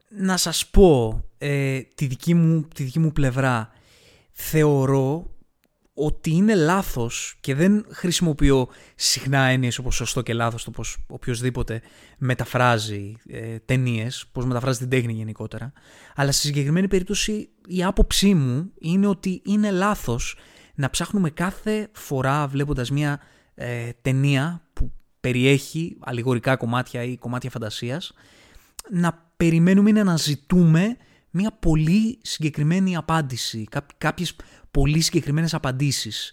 Να 0.09 0.37
σας 0.37 0.66
πω 0.66 1.24
ε, 1.39 1.80
τη, 1.80 2.07
δική 2.07 2.35
μου, 2.35 2.68
τη 2.74 2.82
δική 2.82 2.99
μου 2.99 3.12
πλευρά. 3.12 3.70
Θεωρώ 4.32 5.30
ότι 6.01 6.30
είναι 6.30 6.55
λάθος 6.55 7.36
και 7.40 7.55
δεν 7.55 7.86
χρησιμοποιώ 7.90 8.68
συχνά 8.94 9.40
έννοιες 9.40 9.78
όπως 9.78 9.94
σωστό 9.94 10.22
και 10.22 10.34
λάθος 10.34 10.64
το 10.64 10.70
πως 10.70 10.96
οποιοδήποτε 11.07 11.82
μεταφράζει 12.18 13.14
ε, 13.28 13.59
ταινίες, 13.59 14.26
πώς 14.32 14.44
μεταφράζει 14.44 14.78
την 14.78 14.88
τέχνη 14.88 15.12
γενικότερα. 15.12 15.72
Αλλά 16.14 16.32
στη 16.32 16.46
συγκεκριμένη 16.46 16.88
περίπτωση 16.88 17.48
η 17.66 17.84
άποψή 17.84 18.34
μου 18.34 18.72
είναι 18.78 19.07
ότι 19.07 19.42
είναι 19.44 19.70
λάθος 19.70 20.36
να 20.74 20.90
ψάχνουμε 20.90 21.30
κάθε 21.30 21.88
φορά 21.92 22.46
βλέποντας 22.46 22.90
μια 22.90 23.20
ε, 23.55 23.90
ταινία 24.03 24.62
που 24.72 24.92
περιέχει 25.20 25.96
αλληγορικά 26.01 26.57
κομμάτια 26.57 27.03
ή 27.03 27.16
κομμάτια 27.16 27.51
φαντασίας 27.51 28.12
να 28.90 29.32
περιμένουμε 29.36 29.90
ή 29.90 29.92
να 29.92 30.01
αναζητούμε 30.01 30.96
μια 31.30 31.53
πολύ 31.61 32.18
συγκεκριμένη 32.22 32.96
απάντηση, 32.96 33.68
κάποιες 33.98 34.36
πολύ 34.71 35.01
συγκεκριμένες 35.01 35.55
απαντήσεις. 35.55 36.33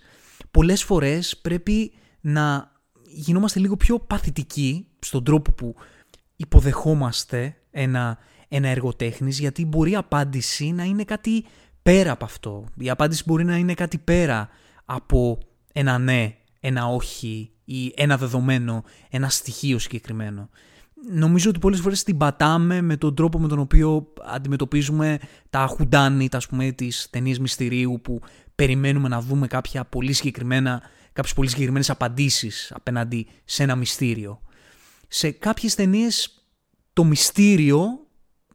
Πολλές 0.51 0.83
φορές 0.83 1.37
πρέπει 1.37 1.91
να 2.21 2.71
γινόμαστε 3.03 3.59
λίγο 3.59 3.77
πιο 3.77 3.99
παθητικοί 3.99 4.87
στον 4.99 5.23
τρόπο 5.23 5.51
που, 5.51 5.75
υποδεχόμαστε 6.37 7.55
ένα, 7.71 8.17
ένα 8.47 8.67
έργο 8.67 8.93
τέχνης 8.93 9.39
γιατί 9.39 9.65
μπορεί 9.65 9.91
η 9.91 9.95
απάντηση 9.95 10.71
να 10.71 10.83
είναι 10.83 11.03
κάτι 11.03 11.45
πέρα 11.83 12.11
από 12.11 12.25
αυτό. 12.25 12.65
Η 12.77 12.89
απάντηση 12.89 13.23
μπορεί 13.25 13.43
να 13.43 13.57
είναι 13.57 13.73
κάτι 13.73 13.97
πέρα 13.97 14.49
από 14.85 15.39
ένα 15.73 15.97
ναι, 15.97 16.35
ένα 16.59 16.87
όχι 16.87 17.51
ή 17.65 17.93
ένα 17.95 18.17
δεδομένο, 18.17 18.83
ένα 19.09 19.29
στοιχείο 19.29 19.79
συγκεκριμένο. 19.79 20.49
Νομίζω 21.05 21.49
ότι 21.49 21.59
πολλές 21.59 21.79
φορές 21.79 22.03
την 22.03 22.17
πατάμε 22.17 22.81
με 22.81 22.97
τον 22.97 23.15
τρόπο 23.15 23.39
με 23.39 23.47
τον 23.47 23.59
οποίο 23.59 24.13
αντιμετωπίζουμε 24.25 25.19
τα 25.49 25.67
χουντάνι, 25.67 26.29
τα 26.29 26.41
πούμε, 26.49 26.71
τις 26.71 27.07
ταινίες 27.09 27.39
μυστηρίου 27.39 27.99
που 28.03 28.21
περιμένουμε 28.55 29.07
να 29.07 29.21
δούμε 29.21 29.47
κάποια 29.47 29.85
πολύ 29.85 30.13
συγκεκριμένα, 30.13 30.81
κάποιες 31.13 31.33
πολύ 31.33 31.49
συγκεκριμένες 31.49 31.89
απαντήσεις 31.89 32.71
απέναντι 32.75 33.27
σε 33.45 33.63
ένα 33.63 33.75
μυστήριο. 33.75 34.41
Σε 35.07 35.31
κάποιες 35.31 35.75
ταινίες 35.75 36.45
το 36.93 37.03
μυστήριο 37.03 37.87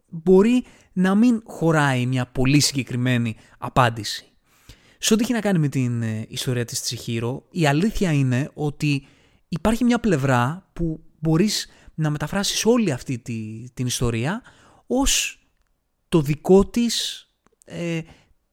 μπορεί 0.08 0.64
να 0.92 1.14
μην 1.14 1.42
χωράει 1.44 2.06
μια 2.06 2.26
πολύ 2.26 2.60
συγκεκριμένη 2.60 3.36
απάντηση. 3.58 4.24
Σε 4.98 5.14
ό,τι 5.14 5.22
έχει 5.22 5.32
να 5.32 5.40
κάνει 5.40 5.58
με 5.58 5.68
την 5.68 6.02
ε, 6.02 6.26
ιστορία 6.28 6.64
της 6.64 6.82
Τσιχύρο, 6.82 7.44
η 7.50 7.66
αλήθεια 7.66 8.12
είναι 8.12 8.50
ότι 8.54 9.06
υπάρχει 9.48 9.84
μια 9.84 9.98
πλευρά 9.98 10.68
που 10.72 11.00
μπορείς 11.18 11.66
να 11.94 12.10
μεταφράσεις 12.10 12.64
όλη 12.64 12.92
αυτή 12.92 13.18
τη, 13.18 13.64
την 13.74 13.86
ιστορία 13.86 14.42
ως 14.86 15.38
το 16.08 16.20
δικό 16.20 16.66
της, 16.66 17.26
ε, 17.64 18.00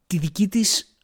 τη 0.08 0.18
δική 0.18 0.48
της 0.48 0.98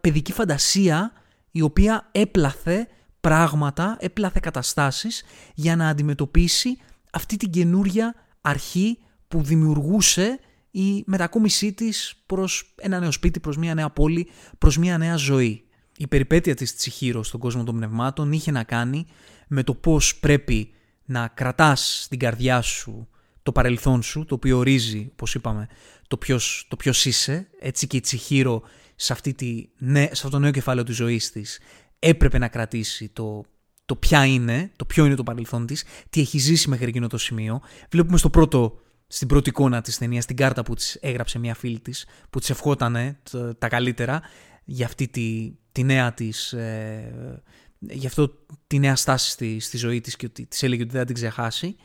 παιδική 0.00 0.32
φαντασία 0.32 1.12
η 1.50 1.60
οποία 1.60 2.08
έπλαθε 2.12 2.88
πράγματα, 3.20 3.96
έπλαθε 4.00 4.38
καταστάσεις 4.42 5.22
για 5.54 5.76
να 5.76 5.88
αντιμετωπίσει 5.88 6.78
αυτή 7.12 7.36
την 7.36 7.50
καινούρια 7.50 8.14
αρχή 8.40 8.98
που 9.28 9.42
δημιουργούσε 9.42 10.38
η 10.70 11.02
μετακόμισή 11.06 11.72
της 11.72 12.22
προς 12.26 12.74
ένα 12.76 13.00
νέο 13.00 13.10
σπίτι, 13.10 13.40
προς 13.40 13.56
μια 13.56 13.74
νέα 13.74 13.90
πόλη, 13.90 14.28
προς 14.58 14.78
μια 14.78 14.98
νέα 14.98 15.16
ζωή. 15.16 15.64
Η 15.96 16.06
περιπέτεια 16.06 16.54
της 16.54 16.76
Τσιχύρος 16.76 17.26
στον 17.26 17.40
κόσμο 17.40 17.64
των 17.64 17.74
πνευμάτων 17.76 18.32
είχε 18.32 18.50
να 18.50 18.64
κάνει 18.64 19.06
με 19.48 19.62
το 19.62 19.74
πώς 19.74 20.16
πρέπει 20.16 20.74
να 21.04 21.28
κρατάς 21.28 22.02
στην 22.02 22.18
καρδιά 22.18 22.60
σου 22.60 23.08
το 23.42 23.52
παρελθόν 23.52 24.02
σου, 24.02 24.24
το 24.24 24.34
οποίο 24.34 24.58
ορίζει, 24.58 25.08
όπως 25.12 25.34
είπαμε, 25.34 25.68
το 26.08 26.16
ποιος, 26.16 26.66
το 26.68 26.76
ποιος 26.76 27.04
είσαι. 27.04 27.48
Έτσι 27.60 27.86
και 27.86 27.96
η 27.96 28.00
Τσιχύρο 28.00 28.62
σε, 28.96 29.12
αυτή 29.12 29.34
τη, 29.34 29.68
σε 29.94 30.10
αυτό 30.12 30.28
το 30.28 30.38
νέο 30.38 30.50
κεφάλαιο 30.50 30.84
της 30.84 30.96
ζωής 30.96 31.30
της 31.30 31.60
έπρεπε 31.98 32.38
να 32.38 32.48
κρατήσει 32.48 33.08
το, 33.08 33.44
το 33.84 33.96
ποια 33.96 34.24
είναι, 34.24 34.70
το 34.76 34.84
ποιο 34.84 35.04
είναι 35.04 35.14
το 35.14 35.22
παρελθόν 35.22 35.66
της, 35.66 35.84
τι 36.10 36.20
έχει 36.20 36.38
ζήσει 36.38 36.68
μέχρι 36.68 36.88
εκείνο 36.88 37.06
το 37.06 37.18
σημείο. 37.18 37.60
Βλέπουμε 37.90 38.18
στο 38.18 38.30
πρώτο 38.30 38.78
στην 39.06 39.28
πρώτη 39.28 39.48
εικόνα 39.48 39.80
της 39.80 39.98
ταινίας, 39.98 40.24
στην 40.24 40.36
κάρτα 40.36 40.62
που 40.62 40.74
της 40.74 40.98
έγραψε 41.00 41.38
μια 41.38 41.54
φίλη 41.54 41.80
της, 41.80 42.06
που 42.30 42.38
της 42.38 42.50
ευχότανε 42.50 43.18
τα 43.58 43.68
καλύτερα 43.68 44.22
για 44.64 44.86
αυτή 44.86 45.08
τη, 45.08 45.52
τη 45.72 45.84
νέα 45.84 46.12
της, 46.14 46.52
ε, 46.52 47.42
για 47.90 48.08
αυτό 48.08 48.30
τη 48.66 48.78
νέα 48.78 48.96
στάση 48.96 49.30
στη, 49.30 49.60
στη 49.60 49.76
ζωή 49.76 50.00
της 50.00 50.16
και 50.16 50.26
ότι 50.26 50.46
της 50.46 50.62
έλεγε 50.62 50.82
ότι 50.82 50.90
δεν 50.90 51.00
θα 51.00 51.06
την 51.06 51.14
ξεχάσει. 51.14 51.76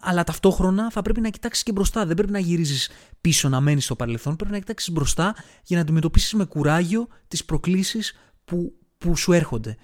Αλλά 0.00 0.24
ταυτόχρονα 0.24 0.90
θα 0.90 1.02
πρέπει 1.02 1.20
να 1.20 1.28
κοιτάξεις 1.28 1.62
και 1.62 1.72
μπροστά. 1.72 2.06
Δεν 2.06 2.16
πρέπει 2.16 2.32
να 2.32 2.38
γυρίζεις 2.38 2.90
πίσω 3.20 3.48
να 3.48 3.60
μένεις 3.60 3.84
στο 3.84 3.96
παρελθόν. 3.96 4.36
Πρέπει 4.36 4.52
να 4.52 4.58
κοιτάξεις 4.58 4.90
μπροστά 4.90 5.34
για 5.62 5.76
να 5.76 5.82
αντιμετωπίσεις 5.82 6.32
με 6.32 6.44
κουράγιο 6.44 7.06
τις 7.28 7.44
προκλήσεις 7.44 8.16
που, 8.44 8.74
που 8.98 9.16
σου 9.16 9.32
έρχονται. 9.32 9.76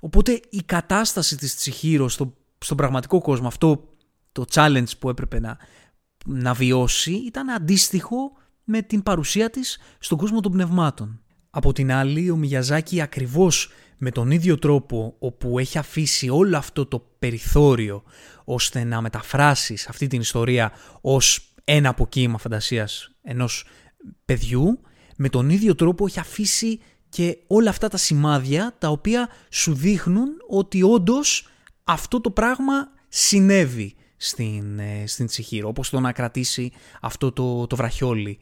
Οπότε 0.00 0.40
η 0.50 0.62
κατάσταση 0.66 1.36
της 1.36 1.56
Τσιχύρος 1.56 2.12
στο, 2.12 2.36
στον 2.58 2.76
πραγματικό 2.76 3.20
κόσμο, 3.20 3.46
αυτό 3.46 3.88
το 4.32 4.44
challenge 4.50 4.98
που 4.98 5.08
έπρεπε 5.08 5.40
να, 5.40 5.56
να 6.26 6.54
βιώσει 6.54 7.12
ήταν 7.12 7.50
αντίστοιχο 7.50 8.32
με 8.64 8.82
την 8.82 9.02
παρουσία 9.02 9.50
της 9.50 9.78
στον 9.98 10.18
κόσμο 10.18 10.40
των 10.40 10.52
πνευμάτων. 10.52 11.20
Από 11.56 11.72
την 11.72 11.92
άλλη, 11.92 12.30
ο 12.30 12.36
Μιαζάκη 12.36 13.00
ακριβώς 13.00 13.70
με 13.96 14.10
τον 14.10 14.30
ίδιο 14.30 14.58
τρόπο 14.58 15.14
όπου 15.18 15.58
έχει 15.58 15.78
αφήσει 15.78 16.28
όλο 16.28 16.56
αυτό 16.56 16.86
το 16.86 17.06
περιθώριο 17.18 18.02
ώστε 18.44 18.84
να 18.84 19.00
μεταφράσεις 19.00 19.88
αυτή 19.88 20.06
την 20.06 20.20
ιστορία 20.20 20.72
ως 21.00 21.54
ένα 21.64 21.88
αποκοίημα 21.88 22.38
φαντασίας 22.38 23.10
ενός 23.22 23.64
παιδιού, 24.24 24.80
με 25.16 25.28
τον 25.28 25.50
ίδιο 25.50 25.74
τρόπο 25.74 26.06
έχει 26.06 26.20
αφήσει 26.20 26.80
και 27.08 27.38
όλα 27.46 27.70
αυτά 27.70 27.88
τα 27.88 27.96
σημάδια 27.96 28.74
τα 28.78 28.88
οποία 28.88 29.28
σου 29.50 29.74
δείχνουν 29.74 30.28
ότι 30.48 30.82
όντως 30.82 31.48
αυτό 31.84 32.20
το 32.20 32.30
πράγμα 32.30 32.74
συνέβη 33.08 33.94
στην, 34.16 34.78
ε, 34.78 35.06
στην 35.06 35.26
Τσιχύρο, 35.26 35.68
όπως 35.68 35.90
το 35.90 36.00
να 36.00 36.12
κρατήσει 36.12 36.72
αυτό 37.00 37.32
το, 37.32 37.66
το 37.66 37.76
βραχιόλι. 37.76 38.38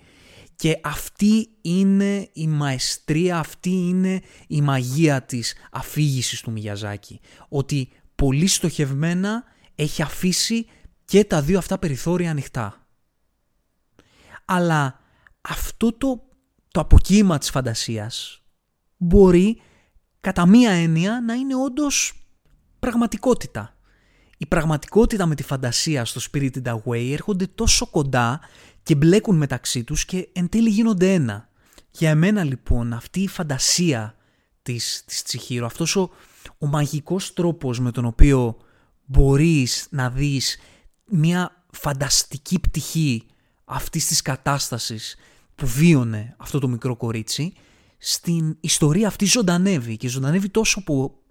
Και 0.57 0.80
αυτή 0.82 1.48
είναι 1.61 2.28
η 2.32 2.46
μαεστρία, 2.46 3.38
αυτή 3.38 3.70
είναι 3.70 4.20
η 4.46 4.61
μαγεία 4.61 5.22
της 5.22 5.55
αφήγησης 5.70 6.40
του 6.40 6.50
Μιγιαζάκη. 6.50 7.20
Ότι 7.48 7.88
πολύ 8.14 8.46
στοχευμένα 8.46 9.44
έχει 9.74 10.02
αφήσει 10.02 10.66
και 11.05 11.24
τα 11.24 11.42
δύο 11.42 11.59
αυτά 11.59 11.78
περιθώρια 11.78 12.30
ανοιχτά. 12.30 12.86
Αλλά 14.44 15.00
αυτό 15.40 15.92
το, 15.92 16.22
το 16.70 16.80
αποκύημα 16.80 17.38
της 17.38 17.50
φαντασίας 17.50 18.42
μπορεί 18.96 19.61
κατά 20.20 20.46
μία 20.46 20.70
έννοια 20.70 21.20
να 21.20 21.34
είναι 21.34 21.55
όντως 21.55 22.26
πραγματικότητα 22.78 23.74
η 24.44 24.46
πραγματικότητα 24.46 25.26
με 25.26 25.34
τη 25.34 25.42
φαντασία 25.42 26.05
στο 26.05 26.20
Spirited 26.30 26.62
Away 26.62 27.11
έρχονται 27.12 27.46
τόσο 27.46 27.86
κοντά 27.86 28.40
και 28.85 28.95
μπλέκουν 28.95 29.37
μεταξύ 29.37 29.85
τους 29.85 30.05
και 30.05 30.28
εν 30.32 30.49
τέλει 30.49 30.70
γίνονται 30.70 31.12
ένα. 31.12 31.49
Για 31.91 32.11
εμένα 32.11 32.45
λοιπόν 32.45 32.93
αυτή 32.93 33.20
η 33.20 33.28
φαντασία 33.28 34.16
της, 34.62 35.03
της 35.07 35.22
Τσιχύρο, 35.22 35.66
αυτός 35.66 35.97
ο, 35.97 36.11
ο 36.59 36.66
μαγικός 36.66 37.32
τρόπος 37.32 37.80
με 37.80 37.91
τον 37.91 38.05
οποίο 38.05 38.57
μπορείς 39.05 39.87
να 39.91 40.11
δεις 40.11 40.59
μια 41.05 41.64
φανταστική 41.70 42.61
πτυχή 42.61 43.26
αυτής 43.64 44.07
της 44.07 44.22
κατάστασης 44.22 45.16
που 45.55 45.66
βίωνε 45.66 46.35
αυτό 46.39 46.59
το 46.59 46.68
μικρό 46.68 46.97
κορίτσι, 46.97 47.53
στην 47.99 48.57
ιστορία 48.61 49.07
αυτή 49.07 49.24
ζωντανεύει 49.24 49.97
και 49.97 50.09
ζωντανεύει 50.09 50.49
τόσο, 50.49 50.85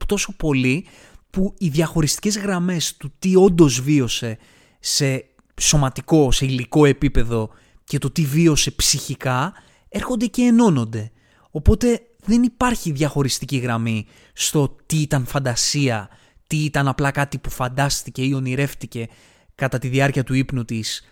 τόσο 0.05 0.35
πολύ 0.35 0.85
που 1.29 1.53
οι 1.57 1.69
διαχωριστικές 1.69 2.37
γραμμές 2.37 2.97
του 2.97 3.13
τι 3.19 3.35
όντως 3.35 3.81
βίωσε 3.81 4.37
σε 4.79 5.25
σωματικό, 5.61 6.31
σε 6.31 6.45
υλικό 6.45 6.85
επίπεδο 6.85 7.49
και 7.83 7.97
το 7.97 8.11
τι 8.11 8.25
βίωσε 8.25 8.71
ψυχικά 8.71 9.53
έρχονται 9.89 10.25
και 10.25 10.41
ενώνονται. 10.41 11.11
Οπότε 11.51 12.01
δεν 12.25 12.43
υπάρχει 12.43 12.91
διαχωριστική 12.91 13.57
γραμμή 13.57 14.05
στο 14.33 14.75
τι 14.85 15.01
ήταν 15.01 15.25
φαντασία, 15.25 16.09
τι 16.47 16.63
ήταν 16.63 16.87
απλά 16.87 17.11
κάτι 17.11 17.37
που 17.37 17.49
φαντάστηκε 17.49 18.23
ή 18.23 18.33
ονειρεύτηκε 18.33 19.07
κατά 19.55 19.77
τη 19.77 19.87
διάρκεια 19.87 20.23
του 20.23 20.33
ύπνου 20.33 20.65
της 20.65 21.07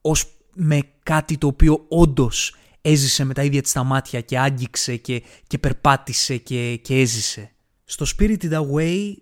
ως 0.00 0.24
με 0.54 0.80
κάτι 1.02 1.38
το 1.38 1.46
οποίο 1.46 1.84
όντως 1.88 2.54
έζησε 2.80 3.24
με 3.24 3.34
τα 3.34 3.44
ίδια 3.44 3.62
της 3.62 3.72
τα 3.72 3.84
μάτια 3.84 4.20
και 4.20 4.38
άγγιξε 4.38 4.96
και, 4.96 5.22
και 5.46 5.58
περπάτησε 5.58 6.36
και, 6.36 6.76
και 6.76 7.00
έζησε. 7.00 7.50
Στο 7.84 8.06
Spirited 8.16 8.52
Away 8.52 9.14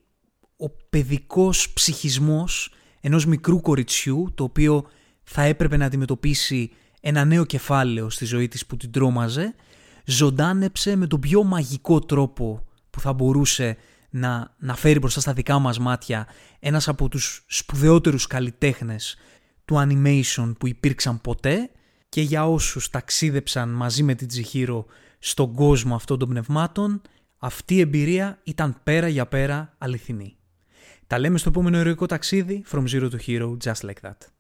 ο 0.57 0.71
παιδικός 0.71 1.73
ψυχισμός 1.73 2.73
ενός 3.07 3.27
μικρού 3.27 3.61
κοριτσιού 3.61 4.33
το 4.35 4.45
οποίο 4.45 4.87
θα 5.23 5.43
έπρεπε 5.43 5.77
να 5.77 5.85
αντιμετωπίσει 5.85 6.71
ένα 7.01 7.25
νέο 7.25 7.45
κεφάλαιο 7.45 8.11
στη 8.11 8.25
ζωή 8.25 8.49
της 8.49 8.67
που 8.67 8.77
την 8.77 8.91
τρόμαζε 8.91 9.55
ζωντάνεψε 10.05 10.97
με 10.97 11.07
τον 11.07 11.21
πιο 11.21 11.43
μαγικό 11.43 12.01
τρόπο 12.01 12.67
που 12.91 13.01
θα 13.01 13.13
μπορούσε 13.13 13.77
να, 14.11 14.55
να 14.59 14.77
φέρει 14.77 14.99
μπροστά 14.99 15.21
στα 15.21 15.33
δικά 15.33 15.59
μας 15.59 15.79
μάτια 15.79 16.27
ένας 16.59 16.89
από 16.89 17.09
τους 17.09 17.45
σπουδαιότερους 17.49 18.27
καλλιτέχνες 18.27 19.17
του 19.65 19.75
animation 19.77 20.53
που 20.59 20.67
υπήρξαν 20.67 21.21
ποτέ 21.21 21.71
και 22.09 22.21
για 22.21 22.49
όσους 22.49 22.91
ταξίδεψαν 22.91 23.69
μαζί 23.69 24.03
με 24.03 24.15
την 24.15 24.29
Τζιχύρο 24.29 24.87
στον 25.19 25.55
κόσμο 25.55 25.95
αυτών 25.95 26.19
των 26.19 26.29
πνευμάτων 26.29 27.03
αυτή 27.39 27.75
η 27.75 27.81
εμπειρία 27.81 28.39
ήταν 28.45 28.81
πέρα 28.83 29.09
για 29.09 29.27
πέρα 29.27 29.75
αληθινή. 29.79 30.37
Τα 31.07 31.19
λέμε 31.19 31.39
στο 31.39 31.49
επόμενο 31.49 31.77
ερωικό 31.77 32.07
ταξίδι 32.07 32.65
From 32.73 32.85
Zero 32.89 33.11
to 33.11 33.17
Hero 33.27 33.57
Just 33.65 33.89
Like 33.89 34.09
That. 34.09 34.34